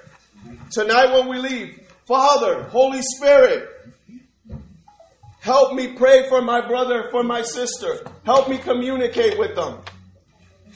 Tonight 0.72 1.14
when 1.14 1.28
we 1.30 1.38
leave, 1.38 1.80
Father, 2.06 2.64
Holy 2.64 3.02
Spirit, 3.02 3.70
help 5.40 5.74
me 5.74 5.94
pray 5.94 6.28
for 6.28 6.42
my 6.42 6.66
brother, 6.66 7.10
for 7.12 7.24
my 7.24 7.42
sister. 7.42 8.06
Help 8.26 8.50
me 8.50 8.58
communicate 8.58 9.38
with 9.38 9.56
them. 9.56 9.80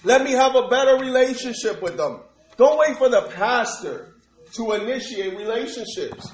Let 0.03 0.23
me 0.23 0.31
have 0.31 0.55
a 0.55 0.67
better 0.67 0.95
relationship 0.97 1.81
with 1.81 1.97
them. 1.97 2.21
Don't 2.57 2.77
wait 2.77 2.97
for 2.97 3.09
the 3.09 3.21
pastor 3.35 4.13
to 4.53 4.71
initiate 4.73 5.38
relationships. 5.38 6.31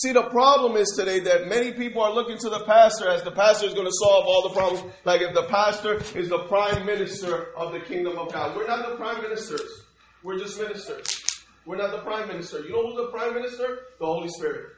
See, 0.00 0.12
the 0.12 0.30
problem 0.30 0.78
is 0.78 0.94
today 0.96 1.20
that 1.20 1.46
many 1.46 1.72
people 1.72 2.00
are 2.00 2.10
looking 2.10 2.38
to 2.38 2.48
the 2.48 2.64
pastor 2.64 3.10
as 3.10 3.22
the 3.22 3.32
pastor 3.32 3.66
is 3.66 3.74
going 3.74 3.86
to 3.86 3.92
solve 3.92 4.24
all 4.26 4.48
the 4.48 4.54
problems. 4.54 4.94
Like 5.04 5.20
if 5.20 5.34
the 5.34 5.42
pastor 5.42 5.96
is 6.18 6.30
the 6.30 6.38
prime 6.48 6.86
minister 6.86 7.48
of 7.54 7.74
the 7.74 7.80
kingdom 7.80 8.16
of 8.16 8.32
God. 8.32 8.56
We're 8.56 8.66
not 8.66 8.88
the 8.88 8.96
prime 8.96 9.20
ministers. 9.20 9.82
We're 10.22 10.38
just 10.38 10.58
ministers. 10.58 11.22
We're 11.66 11.76
not 11.76 11.90
the 11.90 11.98
prime 11.98 12.28
minister. 12.28 12.60
You 12.60 12.70
know 12.70 12.86
who's 12.86 12.96
the 12.96 13.10
prime 13.10 13.34
minister? 13.34 13.80
The 13.98 14.06
Holy 14.06 14.30
Spirit. 14.30 14.70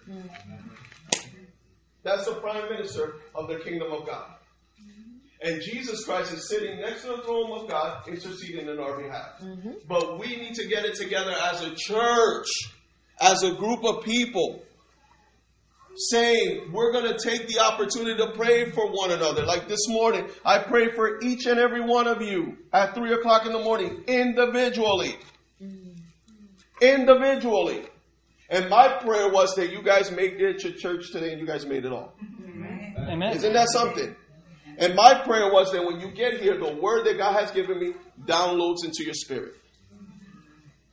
That's 2.03 2.25
the 2.25 2.35
prime 2.41 2.69
minister 2.69 3.15
of 3.37 3.47
the 3.47 3.61
kingdom 3.61 3.93
of 3.93 4.05
God. 4.05 4.29
And 5.41 5.63
Jesus 5.63 6.05
Christ 6.05 6.33
is 6.33 6.49
sitting 6.49 6.81
next 6.81 7.03
to 7.03 7.09
the 7.11 7.23
throne 7.23 7.61
of 7.61 7.69
God, 7.69 8.09
interceding 8.09 8.69
in 8.69 8.77
our 8.81 9.01
behalf. 9.01 9.39
Mm-hmm. 9.41 9.71
But 9.87 10.19
we 10.19 10.35
need 10.35 10.55
to 10.55 10.67
get 10.67 10.85
it 10.85 10.97
together 10.97 11.37
as 11.53 11.63
a 11.63 11.73
church, 11.77 12.49
as 13.21 13.45
a 13.45 13.55
group 13.55 13.85
of 13.85 14.03
people, 14.03 14.65
saying 15.97 16.71
we're 16.73 16.93
going 16.93 17.13
to 17.13 17.19
take 17.19 17.47
the 17.49 17.61
opportunity 17.61 18.17
to 18.17 18.33
pray 18.33 18.71
for 18.71 18.91
one 18.91 19.11
another. 19.11 19.45
Like 19.45 19.69
this 19.69 19.89
morning, 19.89 20.27
I 20.45 20.59
pray 20.59 20.93
for 20.95 21.21
each 21.23 21.47
and 21.47 21.59
every 21.59 21.83
one 21.83 22.07
of 22.07 22.23
you 22.23 22.57
at 22.73 22.95
3 22.95 23.13
o'clock 23.15 23.47
in 23.47 23.53
the 23.53 23.61
morning, 23.61 24.05
individually. 24.07 25.17
Individually. 26.81 27.85
And 28.49 28.69
my 28.69 28.99
prayer 29.01 29.31
was 29.31 29.55
that 29.55 29.71
you 29.71 29.83
guys 29.83 30.11
made 30.11 30.41
it 30.41 30.59
to 30.61 30.73
church 30.73 31.11
today 31.13 31.33
and 31.33 31.41
you 31.41 31.47
guys 31.47 31.65
made 31.65 31.85
it 31.85 31.93
all. 31.93 32.15
Amen. 32.99 33.35
Isn't 33.35 33.53
that 33.53 33.69
something? 33.71 34.15
And 34.79 34.95
my 34.95 35.23
prayer 35.25 35.53
was 35.53 35.73
that 35.73 35.85
when 35.85 36.01
you 36.01 36.11
get 36.11 36.41
here, 36.41 36.59
the 36.59 36.75
word 36.81 37.07
that 37.07 37.19
God 37.19 37.39
has 37.39 37.51
given 37.51 37.79
me 37.79 37.93
downloads 38.27 38.85
into 38.85 39.05
your 39.05 39.15
spirit. 39.15 39.55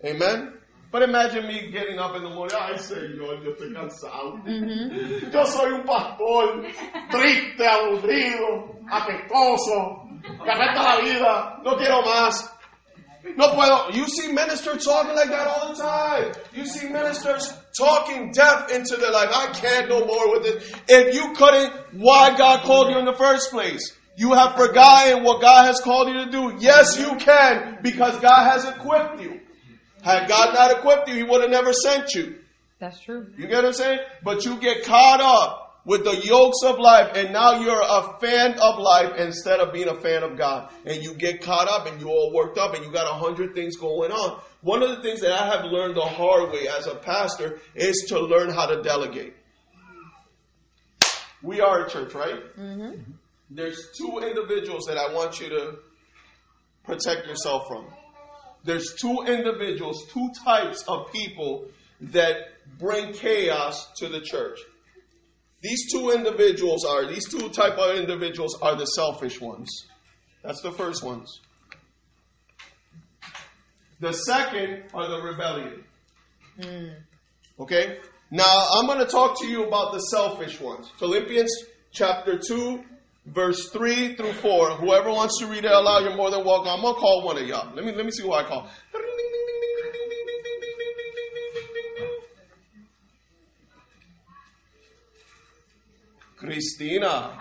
Amen. 0.05 0.53
But 0.91 1.03
imagine 1.03 1.45
me 1.47 1.69
getting 1.71 1.99
up 1.99 2.15
in 2.15 2.23
the 2.23 2.29
morning, 2.29 2.57
ay 2.59 2.73
Señor, 2.73 3.43
yo 3.43 3.53
estoy 3.53 3.73
cansado. 3.73 4.41
Mm-hmm. 4.43 5.31
Yo 5.31 5.43
soy 5.45 5.71
un 5.71 5.83
pastor 5.83 6.63
triste, 7.11 7.61
aburrido, 7.61 8.73
apestoso, 8.89 10.09
que 10.43 10.49
afecta 10.49 10.81
la 10.83 11.01
vida, 11.01 11.59
no 11.63 11.77
quiero 11.77 12.01
más. 12.01 12.49
No 13.37 13.53
puedo. 13.53 13.93
You 13.93 14.07
see 14.07 14.31
ministers 14.31 14.83
talking 14.83 15.13
like 15.15 15.29
that 15.29 15.45
all 15.47 15.73
the 15.73 15.79
time. 15.79 16.31
You 16.53 16.65
see 16.65 16.87
ministers 16.89 17.53
talking 17.77 18.31
death 18.31 18.71
into 18.71 18.95
their 18.95 19.11
life. 19.11 19.29
I 19.31 19.51
can't 19.53 19.89
no 19.89 20.05
more 20.05 20.31
with 20.31 20.47
it. 20.47 20.75
If 20.87 21.13
you 21.13 21.33
couldn't, 21.35 21.71
why 22.01 22.35
God 22.35 22.63
called 22.63 22.89
you 22.89 22.97
in 22.97 23.05
the 23.05 23.13
first 23.13 23.51
place? 23.51 23.95
You 24.15 24.33
have 24.33 24.55
forgotten 24.55 25.23
what 25.23 25.41
God 25.41 25.65
has 25.65 25.79
called 25.81 26.07
you 26.09 26.25
to 26.25 26.31
do. 26.31 26.55
Yes, 26.59 26.97
you 26.99 27.15
can, 27.17 27.79
because 27.83 28.19
God 28.19 28.49
has 28.51 28.65
equipped 28.65 29.21
you. 29.21 29.41
Had 30.09 30.27
God 30.27 30.53
not 30.53 30.77
equipped 30.77 31.09
you, 31.09 31.15
He 31.15 31.23
would 31.23 31.41
have 31.41 31.51
never 31.51 31.73
sent 31.73 32.13
you. 32.13 32.35
That's 32.79 32.99
true. 32.99 33.27
You 33.37 33.47
get 33.47 33.57
what 33.57 33.65
I'm 33.65 33.73
saying? 33.73 33.99
But 34.23 34.45
you 34.45 34.57
get 34.57 34.85
caught 34.85 35.19
up 35.21 35.81
with 35.85 36.03
the 36.03 36.15
yokes 36.15 36.63
of 36.63 36.77
life, 36.79 37.11
and 37.15 37.33
now 37.33 37.59
you're 37.59 37.81
a 37.81 38.17
fan 38.19 38.53
of 38.59 38.79
life 38.79 39.15
instead 39.17 39.59
of 39.59 39.73
being 39.73 39.87
a 39.87 39.99
fan 39.99 40.23
of 40.23 40.37
God. 40.37 40.71
And 40.85 41.03
you 41.03 41.13
get 41.13 41.41
caught 41.41 41.67
up 41.69 41.87
and 41.87 41.99
you 41.99 42.07
all 42.07 42.31
worked 42.33 42.57
up 42.57 42.73
and 42.73 42.85
you 42.85 42.91
got 42.91 43.07
a 43.07 43.13
hundred 43.13 43.55
things 43.55 43.75
going 43.75 44.11
on. 44.11 44.39
One 44.61 44.83
of 44.83 44.89
the 44.89 45.01
things 45.01 45.21
that 45.21 45.31
I 45.31 45.47
have 45.47 45.65
learned 45.65 45.95
the 45.95 46.01
hard 46.01 46.51
way 46.51 46.67
as 46.67 46.87
a 46.87 46.95
pastor 46.95 47.59
is 47.75 48.05
to 48.09 48.19
learn 48.19 48.49
how 48.49 48.67
to 48.67 48.81
delegate. 48.81 49.33
We 51.41 51.61
are 51.61 51.85
a 51.85 51.89
church, 51.89 52.13
right? 52.13 52.41
Mm-hmm. 52.57 53.01
There's 53.49 53.89
two 53.97 54.19
individuals 54.19 54.85
that 54.87 54.97
I 54.97 55.13
want 55.13 55.39
you 55.39 55.49
to 55.49 55.79
protect 56.83 57.27
yourself 57.27 57.67
from. 57.67 57.87
There's 58.63 58.95
two 58.99 59.23
individuals, 59.25 60.05
two 60.11 60.29
types 60.45 60.83
of 60.87 61.11
people 61.11 61.65
that 62.01 62.37
bring 62.77 63.13
chaos 63.13 63.91
to 63.97 64.09
the 64.09 64.21
church. 64.21 64.59
These 65.61 65.91
two 65.91 66.11
individuals 66.11 66.85
are, 66.85 67.05
these 67.05 67.27
two 67.29 67.49
type 67.49 67.77
of 67.77 67.97
individuals 67.97 68.57
are 68.61 68.75
the 68.75 68.85
selfish 68.85 69.41
ones. 69.41 69.87
That's 70.43 70.61
the 70.61 70.71
first 70.71 71.03
ones. 71.03 71.41
The 73.99 74.13
second 74.13 74.83
are 74.93 75.09
the 75.09 75.21
rebellion. 75.21 75.83
Hmm. 76.61 76.87
Okay? 77.59 77.97
Now, 78.31 78.67
I'm 78.75 78.85
going 78.85 78.99
to 78.99 79.11
talk 79.11 79.39
to 79.41 79.47
you 79.47 79.65
about 79.65 79.91
the 79.91 79.99
selfish 79.99 80.61
ones. 80.61 80.89
Philippians 80.97 81.51
chapter 81.91 82.37
2, 82.37 82.83
verse 83.33 83.69
3 83.69 84.15
through 84.15 84.33
4. 84.33 84.71
Whoever 84.77 85.09
wants 85.09 85.39
to 85.39 85.47
read 85.47 85.65
it 85.65 85.71
aloud, 85.71 86.03
you're 86.03 86.15
more 86.15 86.31
than 86.31 86.43
welcome. 86.43 86.69
I'm 86.69 86.81
going 86.81 86.95
to 86.95 86.99
call 86.99 87.25
one 87.25 87.37
of 87.37 87.47
y'all. 87.47 87.73
Let 87.75 87.85
me, 87.85 87.93
let 87.93 88.05
me 88.05 88.11
see 88.11 88.23
who 88.23 88.33
I 88.33 88.43
call. 88.43 88.69
Christina. 96.37 97.37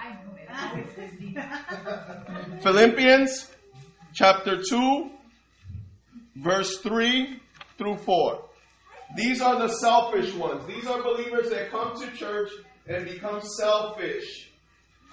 Philippians 2.62 3.50
chapter 4.12 4.60
2, 4.68 5.10
verse 6.36 6.78
3 6.78 7.40
through 7.78 7.96
4. 7.98 8.44
These 9.16 9.40
are 9.40 9.58
the 9.58 9.68
selfish 9.68 10.34
ones. 10.34 10.66
These 10.66 10.86
are 10.86 11.02
believers 11.02 11.48
that 11.50 11.70
come 11.70 11.98
to 12.00 12.10
church 12.10 12.50
and 12.88 13.04
become 13.04 13.40
selfish. 13.40 14.47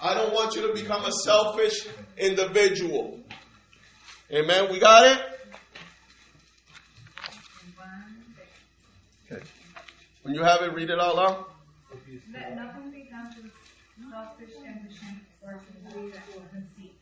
I 0.00 0.14
don't 0.14 0.32
want 0.34 0.54
you 0.54 0.66
to 0.68 0.74
become 0.74 1.04
a 1.04 1.12
selfish 1.24 1.86
individual. 2.18 3.18
Amen. 4.30 4.70
We 4.70 4.78
got 4.78 5.06
it? 5.06 5.22
Okay. 9.30 9.42
When 10.22 10.34
you 10.34 10.42
have 10.42 10.62
it, 10.62 10.74
read 10.74 10.90
it 10.90 11.00
out 11.00 11.16
loud. 11.16 11.44
Let 12.32 12.56
nothing 12.56 12.90
be 12.90 13.08
done 13.10 13.30
to 13.32 13.50
selfish 14.10 14.54
ambition 14.66 15.20
or 15.42 15.52
to 15.54 15.92
greed 15.92 16.14
or 16.34 16.42
conceit, 16.52 16.94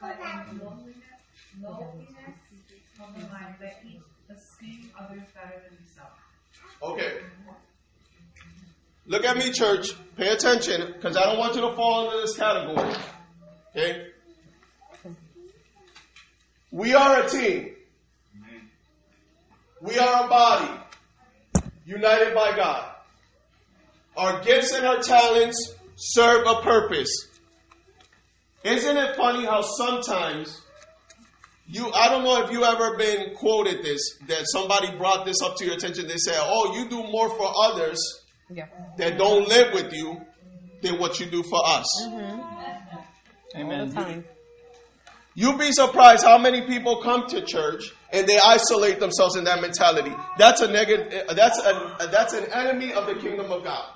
but 0.00 0.16
in 0.18 0.58
lowliness, 0.58 0.96
lowliness 1.60 2.16
of 3.00 3.14
the 3.14 3.28
mind, 3.28 3.54
let 3.60 3.82
each 3.84 4.00
esteem 4.30 4.90
others 4.98 5.22
better 5.34 5.62
than 5.68 5.76
himself. 5.76 6.12
Okay. 6.82 7.18
Look 9.06 9.24
at 9.24 9.36
me, 9.36 9.50
church. 9.50 9.88
Pay 10.16 10.28
attention, 10.28 10.92
because 10.94 11.16
I 11.16 11.24
don't 11.24 11.38
want 11.38 11.54
you 11.54 11.62
to 11.62 11.74
fall 11.74 12.06
into 12.06 12.20
this 12.20 12.36
category. 12.36 12.94
Okay? 13.70 14.06
We 16.70 16.94
are 16.94 17.24
a 17.24 17.28
team. 17.28 17.74
We 19.80 19.98
are 19.98 20.26
a 20.26 20.28
body, 20.28 20.70
united 21.84 22.34
by 22.34 22.54
God. 22.54 22.94
Our 24.16 24.42
gifts 24.42 24.72
and 24.72 24.86
our 24.86 25.00
talents 25.00 25.74
serve 25.96 26.46
a 26.46 26.62
purpose. 26.62 27.10
Isn't 28.62 28.96
it 28.96 29.16
funny 29.16 29.44
how 29.44 29.62
sometimes 29.62 30.60
you, 31.66 31.90
I 31.92 32.10
don't 32.10 32.22
know 32.22 32.44
if 32.44 32.52
you 32.52 32.64
ever 32.64 32.96
been 32.96 33.34
quoted 33.34 33.82
this, 33.82 34.18
that 34.28 34.44
somebody 34.44 34.96
brought 34.96 35.24
this 35.24 35.42
up 35.42 35.56
to 35.56 35.64
your 35.64 35.74
attention. 35.74 36.06
They 36.06 36.16
said, 36.16 36.36
Oh, 36.38 36.76
you 36.76 36.88
do 36.88 37.02
more 37.02 37.28
for 37.30 37.52
others 37.64 38.21
Yeah. 38.54 38.66
that 38.98 39.18
don't 39.18 39.48
live 39.48 39.74
with 39.74 39.92
you 39.92 40.20
than 40.82 40.98
what 40.98 41.20
you 41.20 41.26
do 41.26 41.42
for 41.42 41.60
us. 41.64 42.06
Mm-hmm. 42.06 42.40
All 42.40 43.68
the 43.68 44.00
Amen. 44.00 44.24
You'd 45.34 45.58
be 45.58 45.72
surprised 45.72 46.24
how 46.24 46.36
many 46.38 46.66
people 46.66 47.00
come 47.02 47.26
to 47.28 47.42
church 47.44 47.90
and 48.12 48.26
they 48.26 48.38
isolate 48.38 49.00
themselves 49.00 49.36
in 49.36 49.44
that 49.44 49.62
mentality. 49.62 50.14
That's 50.36 50.60
a 50.60 50.68
negative. 50.70 51.24
Uh, 51.28 51.34
that's 51.34 51.58
a 51.58 51.74
uh, 51.74 52.06
that's 52.06 52.34
an 52.34 52.52
enemy 52.52 52.92
of 52.92 53.06
the 53.06 53.14
kingdom 53.14 53.50
of 53.50 53.64
God. 53.64 53.88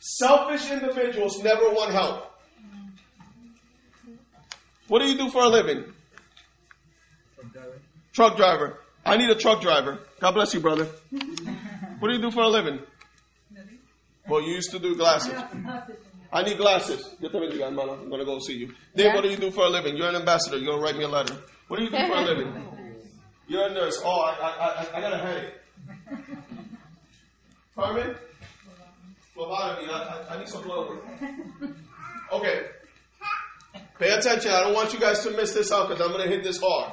Selfish 0.00 0.70
individuals 0.70 1.42
never 1.42 1.70
want 1.70 1.92
help. 1.92 2.30
What 4.88 5.00
do 5.00 5.06
you 5.06 5.16
do 5.16 5.30
for 5.30 5.42
a 5.42 5.48
living? 5.48 5.84
Truck 7.34 7.52
driver. 7.52 7.80
Truck 8.12 8.36
driver. 8.36 8.80
I 9.04 9.16
need 9.16 9.30
a 9.30 9.34
truck 9.34 9.62
driver. 9.62 9.98
God 10.20 10.32
bless 10.32 10.52
you, 10.52 10.60
brother. 10.60 10.86
What 11.98 12.08
do 12.08 12.14
you 12.14 12.20
do 12.20 12.30
for 12.30 12.42
a 12.42 12.48
living? 12.48 12.80
Well, 14.28 14.42
you 14.42 14.54
used 14.54 14.70
to 14.72 14.78
do 14.78 14.94
glasses. 14.94 15.34
I 16.30 16.42
need 16.42 16.58
glasses. 16.58 17.16
Yo 17.20 17.30
te 17.30 17.38
bendiga, 17.38 17.64
hermano. 17.64 17.94
I'm 17.94 18.08
going 18.10 18.20
to 18.20 18.26
go 18.26 18.38
see 18.38 18.54
you. 18.58 18.74
Dave, 18.94 19.14
what 19.14 19.22
do 19.22 19.30
you 19.30 19.36
do 19.38 19.50
for 19.50 19.64
a 19.64 19.68
living? 19.70 19.96
You're 19.96 20.10
an 20.10 20.16
ambassador. 20.16 20.58
You're 20.58 20.66
going 20.66 20.78
to 20.78 20.84
write 20.84 20.96
me 20.96 21.04
a 21.04 21.08
letter. 21.08 21.36
What 21.68 21.78
do 21.78 21.84
you 21.84 21.90
do 21.90 21.96
for 21.96 22.14
a 22.14 22.20
living? 22.20 22.52
You're 23.46 23.66
a 23.68 23.72
nurse. 23.72 24.00
Oh, 24.04 24.20
I, 24.20 24.32
I, 24.32 24.48
I, 24.50 24.98
I 24.98 25.00
got 25.00 25.12
a 25.14 25.18
headache. 25.18 25.54
Carmen? 27.74 28.14
Phlebotomy. 29.34 29.88
I, 29.90 29.92
I, 29.92 30.34
I 30.34 30.38
need 30.38 30.48
some 30.48 30.62
blood. 30.62 30.98
Okay. 32.32 32.66
Pay 33.98 34.10
attention. 34.10 34.50
I 34.50 34.60
don't 34.64 34.74
want 34.74 34.92
you 34.92 35.00
guys 35.00 35.22
to 35.24 35.30
miss 35.30 35.54
this 35.54 35.72
out 35.72 35.88
because 35.88 36.04
I'm 36.04 36.12
going 36.12 36.28
to 36.28 36.34
hit 36.34 36.44
this 36.44 36.60
hard. 36.62 36.92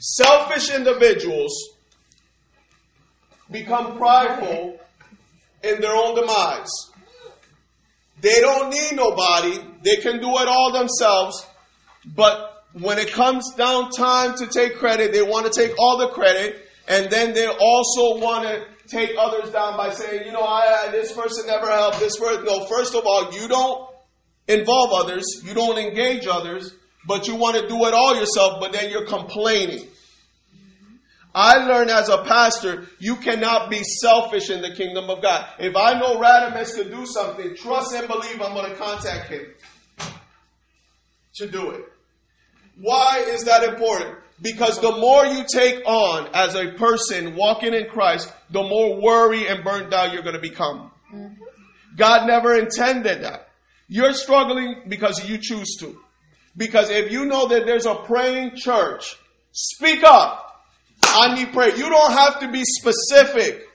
Selfish 0.00 0.74
individuals 0.74 1.52
become 3.50 3.96
prideful 3.96 4.80
in 5.62 5.80
their 5.80 5.94
own 5.94 6.14
demise. 6.14 6.70
They 8.20 8.40
don't 8.40 8.70
need 8.70 8.92
nobody. 8.94 9.58
They 9.82 9.96
can 9.96 10.20
do 10.20 10.28
it 10.38 10.48
all 10.48 10.72
themselves. 10.72 11.46
But 12.04 12.64
when 12.72 12.98
it 12.98 13.12
comes 13.12 13.54
down 13.54 13.90
time 13.90 14.36
to 14.36 14.46
take 14.46 14.76
credit, 14.76 15.12
they 15.12 15.22
want 15.22 15.52
to 15.52 15.52
take 15.52 15.78
all 15.78 15.98
the 15.98 16.08
credit. 16.08 16.64
And 16.88 17.10
then 17.10 17.34
they 17.34 17.46
also 17.46 18.20
want 18.20 18.48
to 18.48 18.66
take 18.88 19.10
others 19.18 19.50
down 19.50 19.76
by 19.76 19.90
saying, 19.90 20.26
you 20.26 20.32
know, 20.32 20.42
I, 20.42 20.88
this 20.90 21.12
person 21.12 21.46
never 21.46 21.66
helped. 21.66 22.00
This 22.00 22.16
person, 22.16 22.44
no, 22.44 22.64
first 22.66 22.94
of 22.94 23.04
all, 23.06 23.32
you 23.32 23.46
don't 23.46 23.88
involve 24.48 25.04
others. 25.04 25.42
You 25.44 25.54
don't 25.54 25.78
engage 25.78 26.26
others, 26.26 26.72
but 27.06 27.28
you 27.28 27.34
want 27.36 27.56
to 27.56 27.68
do 27.68 27.84
it 27.84 27.94
all 27.94 28.16
yourself, 28.16 28.60
but 28.60 28.72
then 28.72 28.90
you're 28.90 29.06
complaining. 29.06 29.86
I 31.40 31.66
learned 31.68 31.90
as 31.90 32.08
a 32.08 32.24
pastor, 32.24 32.88
you 32.98 33.14
cannot 33.14 33.70
be 33.70 33.84
selfish 33.84 34.50
in 34.50 34.60
the 34.60 34.74
kingdom 34.74 35.08
of 35.08 35.22
God. 35.22 35.48
If 35.60 35.76
I 35.76 35.96
know 35.96 36.16
Radimus 36.16 36.74
can 36.74 36.90
do 36.90 37.06
something, 37.06 37.54
trust 37.54 37.94
and 37.94 38.08
believe 38.08 38.42
I'm 38.42 38.54
going 38.54 38.72
to 38.72 38.76
contact 38.76 39.30
him 39.30 39.46
to 41.36 41.46
do 41.48 41.70
it. 41.70 41.84
Why 42.80 43.24
is 43.28 43.44
that 43.44 43.62
important? 43.62 44.18
Because 44.42 44.80
the 44.80 44.90
more 44.90 45.26
you 45.26 45.44
take 45.48 45.86
on 45.86 46.28
as 46.34 46.56
a 46.56 46.72
person 46.72 47.36
walking 47.36 47.72
in 47.72 47.86
Christ, 47.86 48.32
the 48.50 48.64
more 48.64 49.00
worry 49.00 49.46
and 49.46 49.62
burnt 49.62 49.94
out 49.94 50.12
you're 50.12 50.24
going 50.24 50.34
to 50.34 50.40
become. 50.40 50.90
Mm-hmm. 51.14 51.34
God 51.96 52.26
never 52.26 52.58
intended 52.58 53.22
that. 53.22 53.46
You're 53.86 54.12
struggling 54.12 54.86
because 54.88 55.24
you 55.28 55.38
choose 55.40 55.76
to. 55.78 56.00
Because 56.56 56.90
if 56.90 57.12
you 57.12 57.26
know 57.26 57.46
that 57.46 57.64
there's 57.64 57.86
a 57.86 57.94
praying 57.94 58.56
church, 58.56 59.16
speak 59.52 60.02
up. 60.02 60.46
I 61.14 61.34
need 61.34 61.52
prayer. 61.52 61.76
You 61.76 61.88
don't 61.88 62.12
have 62.12 62.40
to 62.40 62.50
be 62.50 62.62
specific 62.64 63.68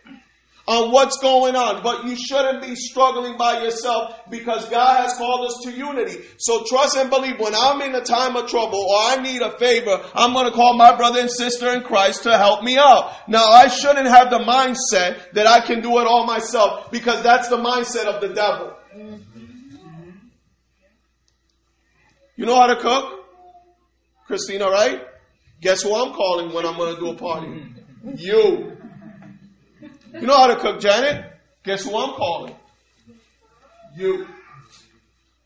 on 0.66 0.92
what's 0.92 1.18
going 1.22 1.56
on, 1.56 1.84
but 1.84 2.06
you 2.06 2.16
shouldn't 2.16 2.62
be 2.62 2.76
struggling 2.76 3.38
by 3.38 3.62
yourself 3.64 4.30
because 4.30 4.70
God 4.70 5.02
has 5.02 5.14
called 5.18 5.46
us 5.46 5.60
to 5.64 5.72
unity. 5.72 6.24
So 6.38 6.64
trust 6.70 6.96
and 6.96 7.10
believe 7.10 7.38
when 7.38 7.54
I'm 7.54 7.82
in 7.82 7.94
a 7.96 8.02
time 8.02 8.38
of 8.38 8.50
trouble 8.50 8.80
or 8.80 8.98
I 8.98 9.22
need 9.22 9.42
a 9.42 9.58
favor, 9.58 10.02
I'm 10.14 10.34
going 10.34 10.46
to 10.46 10.52
call 10.52 10.78
my 10.78 10.96
brother 10.96 11.20
and 11.20 11.30
sister 11.30 11.74
in 11.74 11.82
Christ 11.82 12.24
to 12.24 12.38
help 12.38 12.64
me 12.64 12.78
out. 12.78 13.14
Now 13.28 13.44
I 13.44 13.68
shouldn't 13.68 14.08
have 14.08 14.30
the 14.30 14.40
mindset 14.40 15.34
that 15.34 15.48
I 15.48 15.60
can 15.66 15.82
do 15.82 16.00
it 16.00 16.08
all 16.08 16.26
myself 16.26 16.92
because 16.92 17.22
that's 17.24 17.50
the 17.50 17.58
mindset 17.58 18.06
of 18.06 18.22
the 18.22 18.34
devil. 18.34 18.74
You 22.36 22.46
know 22.46 22.56
how 22.56 22.68
to 22.68 22.78
cook? 22.78 23.26
Christina, 24.28 24.70
right? 24.70 25.02
Guess 25.64 25.84
who 25.84 25.96
I'm 25.96 26.14
calling 26.14 26.54
when 26.54 26.66
I'm 26.66 26.76
going 26.76 26.94
to 26.94 27.00
do 27.00 27.12
a 27.12 27.16
party? 27.16 27.64
You. 28.18 28.78
You 30.14 30.28
know 30.28 30.36
how 30.36 30.48
to 30.48 30.58
cook, 30.58 30.82
Janet? 30.82 31.32
Guess 31.64 31.86
who 31.86 31.98
I'm 31.98 32.16
calling? 32.16 32.54
You. 33.96 34.28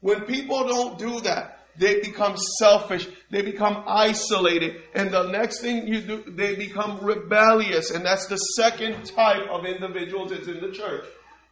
When 0.02 0.22
people 0.22 0.68
don't 0.68 0.98
do 0.98 1.22
that, 1.22 1.60
they 1.78 2.02
become 2.02 2.36
selfish, 2.60 3.08
they 3.30 3.44
become 3.44 3.84
isolated, 3.86 4.82
and 4.96 5.12
the 5.12 5.30
next 5.30 5.60
thing 5.62 5.88
you 5.88 6.02
do, 6.02 6.24
they 6.28 6.56
become 6.56 7.00
rebellious, 7.04 7.92
and 7.92 8.04
that's 8.04 8.26
the 8.26 8.38
second 8.38 9.06
type 9.06 9.48
of 9.52 9.66
individuals 9.66 10.32
that's 10.32 10.48
in 10.48 10.60
the 10.60 10.72
church. 10.72 11.06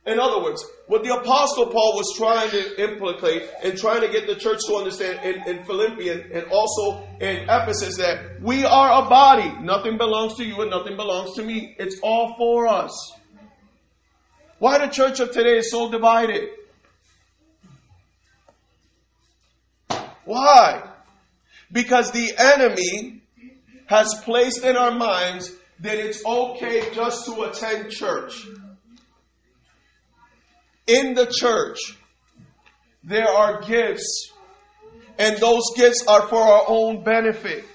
In 0.05 0.19
other 0.19 0.43
words, 0.43 0.63
what 0.85 1.03
the 1.03 1.15
Apostle 1.15 1.65
Paul 1.65 1.95
was 1.95 2.13
trying 2.15 2.51
to 2.51 2.91
implicate 2.91 3.49
and 3.63 3.75
trying 3.75 4.01
to 4.01 4.07
get 4.07 4.27
the 4.27 4.35
church 4.35 4.59
to 4.67 4.75
understand 4.75 5.19
in, 5.25 5.57
in 5.57 5.65
Philippians 5.65 6.31
and 6.31 6.45
also 6.51 7.07
in 7.19 7.37
Ephesus 7.49 7.97
that 7.97 8.39
we 8.39 8.63
are 8.63 9.03
a 9.03 9.09
body. 9.09 9.51
Nothing 9.63 9.97
belongs 9.97 10.35
to 10.35 10.45
you 10.45 10.61
and 10.61 10.69
nothing 10.69 10.95
belongs 10.95 11.35
to 11.37 11.43
me. 11.43 11.75
It's 11.79 11.99
all 12.03 12.35
for 12.37 12.67
us. 12.67 13.13
Why 14.59 14.77
the 14.77 14.87
church 14.87 15.19
of 15.19 15.31
today 15.31 15.57
is 15.57 15.71
so 15.71 15.89
divided? 15.89 16.49
Why? 20.23 20.83
Because 21.71 22.11
the 22.11 22.31
enemy 22.37 23.23
has 23.87 24.13
placed 24.23 24.63
in 24.63 24.75
our 24.75 24.91
minds 24.91 25.51
that 25.79 25.97
it's 25.97 26.23
okay 26.23 26.93
just 26.93 27.25
to 27.25 27.41
attend 27.43 27.89
church 27.89 28.45
in 30.87 31.13
the 31.13 31.25
church, 31.25 31.79
there 33.03 33.27
are 33.27 33.61
gifts, 33.61 34.31
and 35.17 35.37
those 35.37 35.63
gifts 35.75 36.03
are 36.07 36.27
for 36.27 36.41
our 36.41 36.63
own 36.67 37.03
benefit. 37.03 37.65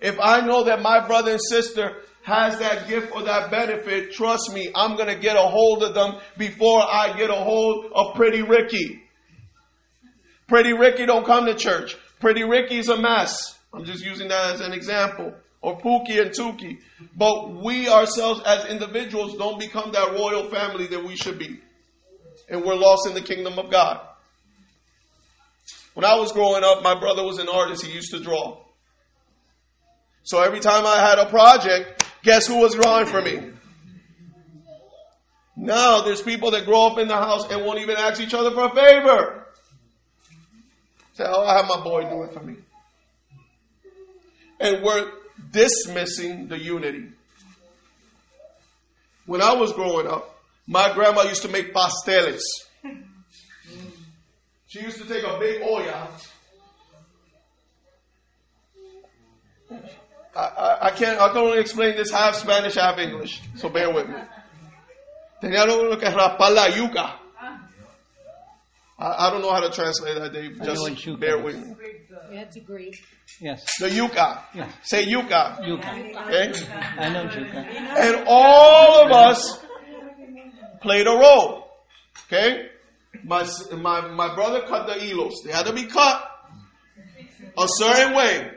If 0.00 0.18
I 0.20 0.40
know 0.42 0.64
that 0.64 0.82
my 0.82 1.06
brother 1.06 1.32
and 1.32 1.40
sister 1.40 2.02
has 2.22 2.58
that 2.58 2.88
gift 2.88 3.12
or 3.14 3.22
that 3.22 3.50
benefit, 3.50 4.12
trust 4.12 4.52
me, 4.52 4.70
I'm 4.74 4.96
going 4.96 5.08
to 5.08 5.18
get 5.18 5.36
a 5.36 5.48
hold 5.48 5.82
of 5.82 5.94
them 5.94 6.20
before 6.36 6.82
I 6.82 7.16
get 7.16 7.30
a 7.30 7.34
hold 7.34 7.86
of 7.94 8.14
Pretty 8.14 8.42
Ricky. 8.42 9.02
Pretty 10.48 10.72
Ricky 10.72 11.06
don't 11.06 11.24
come 11.24 11.46
to 11.46 11.54
church. 11.54 11.96
Pretty 12.20 12.42
Ricky's 12.42 12.88
a 12.88 13.00
mess. 13.00 13.58
I'm 13.72 13.84
just 13.84 14.04
using 14.04 14.28
that 14.28 14.54
as 14.54 14.60
an 14.60 14.72
example. 14.72 15.34
Or 15.62 15.78
Pookie 15.78 16.20
and 16.20 16.30
Tuki. 16.30 16.78
But 17.16 17.62
we 17.62 17.88
ourselves 17.88 18.40
as 18.46 18.66
individuals 18.66 19.36
don't 19.36 19.58
become 19.58 19.92
that 19.92 20.12
royal 20.12 20.48
family 20.50 20.86
that 20.88 21.04
we 21.04 21.16
should 21.16 21.38
be 21.38 21.60
and 22.48 22.64
we're 22.64 22.74
lost 22.74 23.06
in 23.08 23.14
the 23.14 23.20
kingdom 23.20 23.58
of 23.58 23.70
God. 23.70 24.00
When 25.94 26.04
I 26.04 26.16
was 26.16 26.32
growing 26.32 26.62
up, 26.62 26.82
my 26.82 26.98
brother 26.98 27.24
was 27.24 27.38
an 27.38 27.48
artist. 27.48 27.84
He 27.84 27.92
used 27.92 28.10
to 28.10 28.20
draw. 28.20 28.58
So 30.24 30.42
every 30.42 30.60
time 30.60 30.84
I 30.86 30.98
had 30.98 31.18
a 31.18 31.26
project, 31.26 32.04
guess 32.22 32.46
who 32.46 32.60
was 32.60 32.74
drawing 32.74 33.06
for 33.06 33.22
me? 33.22 33.52
Now 35.56 36.02
there's 36.02 36.20
people 36.20 36.50
that 36.50 36.66
grow 36.66 36.88
up 36.88 36.98
in 36.98 37.08
the 37.08 37.16
house 37.16 37.50
and 37.50 37.64
won't 37.64 37.78
even 37.80 37.96
ask 37.96 38.20
each 38.20 38.34
other 38.34 38.50
for 38.50 38.66
a 38.66 38.74
favor. 38.74 39.46
Say, 41.14 41.24
oh, 41.26 41.46
I 41.46 41.56
have 41.56 41.66
my 41.66 41.82
boy 41.82 42.02
do 42.02 42.24
it 42.24 42.34
for 42.34 42.40
me. 42.40 42.56
And 44.60 44.82
we're 44.82 45.10
dismissing 45.50 46.48
the 46.48 46.58
unity. 46.58 47.08
When 49.24 49.40
I 49.40 49.54
was 49.54 49.72
growing 49.72 50.06
up, 50.06 50.35
my 50.66 50.92
grandma 50.92 51.22
used 51.22 51.42
to 51.42 51.48
make 51.48 51.72
pasteles. 51.72 52.40
She 54.68 54.80
used 54.80 54.98
to 54.98 55.08
take 55.08 55.22
a 55.22 55.38
big 55.38 55.62
olla. 55.62 56.08
I, 60.34 60.40
I, 60.40 60.86
I, 60.88 60.90
can't, 60.90 61.20
I 61.20 61.28
can 61.28 61.38
only 61.38 61.60
explain 61.60 61.96
this 61.96 62.10
half 62.10 62.34
Spanish, 62.34 62.74
half 62.74 62.98
English, 62.98 63.40
so 63.54 63.68
bear 63.70 63.92
with 63.92 64.08
me. 64.08 64.16
Tenía 65.40 65.66
lo 65.66 65.96
que 65.96 66.08
rapar 66.08 66.52
la 66.52 66.66
yuca. 66.68 67.14
I, 68.98 69.26
I, 69.26 69.30
don't 69.30 69.40
know 69.40 69.52
how 69.52 69.60
to 69.60 69.70
translate 69.70 70.18
that, 70.18 70.32
Dave. 70.32 70.60
Just 70.62 71.20
bear 71.20 71.38
with 71.38 71.56
me. 71.56 71.74
You 72.30 72.38
have 72.38 72.50
to 72.50 72.60
agree. 72.60 72.92
Yes. 73.40 73.64
The 73.78 73.88
yuca. 73.88 74.42
Yeah. 74.54 74.70
Say 74.82 75.04
yuca. 75.06 75.60
Yuca. 75.60 76.26
Okay? 76.26 76.52
I 76.98 77.08
know 77.10 77.24
yuca. 77.26 77.56
And 77.56 78.24
all 78.26 79.06
of 79.06 79.12
us 79.12 79.65
played 80.80 81.06
a 81.06 81.10
role. 81.10 81.68
Okay? 82.26 82.68
My, 83.24 83.48
my, 83.76 84.08
my 84.08 84.34
brother 84.34 84.62
cut 84.66 84.86
the 84.86 84.94
hilos. 84.94 85.42
They 85.44 85.52
had 85.52 85.66
to 85.66 85.72
be 85.72 85.84
cut 85.86 86.22
a 87.58 87.66
certain 87.66 88.14
way. 88.14 88.50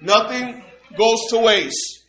Nothing 0.00 0.62
goes 0.96 1.18
to 1.30 1.38
waste. 1.38 2.02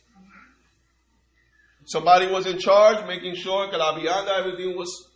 Somebody 1.86 2.26
was 2.26 2.46
in 2.46 2.58
charge, 2.58 3.06
making 3.06 3.34
sure 3.34 3.70
que 3.70 3.78
everything 3.78 4.76
was, 4.76 5.08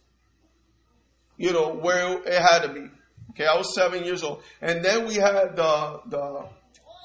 you 1.37 1.53
know, 1.53 1.75
where 1.75 2.19
it 2.23 2.41
had 2.41 2.61
to 2.61 2.73
be. 2.73 2.89
Okay, 3.31 3.47
I 3.47 3.57
was 3.57 3.75
seven 3.75 4.05
years 4.05 4.23
old, 4.23 4.43
and 4.61 4.85
then 4.85 5.07
we 5.07 5.15
had 5.15 5.57
the 5.57 6.01
the 6.07 6.49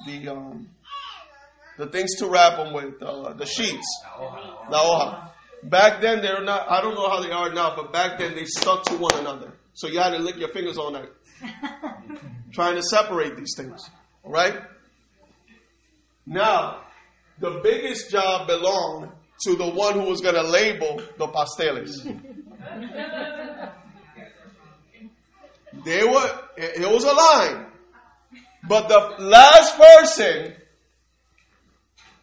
the 0.06 0.28
um 0.28 0.68
the 1.78 1.86
things 1.86 2.16
to 2.18 2.28
wrap 2.28 2.56
them 2.56 2.74
with, 2.74 3.00
uh, 3.02 3.32
the 3.34 3.46
sheets, 3.46 3.86
la 4.70 4.78
hoja. 4.78 5.27
Back 5.62 6.00
then 6.00 6.20
they're 6.22 6.42
not. 6.42 6.70
I 6.70 6.80
don't 6.80 6.94
know 6.94 7.08
how 7.08 7.20
they 7.20 7.30
are 7.30 7.52
now, 7.52 7.74
but 7.74 7.92
back 7.92 8.18
then 8.18 8.34
they 8.34 8.44
stuck 8.44 8.84
to 8.84 8.96
one 8.96 9.16
another, 9.18 9.52
so 9.74 9.88
you 9.88 9.98
had 9.98 10.10
to 10.10 10.18
lick 10.18 10.36
your 10.36 10.50
fingers 10.50 10.78
all 10.78 10.92
night 10.92 11.08
trying 12.52 12.76
to 12.76 12.82
separate 12.82 13.36
these 13.36 13.54
things. 13.56 13.90
Right 14.24 14.56
now, 16.26 16.82
the 17.40 17.60
biggest 17.62 18.10
job 18.10 18.46
belonged 18.46 19.10
to 19.44 19.56
the 19.56 19.68
one 19.68 19.94
who 19.94 20.02
was 20.02 20.20
going 20.20 20.34
to 20.34 20.42
label 20.42 21.02
the 21.16 21.26
pasteles. 21.26 22.06
They 25.84 26.02
were, 26.02 26.40
it 26.56 26.82
it 26.82 26.90
was 26.90 27.04
a 27.04 27.12
line. 27.12 27.66
But 28.68 28.88
the 28.88 29.24
last 29.24 29.78
person, 29.78 30.54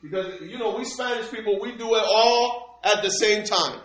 because, 0.02 0.42
you 0.42 0.58
know, 0.60 0.76
we 0.76 0.84
Spanish 0.84 1.32
people, 1.32 1.60
we 1.62 1.76
do 1.78 1.96
it 1.96 2.04
all 2.06 2.65
at 2.86 3.04
the 3.04 3.10
same 3.10 3.44
time. 3.44 3.82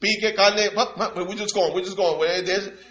Huh, 0.00 0.86
huh, 0.96 1.10
we're 1.16 1.34
just 1.34 1.54
going, 1.54 1.74
we're 1.74 1.82
just 1.82 1.96
going. 1.96 2.18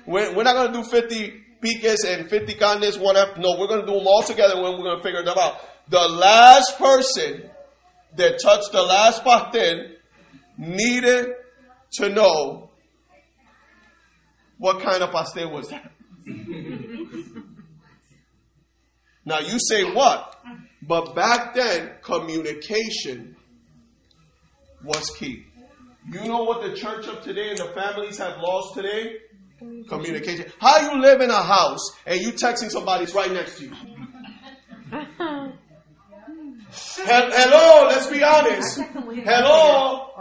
We're, 0.05 0.35
we're, 0.35 0.43
not 0.43 0.55
going 0.55 0.73
to 0.73 0.81
do 0.81 0.83
50 0.83 1.33
piques 1.61 2.03
and 2.03 2.29
50 2.29 2.53
carnes, 2.55 2.99
one 2.99 3.15
after, 3.15 3.39
no, 3.39 3.55
we're 3.57 3.67
going 3.67 3.79
to 3.79 3.87
do 3.87 3.93
them 3.93 4.05
all 4.05 4.23
together 4.23 4.61
when 4.61 4.73
we're 4.73 4.83
going 4.83 4.97
to 4.97 5.03
figure 5.03 5.23
them 5.23 5.37
out. 5.39 5.55
The 5.87 6.05
last 6.05 6.77
person 6.77 7.49
that 8.17 8.39
touched 8.43 8.73
the 8.73 8.83
last 8.83 9.23
pastel 9.23 9.91
needed 10.57 11.27
to 11.93 12.09
know 12.09 12.69
what 14.57 14.81
kind 14.81 15.01
of 15.01 15.11
pastel 15.11 15.49
was 15.49 15.69
that. 15.69 15.89
now 19.23 19.39
you 19.39 19.59
say 19.59 19.85
what? 19.93 20.35
But 20.81 21.15
back 21.15 21.55
then, 21.55 21.91
communication 22.01 23.36
was 24.87 25.09
key. 25.11 25.45
You 26.09 26.21
know 26.21 26.43
what 26.43 26.61
the 26.63 26.73
church 26.75 27.05
of 27.07 27.21
today 27.21 27.49
and 27.49 27.57
the 27.57 27.71
families 27.75 28.17
have 28.17 28.37
lost 28.41 28.73
today? 28.75 29.17
Communication. 29.89 30.45
How 30.59 30.79
you 30.91 31.01
live 31.01 31.19
in 31.21 31.29
a 31.29 31.43
house 31.43 31.91
and 32.05 32.21
you 32.21 32.31
texting 32.31 32.69
somebody's 32.69 33.13
right 33.13 33.31
next 33.31 33.57
to 33.57 33.65
you? 33.65 33.73
Hello, 36.69 37.87
let's 37.87 38.07
be 38.07 38.23
honest. 38.23 38.79
Hello, 39.25 40.11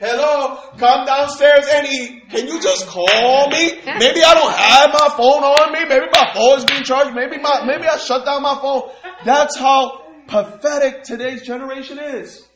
hello, 0.00 0.56
come 0.76 1.06
downstairs 1.06 1.66
and 1.72 1.86
eat. 1.86 2.28
Can 2.30 2.46
you 2.48 2.60
just 2.60 2.86
call 2.86 3.48
me? 3.50 3.72
Maybe 3.84 4.22
I 4.22 4.34
don't 4.34 4.52
have 4.52 4.92
my 4.92 5.08
phone 5.16 5.44
on 5.44 5.72
me. 5.72 5.84
Maybe 5.88 6.06
my 6.12 6.32
phone 6.34 6.58
is 6.58 6.64
being 6.64 6.82
charged. 6.82 7.14
Maybe 7.14 7.38
my, 7.38 7.64
maybe 7.64 7.86
I 7.86 7.96
shut 7.96 8.24
down 8.24 8.42
my 8.42 8.58
phone. 8.60 8.90
That's 9.24 9.56
how 9.56 10.02
pathetic 10.26 11.04
today's 11.04 11.42
generation 11.42 11.98
is. 11.98 12.47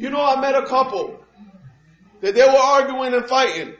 You 0.00 0.08
know, 0.08 0.24
I 0.24 0.40
met 0.40 0.54
a 0.54 0.64
couple 0.66 1.20
that 2.22 2.34
they 2.34 2.40
were 2.42 2.48
arguing 2.48 3.12
and 3.12 3.26
fighting. 3.26 3.74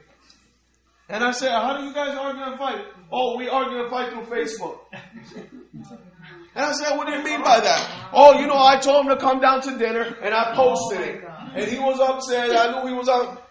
And 1.09 1.25
I 1.25 1.31
said, 1.31 1.51
how 1.51 1.79
do 1.79 1.85
you 1.85 1.95
guys 1.95 2.15
argue 2.15 2.43
and 2.43 2.59
fight? 2.59 2.85
Oh, 3.11 3.39
we 3.39 3.49
argue 3.49 3.81
and 3.81 3.91
fight 3.91 4.13
through 4.13 4.27
Facebook. 4.27 4.79
And 6.53 6.65
I 6.65 6.73
said, 6.73 6.97
what 6.97 7.07
do 7.07 7.13
you 7.13 7.23
mean 7.23 7.45
by 7.45 7.61
that? 7.61 8.11
Oh, 8.13 8.41
you 8.41 8.49
know, 8.49 8.59
I 8.59 8.77
told 8.81 9.07
him 9.07 9.17
to 9.17 9.17
come 9.17 9.39
down 9.41 9.63
to 9.63 9.79
dinner 9.79 10.03
and 10.21 10.35
I 10.35 10.53
posted 10.57 11.01
it. 11.01 11.25
And 11.55 11.71
he 11.71 11.79
was 11.79 12.01
upset. 12.01 12.51
I 12.51 12.73
knew 12.83 12.89
he 12.89 12.93
was 12.93 13.09
up. 13.09 13.49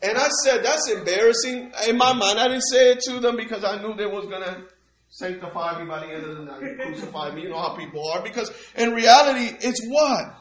And 0.00 0.16
I 0.16 0.28
said, 0.44 0.64
that's 0.64 0.88
embarrassing. 0.88 1.72
In 1.88 1.98
my 1.98 2.12
mind, 2.12 2.38
I 2.38 2.46
didn't 2.46 2.62
say 2.70 2.92
it 2.92 3.00
to 3.08 3.18
them 3.18 3.36
because 3.36 3.64
I 3.64 3.82
knew 3.82 3.94
they 3.96 4.06
was 4.06 4.26
going 4.26 4.42
to 4.42 4.62
sanctify 5.08 5.82
me 5.82 5.88
by 5.88 6.06
the 6.06 6.12
end 6.14 6.24
of 6.24 6.36
the 6.36 6.44
night, 6.44 6.78
crucify 6.80 7.34
me. 7.34 7.42
You 7.42 7.48
know 7.48 7.58
how 7.58 7.74
people 7.76 8.08
are. 8.08 8.22
Because 8.22 8.52
in 8.76 8.92
reality, 8.94 9.52
it's 9.60 9.84
what? 9.88 10.32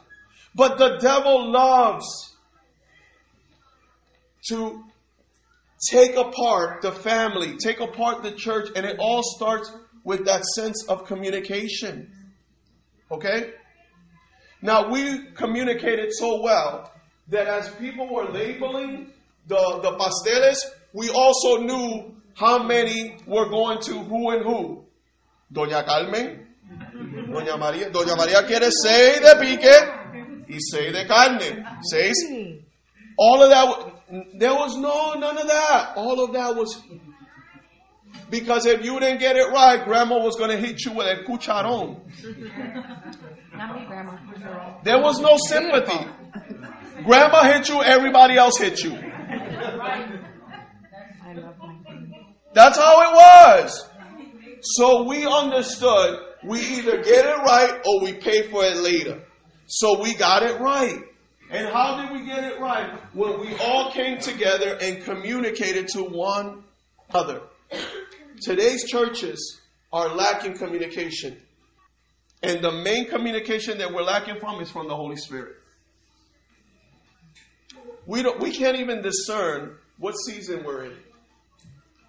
But 0.56 0.78
the 0.78 0.98
devil 0.98 1.52
loves 1.52 2.06
to 4.50 4.84
take 5.90 6.16
apart 6.16 6.82
the 6.82 6.92
family, 6.92 7.58
take 7.58 7.80
apart 7.80 8.24
the 8.24 8.32
church, 8.32 8.70
and 8.76 8.86
it 8.86 8.98
all 9.00 9.22
starts 9.24 9.72
with 10.04 10.26
that 10.26 10.44
sense 10.44 10.86
of 10.88 11.06
communication. 11.06 12.12
Okay? 13.12 13.52
Now, 14.62 14.90
we 14.90 15.32
communicated 15.36 16.12
so 16.12 16.42
well 16.42 16.92
that 17.30 17.48
as 17.48 17.70
people 17.76 18.12
were 18.14 18.26
labeling 18.26 19.12
the, 19.48 19.80
the 19.82 19.92
pasteles, 19.98 20.58
we 20.94 21.10
also 21.10 21.64
knew 21.64 22.16
how 22.36 22.64
many 22.64 23.18
were 23.26 23.50
going 23.50 23.80
to 23.82 24.00
who 24.00 24.32
and 24.32 24.44
who. 24.44 24.86
Doña 25.54 25.86
Carmen, 25.86 26.48
Doña 27.30 27.58
María. 27.58 27.92
Doña 27.92 28.16
María 28.16 28.46
quiere 28.46 28.70
seis 28.72 29.20
de 29.20 29.36
pique 29.40 29.99
y 30.50 30.58
seis 30.60 30.92
de 30.92 31.08
carne. 31.08 31.66
Seis. 31.84 32.16
All 33.18 33.44
of 33.44 33.50
that, 33.50 33.94
there 34.40 34.54
was 34.54 34.78
no, 34.78 35.14
none 35.14 35.38
of 35.38 35.48
that. 35.48 35.94
All 35.96 36.24
of 36.24 36.34
that 36.34 36.56
was 36.56 36.82
because 38.30 38.66
if 38.66 38.84
you 38.84 39.00
didn't 39.00 39.20
get 39.20 39.36
it 39.36 39.50
right, 39.52 39.84
grandma 39.84 40.18
was 40.24 40.36
going 40.36 40.50
to 40.50 40.58
hit 40.58 40.84
you 40.86 40.94
with 40.94 41.06
a 41.08 41.24
cucharon. 41.24 42.00
Not 43.56 43.76
me, 43.76 43.86
Grandma. 43.88 44.82
There 44.84 45.00
was 45.00 45.20
no 45.20 45.38
sympathy. 45.38 46.08
Grandma 47.04 47.44
hit 47.44 47.70
you, 47.70 47.82
everybody 47.84 48.38
else 48.38 48.58
hit 48.58 48.84
you. 48.84 48.94
I 48.94 48.96
love 51.34 51.58
my 51.60 51.84
family. 51.84 52.36
That's 52.54 52.78
how 52.78 53.02
it 53.02 53.14
was. 53.16 53.90
So 54.62 55.04
we 55.04 55.26
understood 55.26 56.20
we 56.44 56.60
either 56.60 57.04
get 57.04 57.26
it 57.26 57.38
right 57.38 57.82
or 57.86 58.04
we 58.04 58.14
pay 58.14 58.50
for 58.50 58.64
it 58.64 58.78
later. 58.78 59.24
So 59.70 60.02
we 60.02 60.16
got 60.16 60.42
it 60.42 60.60
right. 60.60 61.00
And 61.52 61.68
how 61.68 62.02
did 62.02 62.20
we 62.20 62.26
get 62.26 62.44
it 62.44 62.60
right? 62.60 62.92
When 63.14 63.40
we 63.40 63.56
all 63.58 63.92
came 63.92 64.20
together 64.20 64.78
and 64.82 65.04
communicated 65.04 65.88
to 65.90 66.04
one 66.04 66.64
another. 67.10 67.42
Today's 68.42 68.86
churches 68.86 69.60
are 69.94 70.10
lacking 70.16 70.58
communication. 70.58 71.38
And 72.42 72.64
the 72.64 72.72
main 72.72 73.06
communication 73.06 73.78
that 73.78 73.94
we're 73.94 74.04
lacking 74.04 74.40
from 74.40 74.60
is 74.60 74.72
from 74.72 74.88
the 74.88 74.96
Holy 74.96 75.18
Spirit. 75.18 75.56
We 78.08 78.24
don't 78.24 78.40
we 78.40 78.52
can't 78.52 78.78
even 78.78 79.04
discern 79.04 79.76
what 80.00 80.14
season 80.14 80.64
we're 80.64 80.86
in 80.86 80.98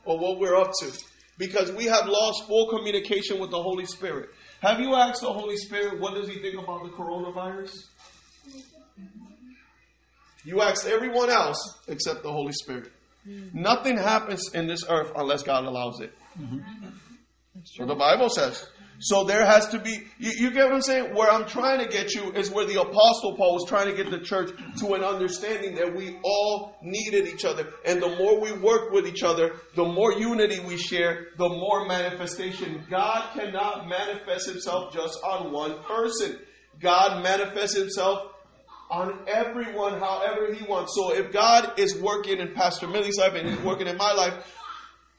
or 0.06 0.18
what 0.18 0.38
we're 0.38 0.56
up 0.56 0.72
to 0.80 0.92
because 1.36 1.72
we 1.72 1.84
have 1.86 2.06
lost 2.06 2.46
full 2.46 2.68
communication 2.68 3.38
with 3.38 3.50
the 3.50 3.62
Holy 3.62 3.84
Spirit. 3.84 4.30
Have 4.62 4.80
you 4.80 4.94
asked 4.94 5.22
the 5.22 5.32
Holy 5.32 5.56
Spirit 5.56 6.00
what 6.00 6.14
does 6.14 6.28
he 6.28 6.38
think 6.40 6.62
about 6.62 6.82
the 6.84 6.90
coronavirus? 6.90 7.84
You 10.44 10.62
asked 10.62 10.86
everyone 10.86 11.30
else 11.30 11.78
except 11.88 12.22
the 12.22 12.32
Holy 12.32 12.52
Spirit. 12.52 12.92
Hmm. 13.24 13.48
Nothing 13.52 13.96
happens 13.98 14.54
in 14.54 14.66
this 14.66 14.84
earth 14.88 15.12
unless 15.14 15.42
God 15.42 15.64
allows 15.64 16.00
it. 16.00 16.12
Hmm. 16.36 16.58
So 17.64 17.84
the 17.86 17.94
Bible 17.94 18.30
says. 18.30 18.66
So 19.02 19.24
there 19.24 19.46
has 19.46 19.68
to 19.68 19.78
be, 19.78 20.02
you, 20.18 20.30
you 20.36 20.50
get 20.50 20.66
what 20.66 20.74
I'm 20.74 20.82
saying? 20.82 21.14
Where 21.14 21.30
I'm 21.30 21.46
trying 21.46 21.80
to 21.80 21.88
get 21.88 22.14
you 22.14 22.32
is 22.32 22.50
where 22.50 22.66
the 22.66 22.82
Apostle 22.82 23.34
Paul 23.34 23.54
was 23.54 23.64
trying 23.66 23.86
to 23.86 23.94
get 23.94 24.10
the 24.10 24.20
church 24.20 24.50
to 24.80 24.92
an 24.92 25.02
understanding 25.02 25.76
that 25.76 25.96
we 25.96 26.18
all 26.22 26.76
needed 26.82 27.26
each 27.26 27.46
other. 27.46 27.72
And 27.86 28.02
the 28.02 28.14
more 28.16 28.38
we 28.38 28.52
work 28.52 28.92
with 28.92 29.06
each 29.06 29.22
other, 29.22 29.56
the 29.74 29.86
more 29.86 30.12
unity 30.12 30.60
we 30.60 30.76
share, 30.76 31.28
the 31.38 31.48
more 31.48 31.86
manifestation. 31.86 32.84
God 32.90 33.32
cannot 33.32 33.88
manifest 33.88 34.46
himself 34.50 34.92
just 34.92 35.18
on 35.24 35.50
one 35.50 35.82
person. 35.84 36.38
God 36.78 37.22
manifests 37.22 37.76
himself 37.76 38.26
on 38.90 39.20
everyone 39.28 39.98
however 39.98 40.52
he 40.52 40.64
wants. 40.66 40.94
So 40.94 41.14
if 41.14 41.32
God 41.32 41.78
is 41.78 41.96
working 41.96 42.38
in 42.38 42.52
Pastor 42.54 42.86
Millie's 42.86 43.16
life 43.16 43.34
and 43.34 43.48
he's 43.48 43.60
working 43.60 43.86
in 43.86 43.96
my 43.96 44.12
life, 44.12 44.56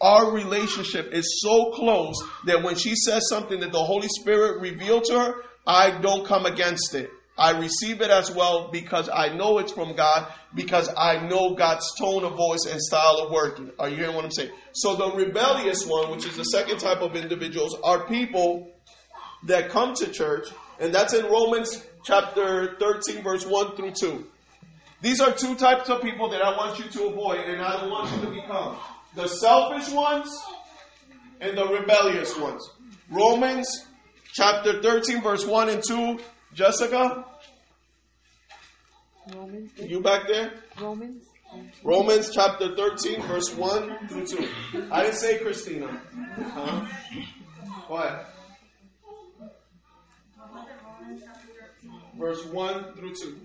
our 0.01 0.31
relationship 0.31 1.13
is 1.13 1.41
so 1.41 1.71
close 1.71 2.15
that 2.45 2.63
when 2.63 2.75
she 2.75 2.95
says 2.95 3.23
something 3.29 3.59
that 3.59 3.71
the 3.71 3.83
Holy 3.83 4.07
Spirit 4.07 4.61
revealed 4.61 5.03
to 5.05 5.19
her, 5.19 5.33
I 5.65 5.99
don't 6.01 6.25
come 6.25 6.45
against 6.45 6.95
it. 6.95 7.09
I 7.37 7.57
receive 7.57 8.01
it 8.01 8.09
as 8.09 8.29
well 8.29 8.69
because 8.71 9.09
I 9.09 9.29
know 9.29 9.59
it's 9.59 9.71
from 9.71 9.95
God, 9.95 10.31
because 10.53 10.89
I 10.97 11.25
know 11.27 11.55
God's 11.55 11.87
tone 11.97 12.23
of 12.23 12.35
voice 12.35 12.65
and 12.69 12.79
style 12.81 13.19
of 13.23 13.31
working. 13.31 13.71
Are 13.79 13.89
you 13.89 13.97
hearing 13.97 14.15
what 14.15 14.25
I'm 14.25 14.31
saying? 14.31 14.51
So 14.73 14.95
the 14.95 15.11
rebellious 15.11 15.85
one, 15.85 16.11
which 16.11 16.25
is 16.25 16.35
the 16.35 16.43
second 16.43 16.79
type 16.79 17.01
of 17.01 17.15
individuals, 17.15 17.77
are 17.83 18.05
people 18.07 18.71
that 19.45 19.69
come 19.69 19.93
to 19.95 20.11
church, 20.11 20.49
and 20.79 20.93
that's 20.93 21.13
in 21.13 21.25
Romans 21.25 21.83
chapter 22.03 22.75
13, 22.79 23.23
verse 23.23 23.45
1 23.45 23.75
through 23.75 23.91
2. 23.91 24.25
These 25.01 25.19
are 25.19 25.31
two 25.31 25.55
types 25.55 25.89
of 25.89 26.01
people 26.01 26.29
that 26.29 26.43
I 26.43 26.55
want 26.55 26.77
you 26.77 26.85
to 26.85 27.05
avoid 27.07 27.39
and 27.39 27.59
I 27.59 27.81
don't 27.81 27.89
want 27.89 28.11
you 28.11 28.21
to 28.21 28.41
become 28.41 28.77
the 29.15 29.27
selfish 29.27 29.91
ones 29.91 30.29
and 31.39 31.57
the 31.57 31.67
rebellious 31.67 32.37
ones. 32.37 32.69
Romans 33.09 33.85
chapter 34.33 34.81
13, 34.81 35.21
verse 35.21 35.45
1 35.45 35.69
and 35.69 35.83
2. 35.85 36.19
Jessica, 36.53 37.25
Romans. 39.33 39.71
you 39.77 40.01
back 40.01 40.27
there? 40.27 40.53
Romans. 40.79 41.23
Romans 41.83 42.29
chapter 42.33 42.75
13, 42.75 43.21
verse 43.23 43.53
1 43.55 44.07
through 44.07 44.25
2. 44.25 44.49
I 44.91 45.03
didn't 45.03 45.15
say 45.15 45.37
Christina. 45.39 45.87
Huh? 46.53 46.85
Ahead. 47.89 48.25
Verse 52.17 52.45
1 52.45 52.93
through 52.93 53.15
2. 53.15 53.37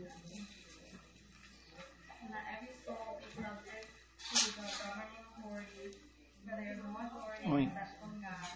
For 6.46 6.54
there 6.54 6.72
is 6.72 6.78
no 6.78 6.94
authority 6.94 7.42
Oi. 7.50 7.66
except 7.66 7.98
from 7.98 8.22
God, 8.22 8.54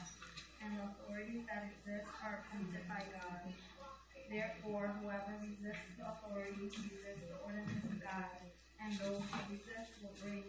and 0.62 0.78
the 0.78 0.82
authorities 0.86 1.43
that 1.51 1.66
exist 1.66 2.07
are 2.22 2.47
appointed 2.47 2.86
by 2.86 3.03
God. 3.11 3.43
Therefore, 4.30 4.95
whoever 5.03 5.34
resists 5.43 5.91
the 5.99 6.07
authorities 6.07 6.70
resists 6.78 7.26
the 7.26 7.34
ordinance 7.43 7.82
of 7.82 7.99
God, 7.99 8.30
and 8.78 8.95
those 9.03 9.18
who 9.26 9.38
resist 9.51 9.91
will 9.99 10.14
bring 10.22 10.47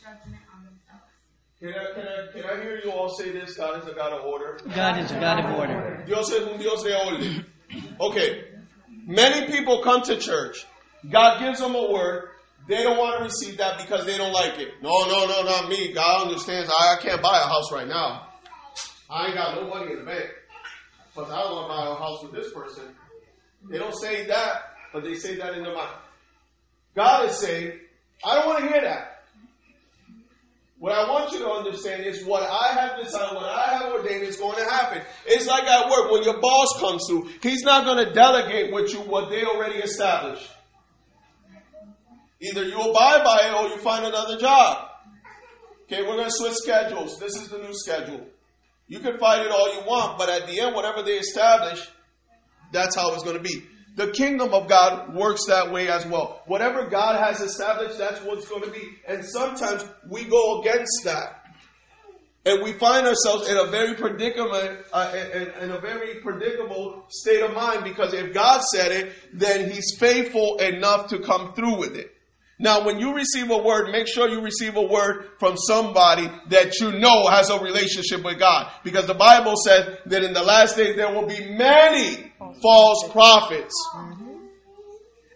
judgment 0.00 0.40
on 0.56 0.64
themselves. 0.64 1.12
Can 1.60 1.76
I, 1.76 1.92
can, 1.92 2.06
I, 2.08 2.32
can 2.32 2.44
I 2.48 2.62
hear 2.64 2.80
you 2.82 2.90
all 2.90 3.10
say 3.10 3.30
this? 3.30 3.56
God 3.56 3.82
is 3.82 3.86
a 3.86 3.92
God 3.92 4.14
of 4.14 4.24
order. 4.24 4.58
God 4.74 4.98
is 4.98 5.10
a 5.10 5.20
God 5.20 5.44
of 5.44 5.58
order. 5.58 6.02
Dios 6.06 6.32
es 6.32 6.48
un 6.48 6.58
Dios 6.58 6.82
de 6.82 6.96
orden. 6.96 7.44
Okay. 8.00 8.44
Many 9.06 9.52
people 9.52 9.82
come 9.82 10.00
to 10.02 10.16
church. 10.16 10.64
God 11.10 11.40
gives 11.40 11.60
them 11.60 11.74
a 11.74 11.92
word. 11.92 12.30
They 12.68 12.82
don't 12.82 12.98
want 12.98 13.18
to 13.18 13.24
receive 13.24 13.58
that 13.58 13.78
because 13.78 14.06
they 14.06 14.16
don't 14.16 14.32
like 14.32 14.58
it. 14.58 14.68
No, 14.82 15.06
no, 15.06 15.26
no, 15.26 15.42
not 15.42 15.68
me. 15.68 15.92
God 15.92 16.26
understands. 16.26 16.70
I, 16.70 16.96
I 16.96 17.02
can't 17.02 17.20
buy 17.22 17.40
a 17.40 17.46
house 17.46 17.72
right 17.72 17.88
now. 17.88 18.28
I 19.08 19.26
ain't 19.26 19.34
got 19.34 19.56
no 19.56 19.68
money 19.68 19.92
in 19.92 19.98
the 20.00 20.04
bank. 20.04 20.30
But 21.16 21.30
I 21.30 21.42
don't 21.42 21.52
want 21.52 21.70
to 21.70 21.76
buy 21.76 21.86
a 21.86 21.94
house 21.96 22.22
with 22.22 22.32
this 22.32 22.52
person. 22.52 22.94
They 23.68 23.78
don't 23.78 23.94
say 23.94 24.26
that, 24.26 24.62
but 24.92 25.02
they 25.02 25.14
say 25.14 25.36
that 25.36 25.54
in 25.54 25.64
their 25.64 25.74
mind. 25.74 25.96
God 26.94 27.28
is 27.28 27.36
saying, 27.36 27.72
I 28.24 28.36
don't 28.36 28.46
want 28.46 28.64
to 28.64 28.68
hear 28.70 28.82
that. 28.82 29.24
What 30.78 30.92
I 30.92 31.10
want 31.10 31.30
you 31.32 31.40
to 31.40 31.50
understand 31.50 32.06
is 32.06 32.24
what 32.24 32.42
I 32.42 32.68
have 32.72 33.04
decided, 33.04 33.36
what 33.36 33.44
I 33.44 33.76
have 33.76 33.92
ordained 33.92 34.22
is 34.22 34.36
going 34.38 34.56
to 34.56 34.64
happen. 34.64 35.02
It's 35.26 35.46
like 35.46 35.64
at 35.64 35.90
work 35.90 36.10
when 36.10 36.22
your 36.22 36.40
boss 36.40 36.68
comes 36.80 37.04
through, 37.06 37.28
he's 37.42 37.62
not 37.62 37.84
going 37.84 38.06
to 38.06 38.12
delegate 38.14 38.72
with 38.72 38.92
you 38.94 39.00
what 39.00 39.28
they 39.28 39.44
already 39.44 39.78
established. 39.80 40.48
Either 42.40 42.64
you 42.64 42.80
abide 42.80 43.22
by 43.24 43.40
it 43.44 43.54
or 43.54 43.68
you 43.68 43.76
find 43.78 44.04
another 44.04 44.38
job. 44.38 44.88
Okay, 45.84 46.02
we're 46.02 46.16
going 46.16 46.24
to 46.24 46.30
switch 46.30 46.54
schedules. 46.54 47.18
This 47.18 47.36
is 47.36 47.48
the 47.48 47.58
new 47.58 47.72
schedule. 47.72 48.26
You 48.86 49.00
can 49.00 49.18
fight 49.18 49.44
it 49.44 49.52
all 49.52 49.74
you 49.74 49.86
want, 49.86 50.18
but 50.18 50.28
at 50.28 50.46
the 50.46 50.60
end, 50.60 50.74
whatever 50.74 51.02
they 51.02 51.18
establish, 51.18 51.86
that's 52.72 52.96
how 52.96 53.12
it's 53.14 53.22
going 53.22 53.36
to 53.36 53.42
be. 53.42 53.64
The 53.96 54.12
kingdom 54.12 54.54
of 54.54 54.68
God 54.68 55.14
works 55.14 55.46
that 55.48 55.72
way 55.72 55.88
as 55.88 56.06
well. 56.06 56.42
Whatever 56.46 56.88
God 56.88 57.20
has 57.20 57.40
established, 57.40 57.98
that's 57.98 58.22
what's 58.22 58.48
going 58.48 58.62
to 58.62 58.70
be. 58.70 58.88
And 59.06 59.24
sometimes 59.24 59.84
we 60.08 60.24
go 60.24 60.60
against 60.60 61.02
that. 61.04 61.44
And 62.46 62.62
we 62.62 62.72
find 62.72 63.06
ourselves 63.06 63.48
in 63.48 63.58
a 63.58 63.66
very 63.66 63.94
predicament, 63.96 64.86
uh, 64.92 65.12
in, 65.34 65.64
in 65.64 65.70
a 65.72 65.80
very 65.80 66.20
predicable 66.20 67.04
state 67.10 67.42
of 67.42 67.52
mind 67.52 67.84
because 67.84 68.14
if 68.14 68.32
God 68.32 68.62
said 68.62 68.92
it, 68.92 69.12
then 69.34 69.70
He's 69.70 69.96
faithful 69.98 70.56
enough 70.58 71.08
to 71.08 71.18
come 71.18 71.52
through 71.52 71.76
with 71.76 71.96
it. 71.96 72.10
Now, 72.60 72.84
when 72.84 72.98
you 73.00 73.14
receive 73.14 73.50
a 73.50 73.56
word, 73.56 73.90
make 73.90 74.06
sure 74.06 74.28
you 74.28 74.42
receive 74.42 74.76
a 74.76 74.82
word 74.82 75.30
from 75.38 75.56
somebody 75.56 76.30
that 76.50 76.78
you 76.78 76.92
know 76.92 77.26
has 77.26 77.48
a 77.48 77.58
relationship 77.58 78.22
with 78.22 78.38
God. 78.38 78.70
Because 78.84 79.06
the 79.06 79.14
Bible 79.14 79.54
says 79.56 79.96
that 80.04 80.22
in 80.22 80.34
the 80.34 80.42
last 80.42 80.76
days 80.76 80.94
there 80.94 81.10
will 81.10 81.26
be 81.26 81.40
many 81.56 82.30
false 82.62 83.08
prophets. 83.12 83.74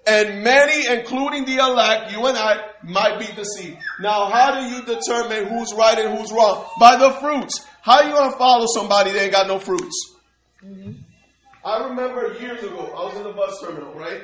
And 0.07 0.45
many, 0.45 0.87
including 0.87 1.47
the 1.47 1.65
elect, 1.65 2.13
you 2.13 2.27
and 2.27 2.37
I, 2.37 2.61
might 2.83 3.19
be 3.19 3.33
deceived. 3.35 3.79
Now, 4.01 4.27
how 4.27 4.61
do 4.61 4.77
you 4.77 4.83
determine 4.83 5.47
who's 5.47 5.73
right 5.73 5.99
and 5.99 6.19
who's 6.19 6.31
wrong? 6.31 6.67
By 6.79 6.97
the 6.97 7.11
fruits. 7.13 7.67
How 7.81 8.03
are 8.03 8.05
you 8.05 8.13
going 8.13 8.33
to 8.33 8.37
follow 8.37 8.67
somebody 8.75 9.13
that 9.13 9.23
ain't 9.23 9.33
got 9.33 9.47
no 9.47 9.59
fruits? 9.59 10.13
Mm-hmm. 10.63 10.93
I 11.65 11.89
remember 11.89 12.37
years 12.39 12.63
ago, 12.63 12.93
I 12.95 13.05
was 13.07 13.17
in 13.17 13.23
the 13.23 13.33
bus 13.33 13.59
terminal, 13.63 13.95
right? 13.95 14.21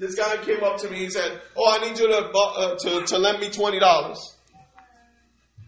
This 0.00 0.14
guy 0.14 0.38
came 0.38 0.64
up 0.64 0.78
to 0.78 0.88
me. 0.88 0.96
He 0.96 1.10
said, 1.10 1.42
"Oh, 1.54 1.70
I 1.70 1.86
need 1.86 1.98
you 1.98 2.08
to 2.08 2.30
uh, 2.30 2.74
to, 2.78 3.06
to 3.06 3.18
lend 3.18 3.38
me 3.38 3.50
twenty 3.50 3.78
dollars. 3.78 4.34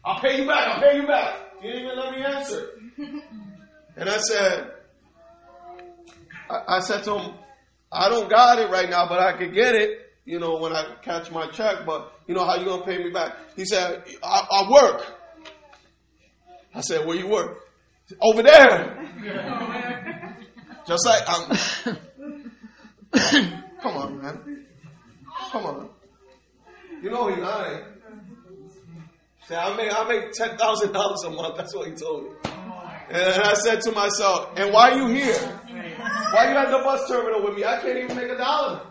I'll 0.02 0.20
pay 0.20 0.40
you 0.40 0.46
back. 0.46 0.68
I'll 0.68 0.80
pay 0.80 0.96
you 0.96 1.06
back." 1.06 1.36
He 1.60 1.68
didn't 1.68 1.84
even 1.84 1.98
let 1.98 2.12
me 2.12 2.24
answer. 2.24 2.70
And 3.94 4.08
I 4.08 4.16
said, 4.16 4.70
I, 6.48 6.76
I 6.76 6.80
said 6.80 7.04
to 7.04 7.18
him, 7.18 7.34
"I 7.92 8.08
don't 8.08 8.30
got 8.30 8.58
it 8.58 8.70
right 8.70 8.88
now, 8.88 9.06
but 9.06 9.18
I 9.20 9.36
could 9.36 9.52
get 9.52 9.74
it. 9.74 9.98
You 10.24 10.38
know, 10.38 10.56
when 10.56 10.72
I 10.72 10.94
catch 11.02 11.30
my 11.30 11.48
check. 11.48 11.84
But 11.84 12.10
you 12.26 12.34
know 12.34 12.46
how 12.46 12.56
you 12.56 12.64
gonna 12.64 12.86
pay 12.86 12.96
me 12.96 13.10
back?" 13.10 13.36
He 13.54 13.66
said, 13.66 14.02
"I, 14.22 14.46
I 14.50 14.70
work." 14.70 15.04
I 16.74 16.80
said, 16.80 17.06
"Where 17.06 17.18
you 17.18 17.28
work?" 17.28 17.58
Over 18.18 18.42
there. 18.42 18.96
Just 20.86 21.06
like 21.06 21.22
I'm. 23.12 23.58
Come 23.82 23.96
on, 23.96 24.22
man. 24.22 24.66
Come 25.50 25.66
on. 25.66 25.90
You 27.02 27.10
know 27.10 27.34
he 27.34 27.40
lying. 27.40 27.84
Say, 29.48 29.56
I 29.56 29.76
make 29.76 29.92
I 29.92 30.08
make 30.08 30.32
ten 30.32 30.56
thousand 30.56 30.92
dollars 30.92 31.24
a 31.24 31.30
month. 31.30 31.56
That's 31.56 31.74
what 31.74 31.88
he 31.88 31.94
told 31.94 32.24
me. 32.24 32.30
And 33.10 33.42
I 33.42 33.54
said 33.54 33.80
to 33.82 33.92
myself, 33.92 34.50
and 34.56 34.72
why 34.72 34.92
are 34.92 34.96
you 34.96 35.08
here? 35.08 35.34
Why 35.34 36.50
you 36.50 36.56
at 36.56 36.70
the 36.70 36.78
bus 36.78 37.08
terminal 37.08 37.42
with 37.42 37.56
me? 37.56 37.64
I 37.64 37.80
can't 37.80 37.98
even 37.98 38.16
make 38.16 38.30
a 38.30 38.36
dollar. 38.36 38.86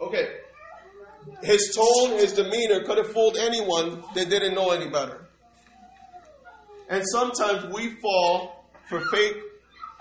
Okay. 0.00 0.36
His 1.42 1.74
tone, 1.76 2.18
his 2.18 2.32
demeanor 2.32 2.84
could 2.84 2.98
have 2.98 3.12
fooled 3.12 3.36
anyone 3.36 4.02
that 4.14 4.30
didn't 4.30 4.54
know 4.54 4.70
any 4.70 4.88
better. 4.88 5.26
And 6.88 7.02
sometimes 7.12 7.72
we 7.74 7.96
fall 8.00 8.64
for 8.88 9.00
fake 9.00 9.36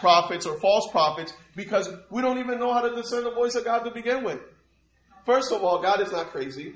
prophets 0.02 0.46
or 0.46 0.60
false 0.60 0.90
prophets 0.92 1.34
because 1.56 1.90
we 2.10 2.22
don't 2.22 2.40
even 2.40 2.60
know 2.60 2.74
how 2.74 2.82
to 2.82 2.94
discern 2.94 3.24
the 3.24 3.32
voice 3.32 3.56
of 3.56 3.64
God 3.64 3.86
to 3.86 3.92
begin 3.92 4.26
with. 4.26 4.40
First 5.26 5.54
of 5.54 5.64
all, 5.64 5.82
God 5.82 6.02
is 6.02 6.12
not 6.12 6.32
crazy. 6.32 6.74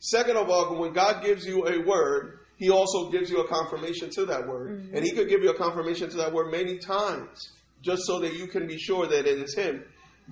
Second 0.00 0.36
of 0.36 0.50
all, 0.50 0.76
when 0.78 0.92
God 0.92 1.22
gives 1.24 1.46
you 1.46 1.66
a 1.66 1.78
word, 1.86 2.40
He 2.56 2.70
also 2.70 3.10
gives 3.10 3.30
you 3.30 3.38
a 3.38 3.48
confirmation 3.48 4.10
to 4.10 4.26
that 4.26 4.46
word. 4.46 4.70
Mm-hmm. 4.70 4.96
And 4.96 5.04
He 5.04 5.12
could 5.12 5.28
give 5.28 5.42
you 5.42 5.50
a 5.50 5.56
confirmation 5.56 6.10
to 6.10 6.16
that 6.18 6.32
word 6.32 6.50
many 6.50 6.78
times 6.78 7.50
just 7.82 8.02
so 8.04 8.18
that 8.20 8.34
you 8.34 8.48
can 8.48 8.66
be 8.66 8.78
sure 8.78 9.06
that 9.06 9.26
it 9.26 9.38
is 9.38 9.54
Him. 9.54 9.84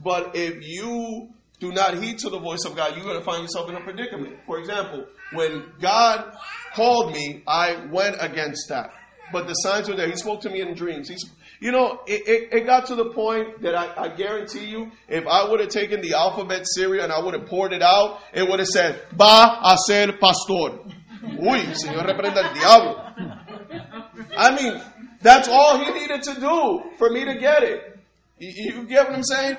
But 0.02 0.34
if 0.34 0.66
you 0.66 1.30
do 1.60 1.72
not 1.72 2.02
heed 2.02 2.18
to 2.20 2.30
the 2.30 2.38
voice 2.38 2.64
of 2.64 2.74
God, 2.74 2.96
you're 2.96 3.04
going 3.04 3.18
to 3.18 3.24
find 3.24 3.42
yourself 3.42 3.68
in 3.68 3.76
a 3.76 3.80
predicament. 3.80 4.38
For 4.46 4.58
example, 4.58 5.04
when 5.32 5.64
God 5.80 6.36
called 6.74 7.12
me, 7.12 7.42
I 7.46 7.86
went 7.86 8.16
against 8.18 8.68
that. 8.70 8.90
But 9.32 9.46
the 9.46 9.54
signs 9.54 9.88
were 9.88 9.94
there. 9.94 10.08
He 10.08 10.16
spoke 10.16 10.40
to 10.40 10.50
me 10.50 10.60
in 10.60 10.74
dreams. 10.74 11.08
He's, 11.08 11.24
you 11.60 11.72
know, 11.72 12.00
it, 12.06 12.26
it, 12.26 12.48
it 12.52 12.66
got 12.66 12.86
to 12.86 12.94
the 12.94 13.10
point 13.10 13.62
that 13.62 13.74
I, 13.74 14.04
I 14.04 14.08
guarantee 14.08 14.64
you, 14.64 14.90
if 15.08 15.26
I 15.26 15.48
would 15.48 15.60
have 15.60 15.68
taken 15.68 16.00
the 16.00 16.14
alphabet 16.14 16.62
cereal 16.64 17.04
and 17.04 17.12
I 17.12 17.20
would 17.22 17.34
have 17.34 17.46
poured 17.46 17.72
it 17.72 17.82
out, 17.82 18.20
it 18.32 18.48
would 18.48 18.58
have 18.58 18.68
said, 18.68 19.02
Va 19.12 19.60
a 19.62 19.76
ser 19.86 20.12
pastor. 20.18 20.80
Uy, 21.38 21.60
Señor, 21.74 22.06
reprenda 22.06 22.42
el 22.42 22.54
diablo. 22.54 22.96
I 24.36 24.56
mean, 24.56 24.80
that's 25.20 25.48
all 25.48 25.78
he 25.84 25.92
needed 25.92 26.22
to 26.22 26.40
do 26.40 26.82
for 26.96 27.10
me 27.10 27.26
to 27.26 27.34
get 27.38 27.62
it. 27.62 27.98
You, 28.38 28.52
you 28.56 28.86
get 28.86 29.06
what 29.06 29.16
I'm 29.16 29.22
saying? 29.22 29.56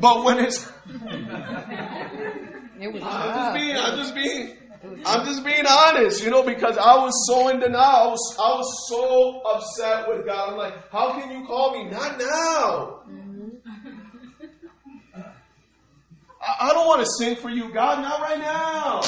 But 0.00 0.22
when 0.22 0.38
it's, 0.38 0.70
It 2.78 2.92
was 2.92 3.02
I'm 3.02 3.34
just 3.34 3.54
being, 3.54 3.76
I'm 3.76 3.96
just 3.98 4.14
being, 4.14 4.56
I'm 4.82 5.26
just 5.26 5.44
being 5.44 5.66
honest, 5.66 6.24
you 6.24 6.30
know, 6.30 6.42
because 6.42 6.78
I 6.78 6.96
was 6.96 7.12
so 7.26 7.48
in 7.48 7.60
denial. 7.60 7.82
I 7.84 8.06
was, 8.06 8.36
I 8.38 8.56
was 8.56 8.88
so 8.88 9.40
upset 9.42 10.08
with 10.08 10.24
God. 10.24 10.50
I'm 10.50 10.56
like, 10.56 10.90
how 10.90 11.20
can 11.20 11.30
you 11.30 11.46
call 11.46 11.72
me? 11.72 11.90
Not 11.90 12.18
now. 12.18 13.00
Mm-hmm. 13.08 13.48
I, 16.40 16.56
I 16.60 16.72
don't 16.72 16.86
want 16.86 17.04
to 17.04 17.10
sing 17.18 17.36
for 17.36 17.50
you, 17.50 17.70
God, 17.72 18.00
not 18.00 18.20
right 18.20 18.38
now. 18.38 19.02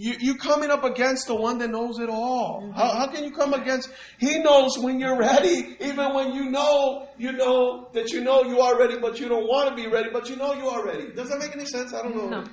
You, 0.00 0.12
you, 0.12 0.16
you 0.20 0.34
coming 0.36 0.70
up 0.70 0.82
against 0.82 1.26
the 1.26 1.34
one 1.34 1.58
that 1.58 1.68
knows 1.68 1.98
it 1.98 2.08
all. 2.08 2.62
Mm-hmm. 2.62 2.72
How, 2.72 2.88
how 2.94 3.06
can 3.08 3.22
you 3.24 3.32
come 3.32 3.52
against? 3.52 3.90
He 4.18 4.38
knows 4.38 4.78
when 4.78 4.98
you're 4.98 5.18
ready, 5.18 5.76
even 5.80 6.14
when 6.14 6.32
you 6.32 6.50
know, 6.50 7.08
you 7.18 7.32
know 7.32 7.88
that 7.92 8.10
you 8.10 8.22
know 8.22 8.44
you 8.44 8.60
are 8.60 8.78
ready, 8.78 8.98
but 8.98 9.20
you 9.20 9.28
don't 9.28 9.46
want 9.46 9.68
to 9.68 9.74
be 9.74 9.88
ready, 9.88 10.08
but 10.10 10.28
you 10.30 10.36
know 10.36 10.54
you 10.54 10.68
are 10.68 10.84
ready. 10.84 11.12
Does 11.12 11.28
that 11.28 11.38
make 11.38 11.54
any 11.54 11.66
sense? 11.66 11.92
I 11.92 12.02
don't 12.02 12.16
know. 12.16 12.28
No. 12.28 12.44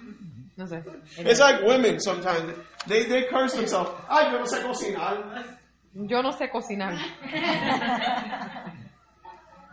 No. 0.58 0.84
It's 1.20 1.40
like 1.40 1.62
women 1.64 2.00
sometimes. 2.00 2.58
They, 2.88 3.04
they 3.04 3.24
curse 3.24 3.54
themselves. 3.54 3.92
Ay, 4.10 4.32
yo 4.32 4.40
no 4.40 4.46
sé 4.46 4.62
cocinar. 4.64 5.46
Yo 5.94 6.22
no 6.22 6.32
sé 6.32 6.52
cocinar. 6.52 6.98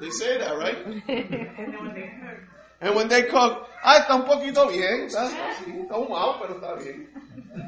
They 0.01 0.11
say 0.11 0.39
that, 0.39 0.59
right? 0.59 2.39
And 2.85 2.95
when 2.95 3.09
they 3.09 3.22
cook, 3.22 3.66
ay, 3.82 4.01
está 4.01 4.14
un 4.14 4.24
poquito 4.24 4.68
bien. 4.70 5.09
Sí, 5.09 5.16
está 5.80 5.95
ahumado, 5.95 6.39
pero 6.41 6.55
está 6.57 6.74
bien. 6.74 7.09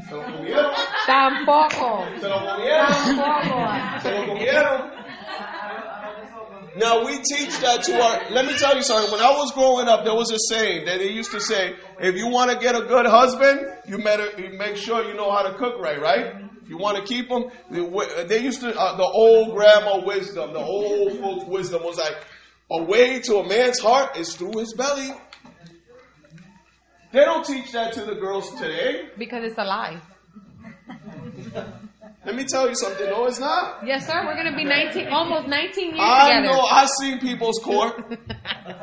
Se 0.08 0.14
lo 0.14 0.22
comieron. 0.22 0.72
Tampoco. 1.06 2.04
Se 2.20 2.28
lo 2.28 2.38
comieron. 2.38 2.86
Tampoco. 3.16 4.00
Se 4.02 4.10
lo 4.10 4.26
comieron. 4.26 4.92
Now 6.76 7.06
we 7.06 7.16
teach 7.22 7.58
that 7.60 7.82
to 7.84 7.98
our. 7.98 8.30
Let 8.30 8.44
me 8.44 8.52
tell 8.58 8.76
you 8.76 8.82
something. 8.82 9.10
When 9.10 9.20
I 9.20 9.30
was 9.30 9.52
growing 9.52 9.88
up, 9.88 10.04
there 10.04 10.14
was 10.14 10.30
a 10.30 10.38
saying 10.52 10.84
that 10.84 10.98
they 10.98 11.10
used 11.10 11.30
to 11.30 11.40
say: 11.40 11.74
if 11.98 12.16
you 12.16 12.28
want 12.28 12.50
to 12.50 12.58
get 12.58 12.74
a 12.74 12.82
good 12.82 13.06
husband, 13.06 13.60
you 13.88 13.96
better 14.04 14.28
make 14.58 14.76
sure 14.76 15.02
you 15.02 15.14
know 15.14 15.30
how 15.32 15.42
to 15.48 15.54
cook 15.56 15.80
right, 15.80 15.98
right? 15.98 16.34
If 16.62 16.68
you 16.68 16.76
want 16.76 16.98
to 16.98 17.04
keep 17.04 17.30
them, 17.30 17.44
they 18.28 18.42
used 18.42 18.60
to 18.60 18.76
uh, 18.78 18.96
the 18.96 19.04
old 19.04 19.54
grandma 19.54 20.04
wisdom, 20.04 20.52
the 20.52 20.58
old 20.58 21.18
folks 21.18 21.46
wisdom 21.46 21.82
was 21.82 21.96
like, 21.96 22.16
a 22.70 22.82
way 22.82 23.20
to 23.20 23.36
a 23.36 23.48
man's 23.48 23.78
heart 23.78 24.16
is 24.16 24.34
through 24.34 24.58
his 24.58 24.74
belly. 24.74 25.10
They 27.12 27.20
don't 27.20 27.46
teach 27.46 27.72
that 27.72 27.92
to 27.94 28.04
the 28.04 28.14
girls 28.14 28.50
today. 28.58 29.08
Because 29.16 29.44
it's 29.44 29.58
a 29.58 29.64
lie. 29.64 30.00
Let 32.26 32.34
me 32.34 32.44
tell 32.44 32.68
you 32.68 32.74
something. 32.74 33.06
No, 33.08 33.26
it's 33.26 33.38
not. 33.38 33.86
Yes, 33.86 34.04
sir. 34.08 34.26
We're 34.26 34.34
going 34.34 34.50
to 34.50 34.56
be 34.56 34.64
19, 34.64 35.06
almost 35.08 35.46
19 35.46 35.84
years 35.90 36.00
I 36.00 36.40
together. 36.40 36.56
know. 36.56 36.60
I've 36.60 36.88
seen 36.88 37.20
people's 37.20 37.60
court, 37.62 38.04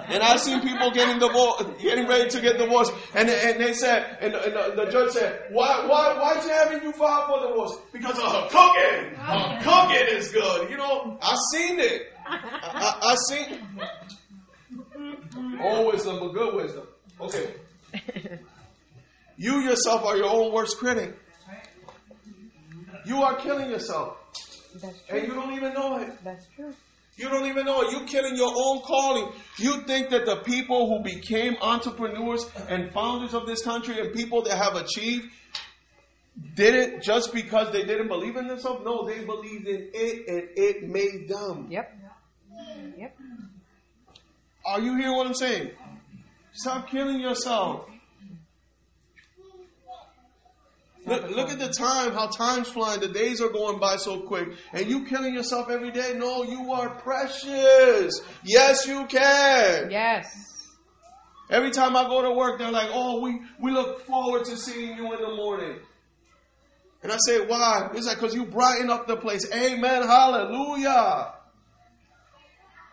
and 0.07 0.23
I've 0.23 0.39
seen 0.39 0.61
people 0.61 0.91
getting 0.91 1.19
divorced, 1.19 1.65
getting 1.81 2.07
ready 2.07 2.29
to 2.29 2.39
get 2.39 2.57
divorced, 2.57 2.93
and 3.13 3.29
and 3.29 3.61
they 3.61 3.73
said, 3.73 4.17
and, 4.21 4.33
and 4.33 4.53
the, 4.55 4.85
the, 4.85 4.91
judge 4.91 5.11
said, 5.11 5.41
why 5.51 5.85
why 5.85 6.17
why 6.17 6.41
you 6.41 6.49
having 6.49 6.83
you 6.83 6.93
file 6.93 7.27
for 7.27 7.45
divorce? 7.45 7.77
Because 7.91 8.17
of 8.17 8.31
her 8.31 8.47
cooking. 8.49 9.15
Her 9.17 9.59
oh. 9.59 9.59
cooking 9.61 10.17
is 10.17 10.31
good. 10.31 10.69
You 10.69 10.77
know, 10.77 11.17
I've 11.21 11.37
seen 11.51 11.81
it. 11.81 12.12
I, 12.25 12.99
I, 13.01 13.11
I 13.11 13.15
seen. 13.29 13.61
Old 15.61 15.93
wisdom, 15.93 16.19
but 16.19 16.33
good 16.33 16.55
wisdom. 16.55 16.87
Okay. 17.19 17.53
You 19.37 19.59
yourself 19.59 20.05
are 20.05 20.17
your 20.17 20.29
own 20.29 20.53
worst 20.53 20.77
critic. 20.77 21.17
You 23.05 23.21
are 23.23 23.35
killing 23.37 23.69
yourself. 23.69 24.17
That's 24.81 24.99
true. 25.05 25.17
And 25.17 25.27
you 25.27 25.33
don't 25.33 25.53
even 25.53 25.73
know 25.73 25.97
it. 25.97 26.23
That's 26.23 26.45
true. 26.55 26.73
You 27.15 27.29
don't 27.29 27.45
even 27.45 27.65
know 27.65 27.81
it. 27.81 27.91
You're 27.91 28.07
killing 28.07 28.35
your 28.35 28.51
own 28.55 28.81
calling. 28.81 29.31
You 29.59 29.81
think 29.81 30.09
that 30.09 30.25
the 30.25 30.37
people 30.37 30.87
who 30.87 31.03
became 31.03 31.55
entrepreneurs 31.61 32.49
and 32.69 32.91
founders 32.91 33.33
of 33.35 33.45
this 33.45 33.61
country 33.63 33.99
and 33.99 34.13
people 34.13 34.41
that 34.43 34.57
have 34.57 34.75
achieved 34.75 35.27
did 36.55 36.73
it 36.73 37.03
just 37.03 37.31
because 37.31 37.71
they 37.71 37.83
didn't 37.83 38.07
believe 38.07 38.35
in 38.35 38.47
themselves? 38.47 38.81
No, 38.83 39.05
they 39.05 39.23
believed 39.23 39.67
in 39.67 39.89
it 39.93 40.27
and 40.27 40.49
it 40.55 40.89
made 40.89 41.27
them. 41.29 41.67
Yep. 41.69 41.99
Yep. 42.97 43.17
Are 44.65 44.79
you 44.79 44.95
hearing 44.95 45.15
what 45.15 45.27
I'm 45.27 45.33
saying? 45.33 45.71
Stop 46.53 46.89
killing 46.89 47.19
yourself. 47.19 47.89
Look, 51.05 51.29
look 51.31 51.49
at 51.49 51.59
the 51.59 51.67
time, 51.67 52.13
how 52.13 52.27
time's 52.27 52.69
flying. 52.69 53.01
The 53.01 53.09
days 53.09 53.41
are 53.41 53.49
going 53.49 53.77
by 53.79 53.97
so 53.97 54.21
quick. 54.21 54.49
And 54.71 54.87
you 54.87 55.05
killing 55.05 55.33
yourself 55.33 55.69
every 55.69 55.91
day? 55.91 56.13
No, 56.15 56.43
you 56.43 56.71
are 56.71 56.95
precious. 56.95 58.21
Yes, 58.43 58.87
you 58.87 59.05
can. 59.07 59.91
Yes. 59.91 60.33
Every 61.49 61.71
time 61.71 61.97
I 61.97 62.03
go 62.05 62.21
to 62.21 62.31
work, 62.31 62.57
they're 62.57 62.71
like, 62.71 62.89
oh, 62.93 63.19
we, 63.19 63.41
we 63.59 63.71
look 63.71 64.05
forward 64.05 64.45
to 64.45 64.55
seeing 64.55 64.97
you 64.97 65.13
in 65.13 65.21
the 65.21 65.35
morning. 65.35 65.77
And 67.03 67.11
I 67.11 67.17
say, 67.27 67.45
why? 67.45 67.89
It's 67.93 68.07
like, 68.07 68.15
because 68.21 68.33
you 68.33 68.45
brighten 68.45 68.89
up 68.89 69.05
the 69.05 69.17
place. 69.17 69.45
Amen. 69.53 70.03
Hallelujah. 70.03 71.33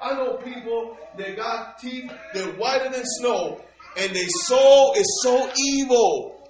I 0.03 0.15
know 0.15 0.35
people 0.37 0.97
that 1.17 1.37
got 1.37 1.79
teeth, 1.79 2.11
they're 2.33 2.53
whiter 2.53 2.91
than 2.91 3.03
snow, 3.05 3.61
and 3.97 4.15
their 4.15 4.29
soul 4.29 4.95
is 4.97 5.21
so 5.23 5.51
evil. 5.57 6.41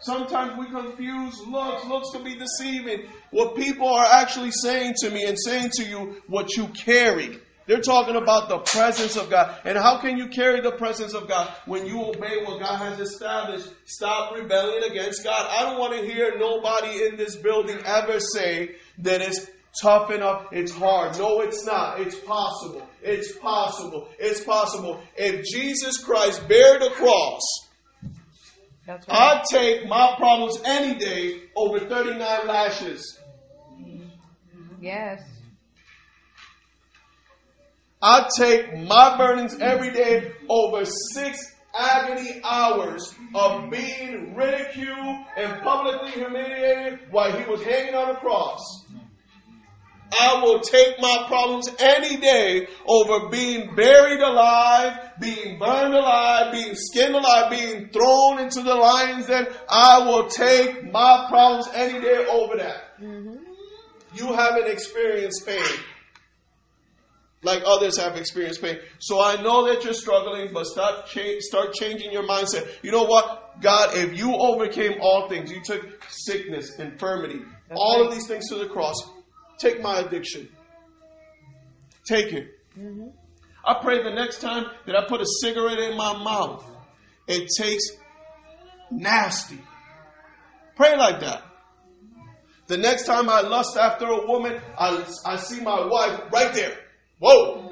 Sometimes 0.00 0.58
we 0.58 0.66
confuse 0.66 1.46
looks. 1.46 1.84
Looks 1.86 2.10
can 2.10 2.24
be 2.24 2.34
deceiving. 2.34 3.06
What 3.30 3.54
people 3.54 3.86
are 3.86 4.06
actually 4.06 4.50
saying 4.50 4.94
to 4.98 5.10
me 5.10 5.24
and 5.24 5.38
saying 5.38 5.70
to 5.74 5.84
you 5.84 6.22
what 6.26 6.56
you 6.56 6.66
carry. 6.68 7.38
They're 7.66 7.80
talking 7.80 8.16
about 8.16 8.48
the 8.48 8.58
presence 8.58 9.16
of 9.16 9.30
God. 9.30 9.56
And 9.64 9.78
how 9.78 10.00
can 10.00 10.18
you 10.18 10.26
carry 10.26 10.60
the 10.60 10.72
presence 10.72 11.14
of 11.14 11.28
God 11.28 11.48
when 11.66 11.86
you 11.86 12.02
obey 12.02 12.42
what 12.44 12.60
God 12.60 12.78
has 12.78 12.98
established? 12.98 13.68
Stop 13.86 14.34
rebelling 14.34 14.82
against 14.90 15.22
God. 15.22 15.46
I 15.48 15.70
don't 15.70 15.78
want 15.78 15.92
to 15.92 16.04
hear 16.04 16.36
nobody 16.36 17.06
in 17.06 17.16
this 17.16 17.36
building 17.36 17.78
ever 17.84 18.18
say 18.18 18.74
that 18.98 19.22
it's 19.22 19.46
tough 19.80 20.10
enough, 20.10 20.46
it's 20.52 20.72
hard. 20.72 21.18
No, 21.18 21.40
it's 21.40 21.64
not. 21.64 22.00
It's 22.00 22.18
possible. 22.18 22.86
It's 23.02 23.36
possible. 23.38 24.08
It's 24.18 24.42
possible. 24.44 25.00
If 25.16 25.44
Jesus 25.44 25.98
Christ 25.98 26.46
bare 26.48 26.78
the 26.78 26.90
cross, 26.90 27.40
right. 28.86 29.00
I'd 29.08 29.42
take 29.50 29.86
my 29.88 30.14
problems 30.16 30.60
any 30.64 30.98
day 30.98 31.42
over 31.56 31.80
39 31.80 32.46
lashes. 32.46 33.18
Yes. 34.80 35.22
I'd 38.02 38.28
take 38.36 38.76
my 38.78 39.16
burdens 39.16 39.56
every 39.60 39.92
day 39.92 40.32
over 40.48 40.84
six 40.84 41.54
agony 41.72 42.40
hours 42.44 43.14
of 43.34 43.70
being 43.70 44.34
ridiculed 44.34 45.24
and 45.36 45.62
publicly 45.62 46.10
humiliated 46.10 46.98
while 47.10 47.32
he 47.32 47.48
was 47.48 47.62
hanging 47.62 47.94
on 47.94 48.16
a 48.16 48.18
cross. 48.18 48.60
I 50.20 50.42
will 50.42 50.60
take 50.60 51.00
my 51.00 51.24
problems 51.26 51.68
any 51.78 52.16
day 52.16 52.68
over 52.86 53.28
being 53.28 53.74
buried 53.74 54.20
alive, 54.20 55.12
being 55.20 55.58
burned 55.58 55.94
alive, 55.94 56.52
being 56.52 56.74
skinned 56.74 57.14
alive, 57.14 57.50
being 57.50 57.88
thrown 57.88 58.40
into 58.40 58.62
the 58.62 58.74
lion's 58.74 59.26
den. 59.26 59.46
I 59.68 60.06
will 60.06 60.28
take 60.28 60.92
my 60.92 61.26
problems 61.28 61.68
any 61.74 62.00
day 62.00 62.26
over 62.30 62.56
that. 62.56 63.00
Mm-hmm. 63.00 63.36
You 64.14 64.32
haven't 64.34 64.68
experienced 64.68 65.46
pain 65.46 65.64
like 67.42 67.62
others 67.66 67.98
have 67.98 68.16
experienced 68.16 68.62
pain. 68.62 68.78
So 68.98 69.20
I 69.20 69.42
know 69.42 69.66
that 69.66 69.84
you're 69.84 69.94
struggling, 69.94 70.52
but 70.52 70.66
start, 70.66 71.06
cha- 71.06 71.40
start 71.40 71.74
changing 71.74 72.12
your 72.12 72.22
mindset. 72.22 72.68
You 72.82 72.92
know 72.92 73.04
what? 73.04 73.60
God, 73.60 73.96
if 73.96 74.16
you 74.16 74.32
overcame 74.34 75.00
all 75.00 75.28
things, 75.28 75.50
you 75.50 75.60
took 75.62 75.82
sickness, 76.08 76.78
infirmity, 76.78 77.40
That's 77.68 77.80
all 77.80 78.02
right. 78.02 78.08
of 78.08 78.14
these 78.14 78.26
things 78.26 78.48
to 78.48 78.56
the 78.56 78.68
cross. 78.68 78.94
Take 79.62 79.80
my 79.80 80.00
addiction. 80.00 80.48
Take 82.04 82.32
it. 82.32 82.48
Mm-hmm. 82.76 83.10
I 83.64 83.74
pray 83.80 84.02
the 84.02 84.10
next 84.10 84.40
time 84.40 84.66
that 84.86 84.96
I 84.96 85.06
put 85.06 85.20
a 85.20 85.26
cigarette 85.40 85.78
in 85.78 85.96
my 85.96 86.20
mouth, 86.20 86.66
it 87.28 87.48
tastes 87.56 87.96
nasty. 88.90 89.60
Pray 90.74 90.96
like 90.96 91.20
that. 91.20 91.44
The 92.66 92.76
next 92.76 93.06
time 93.06 93.28
I 93.28 93.42
lust 93.42 93.76
after 93.76 94.06
a 94.06 94.26
woman, 94.26 94.60
I, 94.76 95.04
I 95.24 95.36
see 95.36 95.60
my 95.60 95.86
wife 95.86 96.22
right 96.32 96.52
there. 96.52 96.76
Whoa! 97.20 97.70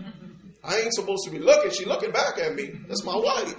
I 0.64 0.78
ain't 0.78 0.94
supposed 0.94 1.26
to 1.26 1.30
be 1.30 1.40
looking. 1.40 1.72
She 1.72 1.84
looking 1.84 2.12
back 2.12 2.38
at 2.38 2.54
me. 2.54 2.70
That's 2.88 3.04
my 3.04 3.16
wife. 3.16 3.54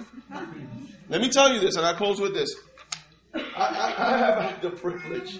Let 1.08 1.20
me 1.20 1.28
tell 1.28 1.52
you 1.54 1.60
this, 1.60 1.76
and 1.76 1.86
I 1.86 1.92
close 1.94 2.20
with 2.20 2.34
this. 2.34 2.52
I, 3.32 3.40
I, 3.56 4.14
I 4.14 4.18
have 4.18 4.42
had 4.42 4.62
the 4.62 4.70
privilege 4.70 5.38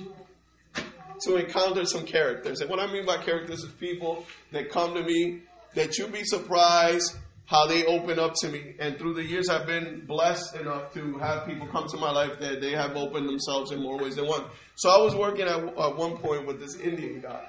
to 1.25 1.37
encounter 1.37 1.85
some 1.85 2.05
characters. 2.05 2.61
And 2.61 2.71
what 2.71 2.81
I 2.81 2.91
mean 2.93 3.07
by 3.07 3.19
characters 3.19 3.61
is 3.61 3.71
people 3.73 4.25
that 4.53 4.71
come 4.71 4.95
to 4.95 5.03
me 5.03 5.43
that 5.75 5.99
you'd 5.99 6.13
be 6.13 6.25
surprised 6.25 7.17
how 7.47 7.67
they 7.67 7.85
open 7.85 8.19
up 8.19 8.33
to 8.41 8.49
me. 8.49 8.75
And 8.79 8.99
through 8.99 9.15
the 9.15 9.25
years, 9.25 9.49
I've 9.49 9.67
been 9.67 10.05
blessed 10.07 10.57
enough 10.57 10.95
to 10.95 11.19
have 11.19 11.47
people 11.47 11.67
come 11.69 11.87
to 11.89 11.97
my 11.97 12.11
life 12.11 12.39
that 12.41 12.61
they 12.61 12.73
have 12.73 12.97
opened 12.97 13.29
themselves 13.29 13.71
in 13.71 13.83
more 13.83 13.99
ways 13.99 14.17
than 14.17 14.27
one. 14.27 14.45
So 14.77 14.89
I 14.91 15.03
was 15.03 15.15
working 15.15 15.47
at, 15.47 15.59
at 15.63 15.97
one 15.97 16.17
point 16.19 16.47
with 16.47 16.61
this 16.61 16.77
Indian 16.77 17.21
guy. 17.21 17.49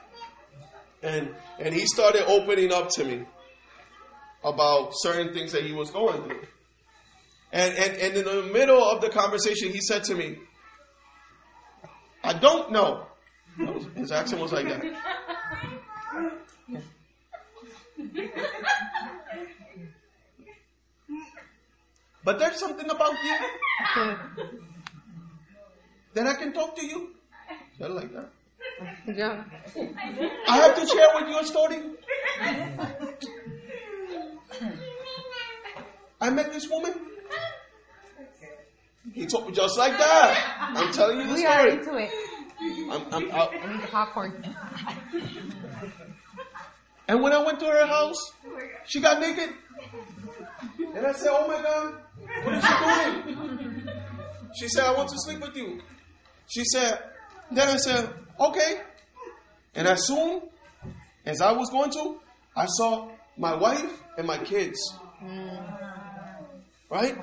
And, 1.02 1.34
and 1.60 1.74
he 1.74 1.86
started 1.86 2.26
opening 2.28 2.74
up 2.74 2.90
to 2.92 3.06
me 3.06 3.26
about 4.44 4.92
certain 4.96 5.34
things 5.34 5.52
that 5.54 5.64
he 5.64 5.74
was 5.74 5.92
going 5.92 6.24
through. 6.24 6.42
And, 7.52 7.74
and, 7.76 7.98
and 7.98 8.18
in 8.18 8.26
the 8.26 8.44
middle 8.52 8.84
of 8.84 9.02
the 9.02 9.10
conversation, 9.10 9.72
he 9.72 9.80
said 9.80 10.04
to 10.06 10.16
me, 10.16 10.38
I 12.24 12.34
don't 12.34 12.72
know. 12.72 13.06
Was- 13.60 13.86
His 13.96 14.12
accent 14.12 14.42
was 14.42 14.52
like 14.52 14.68
that. 14.68 14.84
But 22.24 22.40
there's 22.40 22.60
something 22.60 22.90
about 22.90 23.14
you 23.24 23.38
that 26.14 26.28
I 26.28 26.34
can 26.34 26.54
talk 26.54 26.76
to 26.78 26.86
you. 26.86 27.10
Said 27.78 27.92
like 27.92 28.12
that. 28.14 28.30
Yeah. 29.16 29.44
I 30.48 30.58
have 30.58 30.76
to 30.76 30.88
share 30.88 31.08
with 31.16 31.30
you 31.30 31.40
a 31.40 31.46
story. 31.46 31.82
I 36.20 36.30
met 36.32 36.52
this 36.52 36.68
woman. 36.70 36.94
He 39.14 39.28
told 39.28 39.48
me 39.48 39.54
just 39.54 39.78
like 39.78 39.98
that. 39.98 40.72
I'm 40.76 40.92
telling 40.92 41.20
you 41.20 41.28
the 41.28 41.34
We 41.36 41.46
are 41.46 41.60
story. 41.62 41.74
into 41.74 41.96
it. 41.98 42.12
I'm, 42.62 43.14
I'm. 43.14 43.32
I 43.32 43.72
need 43.74 43.82
the 43.82 43.88
popcorn. 43.88 44.56
And 47.08 47.22
when 47.22 47.34
I 47.34 47.44
went 47.44 47.60
to 47.60 47.66
her 47.66 47.86
house, 47.86 48.18
she 48.86 49.00
got 49.00 49.20
naked. 49.20 49.50
And 50.96 51.06
I 51.06 51.12
said, 51.14 51.30
Oh 51.32 51.48
my 51.48 51.62
God, 51.62 51.96
what 52.44 52.56
is 52.56 52.64
she 52.66 52.74
doing? 52.84 53.90
She 54.60 54.68
said, 54.70 54.86
I 54.86 54.94
want 54.94 55.10
to 55.10 55.16
sleep 55.20 55.42
with 55.42 55.56
you. 55.56 55.82
She 56.48 56.64
said, 56.66 57.00
Then 57.52 57.68
I 57.68 57.76
said, 57.78 58.10
Okay. 58.40 58.82
And 59.76 59.88
as 59.88 60.08
soon 60.08 60.42
As 61.26 61.42
I 61.42 61.52
was 61.54 61.70
going 61.72 61.90
to, 61.92 62.20
I 62.56 62.66
saw 62.68 63.10
my 63.36 63.56
wife 63.56 64.04
and 64.18 64.28
my 64.28 64.38
kids. 64.38 64.78
Right? 66.90 67.18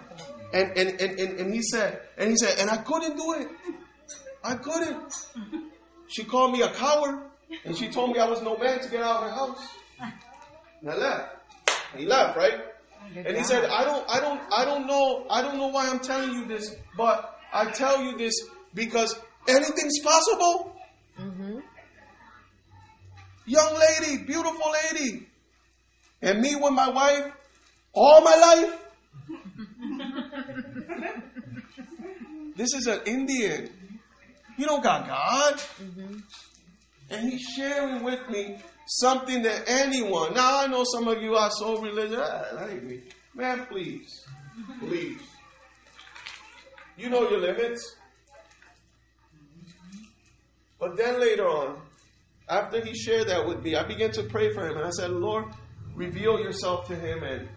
And, 0.52 0.76
and, 0.76 1.00
and, 1.00 1.20
and, 1.20 1.40
and 1.40 1.54
he 1.54 1.62
said, 1.62 2.00
and 2.18 2.30
he 2.30 2.36
said, 2.36 2.58
and 2.58 2.68
I 2.68 2.78
couldn't 2.78 3.16
do 3.16 3.32
it. 3.34 3.48
I 4.44 4.54
couldn't. 4.54 5.26
She 6.08 6.24
called 6.24 6.52
me 6.52 6.62
a 6.62 6.72
coward 6.72 7.30
and 7.64 7.76
she 7.76 7.88
told 7.88 8.12
me 8.12 8.18
I 8.18 8.28
was 8.28 8.42
no 8.42 8.56
man 8.56 8.80
to 8.80 8.88
get 8.88 9.02
out 9.02 9.22
of 9.22 9.28
the 9.28 9.34
house. 9.34 9.68
And 10.80 10.90
I 10.90 10.96
left. 10.96 11.36
And 11.92 12.00
he 12.00 12.06
left, 12.06 12.36
right? 12.36 12.60
And 13.14 13.36
he 13.36 13.42
said, 13.44 13.64
I 13.64 13.84
don't, 13.84 14.08
I 14.08 14.20
don't, 14.20 14.40
I 14.52 14.64
don't 14.64 14.86
know, 14.86 15.26
I 15.30 15.42
don't 15.42 15.56
know 15.56 15.68
why 15.68 15.88
I'm 15.88 15.98
telling 15.98 16.32
you 16.32 16.46
this, 16.46 16.74
but 16.96 17.38
I 17.52 17.70
tell 17.70 18.02
you 18.02 18.16
this 18.16 18.34
because 18.74 19.18
anything's 19.48 20.00
possible. 20.00 20.76
Mm-hmm. 21.20 21.58
Young 23.46 23.74
lady, 23.74 24.24
beautiful 24.24 24.72
lady. 24.92 25.26
And 26.22 26.40
me 26.40 26.54
with 26.54 26.72
my 26.72 26.88
wife, 26.88 27.32
all 27.92 28.20
my 28.22 28.36
life. 28.36 28.78
this 32.56 32.74
is 32.74 32.86
an 32.86 33.00
Indian. 33.06 33.68
You 34.56 34.66
don't 34.66 34.82
got 34.82 35.06
God. 35.06 35.60
And 37.10 37.30
he's 37.30 37.42
sharing 37.42 38.02
with 38.04 38.28
me 38.30 38.58
something 38.86 39.42
that 39.42 39.64
anyone. 39.66 40.34
Now 40.34 40.64
I 40.64 40.66
know 40.66 40.84
some 40.84 41.08
of 41.08 41.22
you 41.22 41.34
are 41.34 41.50
so 41.50 41.78
religious. 41.78 42.18
Ah, 42.18 42.66
me. 42.66 43.02
Man, 43.34 43.66
please. 43.66 44.24
Please. 44.80 45.20
You 46.96 47.10
know 47.10 47.28
your 47.28 47.40
limits. 47.40 47.96
But 50.78 50.96
then 50.96 51.20
later 51.20 51.46
on, 51.46 51.80
after 52.48 52.84
he 52.84 52.94
shared 52.94 53.28
that 53.28 53.46
with 53.46 53.62
me, 53.62 53.76
I 53.76 53.86
began 53.86 54.10
to 54.12 54.24
pray 54.24 54.52
for 54.52 54.66
him 54.66 54.76
and 54.76 54.86
I 54.86 54.90
said, 54.90 55.10
Lord, 55.10 55.44
reveal 55.94 56.40
yourself 56.40 56.86
to 56.88 56.96
him 56.96 57.22
and 57.22 57.48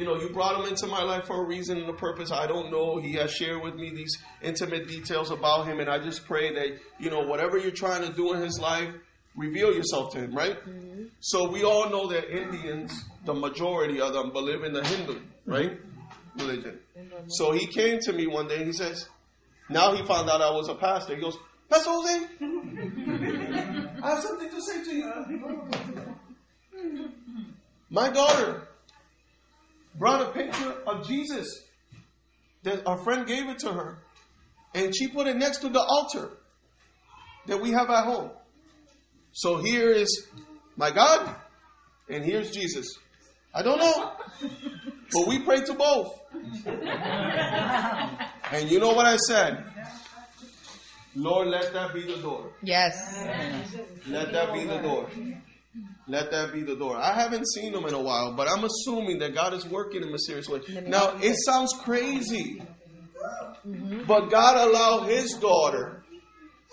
you 0.00 0.06
know, 0.06 0.18
you 0.18 0.30
brought 0.30 0.58
him 0.58 0.66
into 0.66 0.86
my 0.86 1.02
life 1.02 1.26
for 1.26 1.44
a 1.44 1.46
reason 1.46 1.76
and 1.76 1.86
a 1.90 1.92
purpose. 1.92 2.32
I 2.32 2.46
don't 2.46 2.70
know. 2.70 2.98
He 2.98 3.12
has 3.14 3.34
shared 3.34 3.62
with 3.62 3.74
me 3.74 3.90
these 3.90 4.16
intimate 4.40 4.88
details 4.88 5.30
about 5.30 5.66
him, 5.66 5.78
and 5.78 5.90
I 5.90 5.98
just 5.98 6.24
pray 6.24 6.54
that, 6.54 6.78
you 6.98 7.10
know, 7.10 7.20
whatever 7.20 7.58
you're 7.58 7.70
trying 7.70 8.08
to 8.08 8.12
do 8.12 8.32
in 8.32 8.40
his 8.40 8.58
life, 8.58 8.88
reveal 9.36 9.74
yourself 9.74 10.14
to 10.14 10.20
him, 10.20 10.34
right? 10.34 10.56
Mm-hmm. 10.56 11.04
So 11.20 11.50
we 11.50 11.64
all 11.64 11.90
know 11.90 12.06
that 12.08 12.34
Indians, 12.34 13.04
the 13.26 13.34
majority 13.34 14.00
of 14.00 14.14
them, 14.14 14.32
believe 14.32 14.64
in 14.64 14.72
the 14.72 14.82
Hindu, 14.82 15.20
right? 15.44 15.78
Religion. 16.38 16.78
Mm-hmm. 16.98 17.28
So 17.28 17.52
he 17.52 17.66
came 17.66 17.98
to 18.00 18.14
me 18.14 18.26
one 18.26 18.48
day 18.48 18.56
and 18.56 18.66
he 18.66 18.72
says, 18.72 19.06
now 19.68 19.94
he 19.94 20.02
found 20.04 20.30
out 20.30 20.40
I 20.40 20.50
was 20.50 20.70
a 20.70 20.76
pastor. 20.76 21.14
He 21.14 21.20
goes, 21.20 21.36
Pastor 21.68 21.90
Jose, 21.90 22.26
I 24.02 24.10
have 24.10 24.22
something 24.22 24.48
to 24.48 24.62
say 24.62 24.82
to 24.82 24.96
you. 24.96 25.12
My 27.90 28.08
daughter 28.08 28.66
brought 30.00 30.22
a 30.22 30.32
picture 30.32 30.74
of 30.86 31.06
Jesus 31.06 31.62
that 32.64 32.86
our 32.86 32.98
friend 32.98 33.26
gave 33.26 33.48
it 33.48 33.58
to 33.60 33.70
her, 33.72 33.98
and 34.74 34.96
she 34.96 35.08
put 35.08 35.26
it 35.26 35.36
next 35.36 35.58
to 35.58 35.68
the 35.68 35.78
altar 35.78 36.30
that 37.46 37.60
we 37.60 37.70
have 37.70 37.90
at 37.90 38.04
home. 38.04 38.30
So 39.32 39.58
here 39.58 39.90
is 39.90 40.26
my 40.76 40.90
God, 40.90 41.36
and 42.08 42.24
here's 42.24 42.50
Jesus. 42.50 42.86
I 43.54 43.62
don't 43.62 43.78
know, 43.78 44.12
but 45.12 45.28
we 45.28 45.40
pray 45.40 45.60
to 45.60 45.74
both. 45.74 46.18
And 48.52 48.70
you 48.70 48.80
know 48.80 48.94
what 48.94 49.06
I 49.06 49.16
said? 49.16 49.64
Lord, 51.14 51.48
let 51.48 51.72
that 51.74 51.92
be 51.92 52.02
the 52.02 52.16
door. 52.22 52.52
Yes. 52.62 52.94
Let 54.08 54.32
that 54.32 54.54
be 54.54 54.64
the 54.64 54.78
door. 54.78 55.10
Let 56.08 56.32
that 56.32 56.52
be 56.52 56.62
the 56.62 56.74
door. 56.74 56.96
I 56.96 57.12
haven't 57.12 57.46
seen 57.48 57.72
him 57.72 57.84
in 57.84 57.94
a 57.94 58.00
while, 58.00 58.34
but 58.34 58.48
I'm 58.48 58.64
assuming 58.64 59.18
that 59.20 59.34
God 59.34 59.54
is 59.54 59.64
working 59.66 60.02
in 60.02 60.12
a 60.12 60.18
serious 60.18 60.48
way. 60.48 60.60
Now, 60.86 61.16
it 61.22 61.36
sounds 61.44 61.72
crazy, 61.72 62.60
but 64.06 64.30
God 64.30 64.68
allowed 64.68 65.08
his 65.08 65.34
daughter 65.34 66.02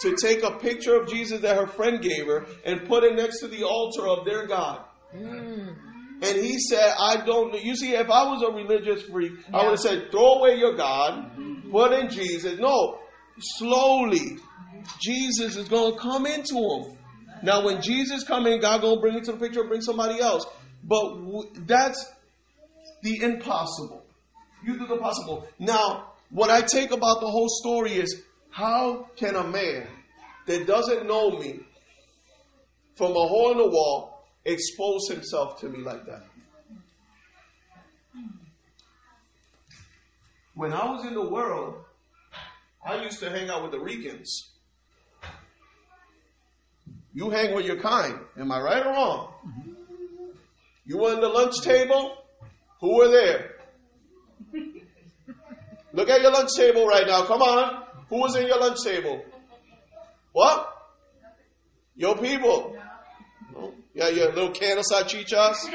to 0.02 0.16
take 0.16 0.43
a 0.43 0.52
picture 0.58 0.95
of 0.95 1.08
Jesus 1.08 1.41
that 1.41 1.56
her 1.58 1.68
friend 1.68 2.02
gave 2.02 2.26
her 2.26 2.45
and 2.66 2.88
put 2.88 3.04
it 3.04 3.16
next 3.16 3.39
to 3.41 3.48
the 3.48 3.64
altar 3.64 4.08
of 4.08 4.26
their 4.26 4.48
God. 4.48 4.84
And 5.14 6.36
he 6.43 6.58
said, 6.60 6.93
I 7.00 7.18
don't 7.24 7.52
know. 7.54 7.60
You 7.60 7.76
see, 7.76 7.93
if 7.93 8.10
I 8.10 8.24
was 8.32 8.41
a 8.41 8.52
religious 8.52 9.04
freak, 9.04 9.34
I 9.54 9.64
would 9.64 9.72
have 9.72 9.80
said, 9.80 10.10
throw 10.12 10.39
away 10.39 10.56
your 10.58 10.76
God, 10.76 11.32
put 11.72 11.93
in 11.93 12.10
Jesus. 12.10 12.58
No, 12.60 12.98
slowly, 13.39 14.39
Jesus 15.00 15.56
is 15.56 15.68
going 15.68 15.93
to 15.93 16.00
come 16.00 16.26
into 16.26 16.56
him. 16.58 16.97
Now, 17.43 17.65
when 17.65 17.81
Jesus 17.81 18.23
come 18.23 18.47
in, 18.47 18.59
God 18.59 18.81
gonna 18.81 18.99
bring 18.99 19.15
you 19.15 19.21
to 19.21 19.31
the 19.33 19.38
picture, 19.38 19.63
bring 19.63 19.81
somebody 19.81 20.19
else. 20.19 20.45
But 20.83 21.15
w- 21.15 21.49
that's 21.65 22.05
the 23.01 23.21
impossible. 23.21 24.03
You 24.63 24.77
do 24.79 24.88
the 24.88 24.97
possible. 24.97 25.47
Now, 25.59 26.13
what 26.29 26.49
I 26.49 26.61
take 26.61 26.91
about 26.91 27.19
the 27.21 27.27
whole 27.27 27.49
story 27.49 27.93
is 27.93 28.23
how 28.49 29.07
can 29.15 29.35
a 29.35 29.43
man 29.43 29.88
that 30.47 30.65
doesn't 30.67 31.05
know 31.07 31.31
me 31.38 31.59
from 32.95 33.11
a 33.11 33.27
hole 33.27 33.51
in 33.51 33.57
the 33.57 33.69
wall 33.69 34.25
expose 34.45 35.07
himself 35.09 35.59
to 35.61 35.69
me 35.69 35.79
like 35.79 36.05
that? 36.05 36.23
When 40.55 40.73
I 40.73 40.85
was 40.91 41.05
in 41.05 41.13
the 41.13 41.29
world, 41.29 41.75
I 42.83 43.03
used 43.03 43.19
to 43.19 43.29
hang 43.29 43.49
out 43.49 43.61
with 43.61 43.71
the 43.71 43.79
Ricans. 43.79 44.49
You 47.18 47.32
hang 47.32 47.55
with 47.55 47.65
your 47.65 47.78
kind. 47.78 48.20
Am 48.39 48.51
I 48.51 48.61
right 48.61 48.86
or 48.86 48.91
wrong? 48.91 49.34
You 50.86 50.99
were 50.99 51.13
in 51.13 51.20
the 51.20 51.28
lunch 51.28 51.61
table. 51.61 52.15
Who 52.80 52.95
were 52.97 53.07
there? 53.07 53.55
Look 55.93 56.09
at 56.09 56.22
your 56.22 56.32
lunch 56.32 56.51
table 56.55 56.86
right 56.86 57.07
now. 57.07 57.24
Come 57.26 57.41
on. 57.41 57.86
Who 58.09 58.18
was 58.18 58.36
in 58.36 58.45
your 58.45 58.59
lunch 58.59 58.84
table? 58.84 59.26
What? 60.32 60.72
Your 61.95 62.15
people. 62.20 62.78
No? 63.51 63.74
Yeah, 63.95 64.09
your 64.09 64.28
little 64.34 64.51
can 64.51 64.78
of 64.78 64.86
salchichas. 64.86 65.74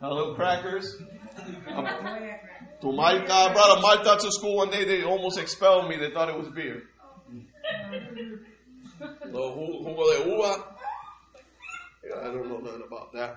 A 0.00 0.08
little 0.08 0.34
crackers. 0.34 0.96
To 2.80 2.90
Malta, 2.90 3.32
I 3.34 3.52
brought 3.52 3.76
a 3.76 3.80
Malta 3.82 4.16
to 4.24 4.32
school 4.32 4.56
one 4.56 4.70
day. 4.70 4.84
They 4.86 5.02
almost 5.04 5.38
expelled 5.38 5.90
me. 5.90 5.98
They 5.98 6.10
thought 6.10 6.30
it 6.30 6.38
was 6.38 6.48
beer. 6.48 6.84
No, 9.32 9.54
jugo 9.56 10.04
de 10.12 10.30
uva. 10.30 10.64
I 12.20 12.24
don't 12.24 12.48
know 12.48 12.58
nothing 12.58 12.82
about 12.86 13.12
that. 13.14 13.36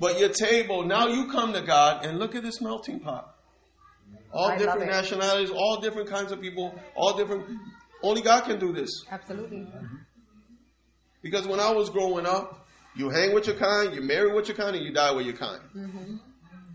But 0.00 0.18
your 0.18 0.28
table, 0.30 0.84
now 0.84 1.08
you 1.08 1.28
come 1.30 1.52
to 1.52 1.60
God 1.60 2.06
and 2.06 2.18
look 2.18 2.34
at 2.34 2.42
this 2.42 2.60
melting 2.60 3.00
pot. 3.00 3.34
All 4.32 4.48
I 4.50 4.56
different 4.56 4.86
nationalities, 4.86 5.50
all 5.50 5.80
different 5.80 6.08
kinds 6.08 6.32
of 6.32 6.40
people, 6.40 6.74
all 6.94 7.16
different. 7.16 7.44
Only 8.02 8.22
God 8.22 8.44
can 8.44 8.58
do 8.58 8.72
this. 8.72 9.04
Absolutely. 9.10 9.66
Because 11.20 11.46
when 11.46 11.58
I 11.60 11.72
was 11.72 11.90
growing 11.90 12.26
up, 12.26 12.66
you 12.94 13.10
hang 13.10 13.34
with 13.34 13.46
your 13.46 13.56
kind, 13.56 13.94
you 13.94 14.02
marry 14.02 14.32
with 14.32 14.48
your 14.48 14.56
kind, 14.56 14.76
and 14.76 14.84
you 14.84 14.92
die 14.92 15.12
with 15.12 15.26
your 15.26 15.36
kind. 15.36 15.60
Mm-hmm. 15.76 16.16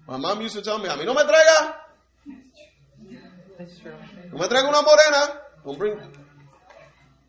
My 0.08 0.18
mom 0.18 0.42
used 0.42 0.56
to 0.56 0.62
tell 0.62 0.80
me, 0.80 0.90
I 0.90 0.98
mean, 0.98 1.06
no 1.06 1.14
me 1.14 1.22
traiga, 1.24 1.76
That's 3.58 3.80
true. 3.80 3.94
no 4.32 4.38
me 4.40 4.48
traiga 4.48 4.68
una 4.68 4.82
morena. 4.82 5.42
Don't 5.66 5.78
bring, 5.80 5.98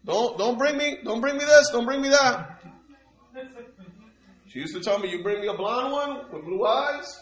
don't, 0.04 0.38
don't 0.38 0.58
bring 0.58 0.76
me, 0.76 0.98
don't 1.04 1.20
bring 1.20 1.36
me 1.36 1.44
this, 1.44 1.70
don't 1.70 1.84
bring 1.86 2.00
me 2.02 2.08
that. 2.10 2.60
She 4.48 4.60
used 4.60 4.74
to 4.74 4.80
tell 4.80 4.98
me, 4.98 5.10
you 5.10 5.22
bring 5.22 5.40
me 5.40 5.48
a 5.48 5.54
blonde 5.54 5.92
one 5.92 6.32
with 6.32 6.44
blue 6.44 6.64
eyes, 6.64 7.20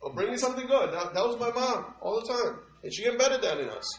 or 0.00 0.12
bring 0.12 0.30
me 0.30 0.36
something 0.36 0.66
good. 0.66 0.92
That, 0.92 1.14
that 1.14 1.24
was 1.24 1.38
my 1.38 1.50
mom 1.50 1.94
all 2.00 2.20
the 2.20 2.26
time. 2.26 2.58
And 2.82 2.92
she 2.92 3.06
embedded 3.06 3.42
that 3.42 3.58
in 3.58 3.68
us. 3.68 3.98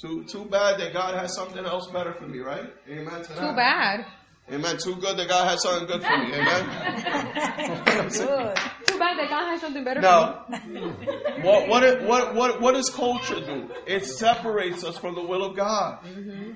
Too, 0.00 0.24
too 0.24 0.44
bad 0.44 0.78
that 0.80 0.92
God 0.92 1.14
has 1.16 1.34
something 1.34 1.64
else 1.64 1.88
better 1.92 2.12
for 2.14 2.26
me, 2.26 2.40
right? 2.40 2.66
Amen 2.88 3.22
to 3.22 3.32
that. 3.32 3.50
Too 3.50 3.56
bad. 3.56 4.06
Amen. 4.52 4.76
Too 4.76 4.96
good 4.96 5.16
that 5.16 5.28
God 5.28 5.48
has 5.48 5.62
something 5.62 5.86
good 5.86 6.02
for 6.02 6.18
me. 6.18 6.34
Amen. 6.34 8.10
Good. 8.10 8.56
Too 8.86 8.98
bad 8.98 9.18
that 9.18 9.28
God 9.30 9.48
has 9.50 9.60
something 9.62 9.82
better 9.82 10.00
Now, 10.02 10.44
what 11.42 11.68
what 11.68 12.02
what 12.02 12.34
what 12.34 12.60
what 12.60 12.74
does 12.74 12.90
culture 12.90 13.40
do? 13.40 13.70
It 13.86 14.04
separates 14.04 14.84
us 14.84 14.98
from 14.98 15.14
the 15.14 15.22
will 15.22 15.44
of 15.44 15.56
God. 15.56 16.04
Mm-hmm. 16.04 16.52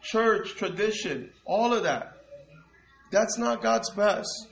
Church 0.00 0.54
tradition, 0.56 1.30
all 1.44 1.74
of 1.74 1.82
that. 1.82 2.16
That's 3.10 3.36
not 3.38 3.62
God's 3.62 3.90
best. 3.90 4.48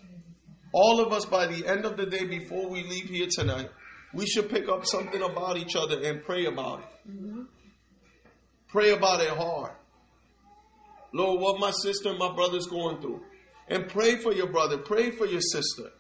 All 0.73 1.01
of 1.01 1.13
us, 1.13 1.25
by 1.25 1.47
the 1.47 1.67
end 1.67 1.85
of 1.85 1.97
the 1.97 2.07
day, 2.07 2.25
before 2.25 2.69
we 2.69 2.83
leave 2.83 3.09
here 3.09 3.29
tonight, 3.31 3.71
we 4.15 4.27
should 4.27 4.51
pick 4.51 4.69
up 4.69 4.87
something 4.87 5.23
about 5.23 5.57
each 5.57 5.77
other 5.77 6.01
and 6.03 6.23
pray 6.23 6.45
about 6.47 6.81
it. 6.81 7.11
Mm-hmm. 7.11 7.43
Pray 8.69 8.91
about 8.91 9.21
it 9.21 9.31
hard. 9.31 9.73
Lord, 11.13 11.41
what 11.41 11.61
my 11.61 11.71
sister 11.71 12.11
and 12.11 12.19
my 12.19 12.33
brother's 12.35 12.67
going 12.67 13.01
through. 13.01 13.23
And 13.69 13.89
pray 13.89 14.17
for 14.17 14.33
your 14.33 14.49
brother, 14.49 14.79
pray 14.79 15.11
for 15.11 15.27
your 15.27 15.41
sister. 15.41 15.91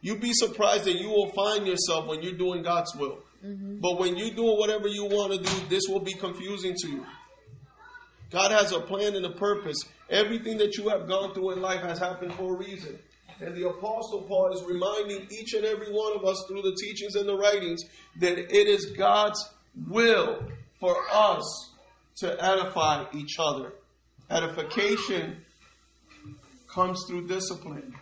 You'd 0.00 0.20
be 0.20 0.32
surprised 0.32 0.84
that 0.84 0.96
you 1.00 1.08
will 1.08 1.30
find 1.32 1.66
yourself 1.66 2.06
when 2.06 2.22
you're 2.22 2.36
doing 2.36 2.62
God's 2.62 2.94
will. 2.94 3.20
Mm-hmm. 3.44 3.80
But 3.80 3.98
when 3.98 4.16
you're 4.16 4.34
doing 4.34 4.58
whatever 4.58 4.88
you 4.88 5.04
want 5.04 5.32
to 5.32 5.38
do, 5.38 5.68
this 5.68 5.84
will 5.88 6.00
be 6.00 6.14
confusing 6.14 6.74
to 6.82 6.88
you. 6.88 7.06
God 8.30 8.50
has 8.50 8.72
a 8.72 8.80
plan 8.80 9.14
and 9.14 9.24
a 9.24 9.30
purpose. 9.30 9.76
Everything 10.10 10.58
that 10.58 10.76
you 10.76 10.88
have 10.88 11.08
gone 11.08 11.32
through 11.34 11.52
in 11.52 11.62
life 11.62 11.82
has 11.82 11.98
happened 11.98 12.34
for 12.34 12.54
a 12.54 12.58
reason. 12.58 12.98
And 13.40 13.54
the 13.54 13.68
Apostle 13.68 14.22
Paul 14.22 14.52
is 14.52 14.62
reminding 14.62 15.28
each 15.30 15.54
and 15.54 15.64
every 15.64 15.92
one 15.92 16.16
of 16.16 16.24
us 16.24 16.44
through 16.48 16.62
the 16.62 16.76
teachings 16.80 17.14
and 17.16 17.28
the 17.28 17.36
writings 17.36 17.82
that 18.20 18.38
it 18.38 18.68
is 18.68 18.86
God's 18.96 19.48
will 19.88 20.42
for 20.80 20.96
us 21.12 21.70
to 22.16 22.44
edify 22.44 23.04
each 23.12 23.36
other. 23.38 23.72
Edification 24.30 25.44
comes 26.72 27.04
through 27.08 27.26
discipline. 27.28 27.94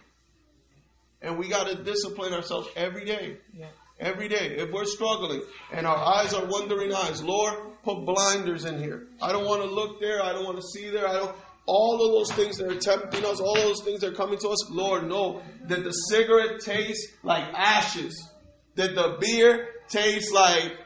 And 1.20 1.39
we 1.39 1.49
got 1.49 1.68
to 1.68 1.83
discipline 1.83 2.33
ourselves 2.33 2.68
every 2.75 3.05
day. 3.05 3.37
Yeah. 3.57 3.66
Every 4.01 4.29
day. 4.29 4.57
If 4.57 4.70
we're 4.73 4.85
struggling 4.85 5.43
and 5.73 5.87
our 5.87 5.97
eyes 5.97 6.35
are 6.35 6.45
wandering 6.47 6.93
eyes, 6.93 7.23
Lord, 7.23 7.55
put 7.85 8.05
blinders 8.05 8.64
in 8.64 8.79
here. 8.79 9.07
I 9.20 9.33
don't 9.33 9.45
want 9.45 9.62
to 9.62 9.68
look 9.68 10.01
there. 10.01 10.23
I 10.23 10.33
don't 10.33 10.45
want 10.45 10.57
to 10.57 10.62
see 10.62 10.91
there. 10.91 11.07
I 11.07 11.14
don't. 11.14 11.37
All 11.64 11.95
of 11.95 12.12
those 12.12 12.37
things 12.37 12.57
that 12.59 12.68
are 12.73 12.79
tempting 12.79 13.25
us, 13.25 13.39
all 13.39 13.55
those 13.55 13.83
things 13.83 14.01
that 14.01 14.12
are 14.12 14.16
coming 14.16 14.39
to 14.41 14.49
us, 14.49 14.68
Lord, 14.70 15.09
know 15.09 15.43
that 15.68 15.85
the 15.85 15.93
cigarette 15.93 16.61
tastes 16.61 17.12
like 17.23 17.45
ashes, 17.55 18.29
that 18.75 18.97
the 18.97 19.16
beer 19.20 19.68
tastes 19.89 20.33
like 20.33 20.77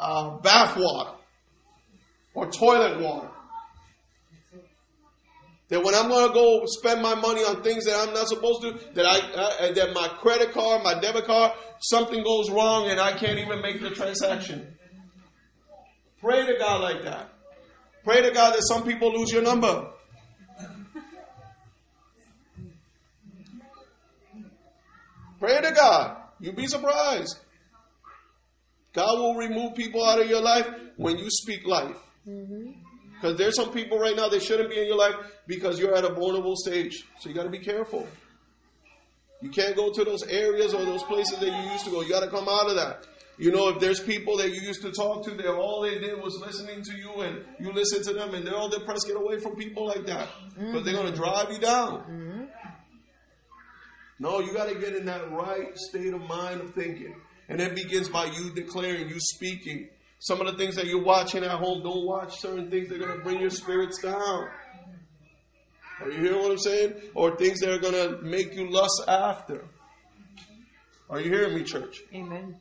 uh, 0.00 0.38
bath 0.38 0.76
water 0.76 1.16
or 2.34 2.48
toilet 2.52 3.00
water. 3.00 3.30
That 5.68 5.82
when 5.82 5.94
I'm 5.96 6.08
going 6.08 6.28
to 6.28 6.32
go 6.34 6.62
spend 6.66 7.02
my 7.02 7.16
money 7.16 7.40
on 7.42 7.62
things 7.62 7.86
that 7.86 7.96
I'm 7.96 8.14
not 8.14 8.28
supposed 8.28 8.62
to, 8.62 8.78
that 8.94 9.04
I 9.04 9.18
uh, 9.18 9.72
that 9.72 9.92
my 9.92 10.08
credit 10.08 10.52
card, 10.52 10.84
my 10.84 11.00
debit 11.00 11.24
card, 11.24 11.52
something 11.80 12.22
goes 12.22 12.50
wrong 12.50 12.88
and 12.88 13.00
I 13.00 13.12
can't 13.12 13.38
even 13.38 13.60
make 13.62 13.80
the 13.80 13.90
transaction. 13.90 14.76
Pray 16.20 16.46
to 16.46 16.58
God 16.58 16.82
like 16.82 17.02
that. 17.04 17.30
Pray 18.04 18.22
to 18.22 18.30
God 18.30 18.54
that 18.54 18.62
some 18.62 18.84
people 18.84 19.12
lose 19.18 19.32
your 19.32 19.42
number. 19.42 19.88
Pray 25.40 25.60
to 25.60 25.72
God. 25.72 26.16
You'll 26.40 26.54
be 26.54 26.66
surprised. 26.66 27.36
God 28.92 29.18
will 29.18 29.34
remove 29.34 29.74
people 29.74 30.04
out 30.04 30.20
of 30.20 30.28
your 30.28 30.40
life 30.40 30.66
when 30.96 31.18
you 31.18 31.28
speak 31.28 31.66
life. 31.66 31.96
Because 33.20 33.38
there's 33.38 33.56
some 33.56 33.72
people 33.72 33.98
right 33.98 34.14
now 34.14 34.28
that 34.28 34.42
shouldn't 34.42 34.70
be 34.70 34.78
in 34.78 34.86
your 34.86 34.96
life 34.96 35.14
because 35.46 35.78
you're 35.80 35.94
at 35.94 36.04
a 36.04 36.12
vulnerable 36.12 36.54
stage. 36.54 37.04
So 37.18 37.28
you 37.28 37.34
got 37.34 37.44
to 37.44 37.50
be 37.50 37.60
careful. 37.60 38.06
You 39.40 39.50
can't 39.50 39.74
go 39.74 39.90
to 39.92 40.04
those 40.04 40.22
areas 40.24 40.74
or 40.74 40.84
those 40.84 41.02
places 41.02 41.38
that 41.38 41.46
you 41.46 41.70
used 41.72 41.84
to 41.84 41.90
go. 41.90 42.02
You 42.02 42.10
got 42.10 42.24
to 42.24 42.30
come 42.30 42.48
out 42.48 42.68
of 42.68 42.76
that. 42.76 43.06
You 43.38 43.52
know, 43.52 43.68
if 43.68 43.80
there's 43.80 44.00
people 44.00 44.38
that 44.38 44.50
you 44.50 44.62
used 44.62 44.80
to 44.82 44.92
talk 44.92 45.24
to 45.24 45.30
that 45.30 45.54
all 45.54 45.82
they 45.82 45.98
did 45.98 46.22
was 46.22 46.40
listening 46.44 46.82
to 46.82 46.96
you 46.96 47.20
and 47.20 47.44
you 47.60 47.70
listen 47.72 48.02
to 48.04 48.14
them 48.14 48.34
and 48.34 48.46
they're 48.46 48.56
all 48.56 48.70
depressed, 48.70 49.06
get 49.06 49.16
away 49.16 49.38
from 49.40 49.56
people 49.56 49.86
like 49.86 50.06
that. 50.06 50.28
Because 50.54 50.84
they're 50.84 50.94
going 50.94 51.12
to 51.12 51.16
drive 51.16 51.52
you 51.52 51.58
down. 51.58 52.00
Mm-hmm. 52.00 52.44
No, 54.18 54.40
you 54.40 54.54
got 54.54 54.68
to 54.70 54.74
get 54.74 54.96
in 54.96 55.04
that 55.06 55.30
right 55.30 55.76
state 55.76 56.14
of 56.14 56.22
mind 56.22 56.62
of 56.62 56.74
thinking. 56.74 57.14
And 57.48 57.60
it 57.60 57.74
begins 57.74 58.08
by 58.08 58.24
you 58.24 58.50
declaring, 58.54 59.08
you 59.08 59.20
speaking. 59.20 59.90
Some 60.18 60.40
of 60.40 60.46
the 60.46 60.56
things 60.56 60.76
that 60.76 60.86
you're 60.86 61.04
watching 61.04 61.44
at 61.44 61.50
home, 61.50 61.82
don't 61.82 62.06
watch 62.06 62.40
certain 62.40 62.70
things 62.70 62.88
that 62.88 62.96
are 62.96 63.06
going 63.06 63.18
to 63.18 63.24
bring 63.24 63.40
your 63.40 63.50
spirits 63.50 64.00
down. 64.00 64.48
Are 66.00 66.10
you 66.10 66.20
hearing 66.20 66.40
what 66.40 66.50
I'm 66.50 66.58
saying? 66.58 66.94
Or 67.14 67.36
things 67.36 67.60
that 67.60 67.70
are 67.70 67.78
going 67.78 67.94
to 67.94 68.22
make 68.22 68.54
you 68.54 68.70
lust 68.70 69.02
after. 69.08 69.64
Are 71.08 71.20
you 71.20 71.30
hearing 71.30 71.54
me, 71.54 71.62
church? 71.62 72.02
Amen. 72.14 72.56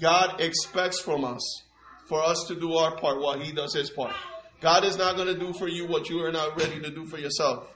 God 0.00 0.40
expects 0.40 1.00
from 1.00 1.24
us 1.24 1.62
for 2.08 2.22
us 2.22 2.44
to 2.48 2.54
do 2.54 2.74
our 2.74 2.96
part 2.96 3.20
while 3.20 3.38
He 3.38 3.52
does 3.52 3.74
His 3.74 3.90
part. 3.90 4.14
God 4.60 4.84
is 4.84 4.96
not 4.96 5.16
going 5.16 5.28
to 5.28 5.38
do 5.38 5.52
for 5.52 5.68
you 5.68 5.86
what 5.86 6.08
you 6.08 6.24
are 6.24 6.32
not 6.32 6.58
ready 6.58 6.80
to 6.80 6.90
do 6.90 7.06
for 7.06 7.18
yourself. 7.18 7.68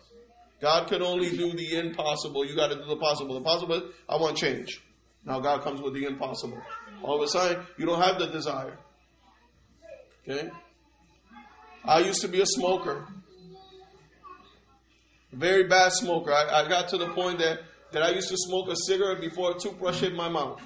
God 0.60 0.88
can 0.88 1.02
only 1.02 1.30
do 1.36 1.52
the 1.52 1.76
impossible. 1.78 2.44
You 2.46 2.56
got 2.56 2.68
to 2.68 2.76
do 2.76 2.86
the 2.86 2.96
possible. 2.96 3.34
The 3.34 3.42
possible, 3.42 3.90
I 4.08 4.16
want 4.16 4.36
change. 4.36 4.80
Now 5.24 5.40
God 5.40 5.62
comes 5.62 5.82
with 5.82 5.94
the 5.94 6.04
impossible. 6.04 6.60
All 7.02 7.16
of 7.16 7.22
a 7.22 7.28
sudden, 7.28 7.66
you 7.76 7.84
don't 7.84 8.00
have 8.00 8.18
the 8.18 8.26
desire. 8.26 8.78
Okay? 10.28 10.50
I 11.84 12.00
used 12.00 12.20
to 12.22 12.28
be 12.28 12.40
a 12.40 12.46
smoker. 12.46 13.06
Very 15.32 15.64
bad 15.64 15.92
smoker. 15.92 16.32
I, 16.32 16.62
I 16.64 16.68
got 16.68 16.88
to 16.88 16.98
the 16.98 17.08
point 17.08 17.38
that, 17.38 17.60
that 17.92 18.02
I 18.02 18.10
used 18.10 18.28
to 18.30 18.36
smoke 18.36 18.68
a 18.68 18.76
cigarette 18.76 19.20
before 19.20 19.52
a 19.52 19.58
toothbrush 19.58 20.00
hit 20.00 20.14
my 20.14 20.28
mouth. 20.28 20.60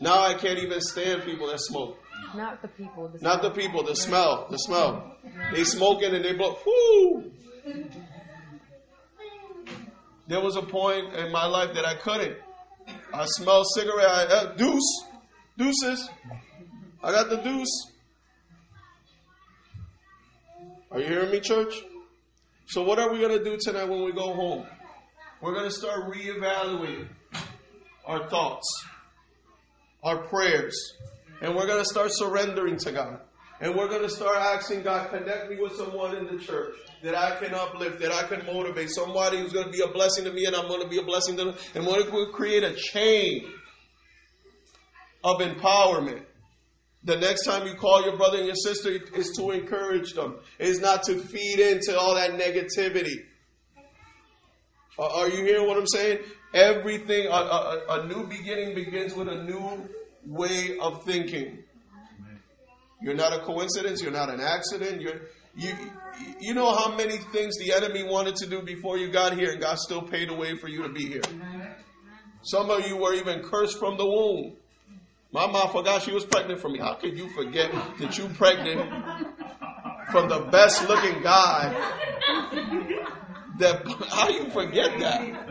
Now 0.00 0.22
I 0.22 0.34
can't 0.34 0.58
even 0.58 0.80
stand 0.80 1.22
people 1.22 1.48
that 1.48 1.60
smoke. 1.60 1.98
Not 2.34 2.62
the 2.62 2.68
people. 2.68 3.08
The 3.08 3.18
Not 3.20 3.42
the 3.42 3.50
people, 3.50 3.82
the 3.82 3.96
smell, 3.96 4.46
the 4.50 4.58
smell. 4.58 5.16
They 5.52 5.64
smoking 5.64 6.14
and 6.14 6.24
they 6.24 6.32
blow. 6.32 6.58
Whoo! 6.66 7.30
There 10.28 10.40
was 10.40 10.56
a 10.56 10.62
point 10.62 11.14
in 11.14 11.30
my 11.30 11.46
life 11.46 11.74
that 11.74 11.84
I 11.84 11.94
couldn't. 11.94 12.36
I 13.12 13.26
smell 13.26 13.64
cigarette. 13.64 14.08
I, 14.08 14.24
uh, 14.24 14.54
deuce, 14.54 15.04
deuces. 15.56 16.08
I 17.02 17.12
got 17.12 17.28
the 17.28 17.36
deuce. 17.36 17.92
Are 20.90 21.00
you 21.00 21.06
hearing 21.06 21.30
me, 21.30 21.40
church? 21.40 21.74
So 22.66 22.82
what 22.82 22.98
are 22.98 23.12
we 23.12 23.20
going 23.20 23.36
to 23.36 23.44
do 23.44 23.56
tonight 23.60 23.88
when 23.88 24.04
we 24.04 24.12
go 24.12 24.32
home? 24.34 24.66
We're 25.40 25.54
going 25.54 25.66
to 25.66 25.70
start 25.70 26.10
reevaluating 26.10 27.08
our 28.06 28.28
thoughts, 28.28 28.66
our 30.02 30.18
prayers, 30.28 30.94
and 31.40 31.54
we're 31.54 31.66
going 31.66 31.82
to 31.82 31.88
start 31.88 32.08
surrendering 32.12 32.78
to 32.78 32.92
God. 32.92 33.20
And 33.60 33.74
we're 33.74 33.88
going 33.88 34.02
to 34.02 34.10
start 34.10 34.36
asking 34.36 34.82
God, 34.82 35.10
connect 35.10 35.48
me 35.48 35.56
with 35.60 35.76
someone 35.76 36.14
in 36.16 36.26
the 36.26 36.42
church 36.42 36.74
that 37.02 37.14
I 37.14 37.36
can 37.36 37.54
uplift, 37.54 38.00
that 38.00 38.12
I 38.12 38.24
can 38.24 38.44
motivate, 38.44 38.90
somebody 38.90 39.38
who's 39.38 39.52
going 39.52 39.66
to 39.66 39.72
be 39.72 39.80
a 39.80 39.88
blessing 39.88 40.24
to 40.24 40.32
me 40.32 40.44
and 40.44 40.54
I'm 40.54 40.68
going 40.68 40.82
to 40.82 40.88
be 40.88 40.98
a 40.98 41.02
blessing 41.02 41.36
to 41.38 41.44
them. 41.44 41.54
And 41.74 41.86
we're 41.86 42.02
going 42.02 42.26
to 42.26 42.32
create 42.32 42.64
a 42.64 42.74
chain 42.74 43.46
of 45.24 45.40
empowerment. 45.40 46.25
The 47.06 47.16
next 47.16 47.44
time 47.44 47.68
you 47.68 47.74
call 47.74 48.04
your 48.04 48.16
brother 48.16 48.38
and 48.38 48.46
your 48.46 48.56
sister 48.56 48.90
is 49.14 49.30
to 49.36 49.52
encourage 49.52 50.12
them. 50.14 50.40
It's 50.58 50.80
not 50.80 51.04
to 51.04 51.16
feed 51.16 51.60
into 51.60 51.96
all 51.96 52.16
that 52.16 52.32
negativity. 52.32 53.24
Are 54.98 55.28
you 55.28 55.44
hearing 55.44 55.68
what 55.68 55.78
I'm 55.78 55.86
saying? 55.86 56.18
Everything, 56.52 57.28
a, 57.28 57.30
a, 57.30 57.84
a 57.90 58.06
new 58.08 58.26
beginning 58.26 58.74
begins 58.74 59.14
with 59.14 59.28
a 59.28 59.44
new 59.44 59.88
way 60.26 60.78
of 60.80 61.04
thinking. 61.04 61.62
You're 63.00 63.14
not 63.14 63.32
a 63.32 63.38
coincidence. 63.38 64.02
You're 64.02 64.10
not 64.10 64.28
an 64.28 64.40
accident. 64.40 65.00
You're, 65.00 65.20
you, 65.54 65.74
you 66.40 66.54
know 66.54 66.74
how 66.74 66.96
many 66.96 67.18
things 67.18 67.56
the 67.58 67.72
enemy 67.72 68.02
wanted 68.02 68.34
to 68.36 68.48
do 68.48 68.62
before 68.62 68.98
you 68.98 69.12
got 69.12 69.38
here, 69.38 69.52
and 69.52 69.60
God 69.60 69.78
still 69.78 70.02
paid 70.02 70.28
a 70.28 70.34
way 70.34 70.56
for 70.56 70.66
you 70.66 70.82
to 70.82 70.88
be 70.88 71.06
here. 71.06 71.22
Some 72.42 72.68
of 72.70 72.88
you 72.88 72.96
were 72.96 73.14
even 73.14 73.42
cursed 73.42 73.78
from 73.78 73.96
the 73.96 74.06
womb. 74.06 74.56
My 75.32 75.46
mom 75.50 75.70
forgot 75.70 76.02
she 76.02 76.12
was 76.12 76.24
pregnant 76.24 76.60
for 76.60 76.68
me. 76.68 76.78
How 76.78 76.94
could 76.94 77.18
you 77.18 77.28
forget 77.28 77.70
that 77.98 78.16
you 78.16 78.28
pregnant 78.28 78.80
from 80.10 80.28
the 80.28 80.40
best 80.50 80.88
looking 80.88 81.22
guy? 81.22 81.72
That 83.58 83.86
how 84.08 84.28
you 84.28 84.50
forget 84.50 84.98
that? 85.00 85.46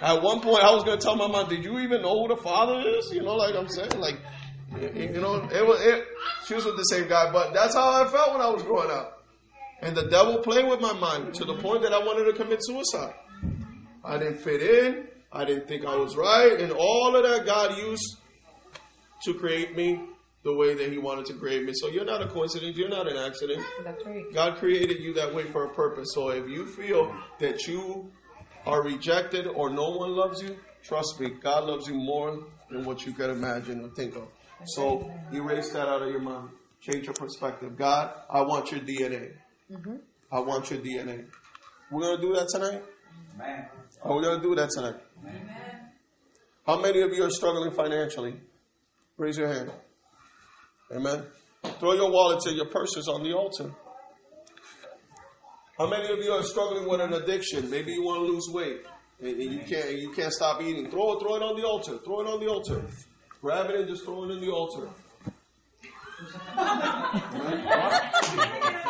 At 0.00 0.22
one 0.22 0.40
point, 0.40 0.62
I 0.62 0.72
was 0.72 0.84
to 0.84 0.96
tell 0.96 1.16
my 1.16 1.26
mom, 1.26 1.48
"Did 1.48 1.64
you 1.64 1.80
even 1.80 2.02
know 2.02 2.22
who 2.22 2.28
the 2.28 2.40
father 2.40 2.88
is?" 2.88 3.12
You 3.12 3.22
know, 3.22 3.34
like 3.34 3.54
I'm 3.56 3.68
saying, 3.68 3.98
like 3.98 4.20
you 4.80 5.20
know, 5.20 5.48
it 5.50 5.66
was. 5.66 5.80
It, 5.84 6.04
she 6.46 6.54
was 6.54 6.64
with 6.64 6.76
the 6.76 6.84
same 6.84 7.08
guy, 7.08 7.32
but 7.32 7.52
that's 7.52 7.74
how 7.74 8.04
I 8.04 8.08
felt 8.08 8.32
when 8.32 8.40
I 8.40 8.50
was 8.50 8.62
growing 8.62 8.90
up. 8.90 9.24
And 9.80 9.96
the 9.96 10.08
devil 10.08 10.38
played 10.38 10.68
with 10.68 10.80
my 10.80 10.92
mind 10.92 11.34
to 11.34 11.44
the 11.44 11.56
point 11.56 11.82
that 11.82 11.92
I 11.92 11.98
wanted 11.98 12.24
to 12.30 12.32
commit 12.32 12.58
suicide. 12.62 13.14
I 14.04 14.18
didn't 14.18 14.38
fit 14.38 14.62
in. 14.62 15.08
I 15.32 15.44
didn't 15.44 15.68
think 15.68 15.84
I 15.84 15.96
was 15.96 16.16
right, 16.16 16.58
and 16.58 16.72
all 16.72 17.14
of 17.14 17.22
that 17.22 17.44
God 17.44 17.76
used 17.76 18.16
to 19.24 19.34
create 19.34 19.76
me 19.76 20.00
the 20.44 20.54
way 20.54 20.74
that 20.74 20.90
He 20.90 20.98
wanted 20.98 21.26
to 21.26 21.34
create 21.34 21.64
me. 21.64 21.72
So 21.74 21.88
you're 21.88 22.04
not 22.04 22.22
a 22.22 22.28
coincidence. 22.28 22.76
You're 22.76 22.88
not 22.88 23.10
an 23.10 23.16
accident. 23.16 23.62
That's 23.84 24.04
right. 24.06 24.24
God 24.32 24.56
created 24.58 25.00
you 25.00 25.12
that 25.14 25.34
way 25.34 25.44
for 25.44 25.64
a 25.64 25.74
purpose. 25.74 26.08
So 26.14 26.30
if 26.30 26.48
you 26.48 26.66
feel 26.66 27.14
that 27.38 27.66
you 27.66 28.10
are 28.66 28.82
rejected 28.82 29.46
or 29.46 29.70
no 29.70 29.90
one 29.90 30.10
loves 30.10 30.42
you, 30.42 30.56
trust 30.82 31.20
me, 31.20 31.30
God 31.42 31.64
loves 31.64 31.88
you 31.88 31.94
more 31.94 32.44
than 32.70 32.84
what 32.84 33.04
you 33.04 33.12
can 33.12 33.30
imagine 33.30 33.84
or 33.84 33.88
think 33.90 34.16
of. 34.16 34.28
So 34.66 35.10
erase 35.32 35.70
that 35.70 35.88
out 35.88 36.02
of 36.02 36.10
your 36.10 36.20
mind. 36.20 36.48
Change 36.80 37.06
your 37.06 37.14
perspective. 37.14 37.76
God, 37.76 38.12
I 38.30 38.42
want 38.42 38.70
your 38.70 38.80
DNA. 38.80 39.32
Mm-hmm. 39.70 39.96
I 40.30 40.40
want 40.40 40.70
your 40.70 40.80
DNA. 40.80 41.26
We're 41.90 42.02
going 42.02 42.20
to 42.20 42.22
do 42.22 42.34
that 42.34 42.48
tonight? 42.48 42.82
Amen. 43.34 43.66
Are 44.02 44.16
we 44.16 44.22
going 44.22 44.40
to 44.40 44.42
do 44.42 44.54
that 44.54 44.70
tonight? 44.70 44.96
How 46.66 46.80
many 46.80 47.00
of 47.00 47.12
you 47.12 47.24
are 47.24 47.30
struggling 47.30 47.72
financially? 47.72 48.34
Raise 49.16 49.38
your 49.38 49.48
hand. 49.48 49.70
Amen. 50.94 51.24
Throw 51.80 51.94
your 51.94 52.10
wallets 52.10 52.46
and 52.46 52.56
your 52.56 52.66
purses 52.66 53.08
on 53.08 53.22
the 53.22 53.32
altar. 53.32 53.70
How 55.78 55.88
many 55.88 56.12
of 56.12 56.18
you 56.18 56.30
are 56.32 56.42
struggling 56.42 56.88
with 56.88 57.00
an 57.00 57.12
addiction? 57.14 57.70
Maybe 57.70 57.92
you 57.92 58.02
want 58.02 58.20
to 58.20 58.32
lose 58.32 58.48
weight 58.50 58.82
and 59.20 59.40
and 59.40 59.52
you 59.52 59.60
can't 59.60 59.88
and 59.90 59.98
you 59.98 60.12
can't 60.12 60.32
stop 60.32 60.60
eating. 60.62 60.90
Throw 60.90 61.12
it, 61.14 61.20
throw 61.20 61.36
it 61.36 61.42
on 61.42 61.56
the 61.60 61.66
altar. 61.66 61.98
Throw 62.04 62.20
it 62.20 62.26
on 62.26 62.40
the 62.40 62.48
altar. 62.48 62.82
Grab 63.40 63.70
it 63.70 63.76
and 63.76 63.88
just 63.88 64.04
throw 64.04 64.24
it 64.24 64.30
in 64.32 64.40
the 64.40 64.50
altar. 64.50 64.88
Satanás. 68.28 68.84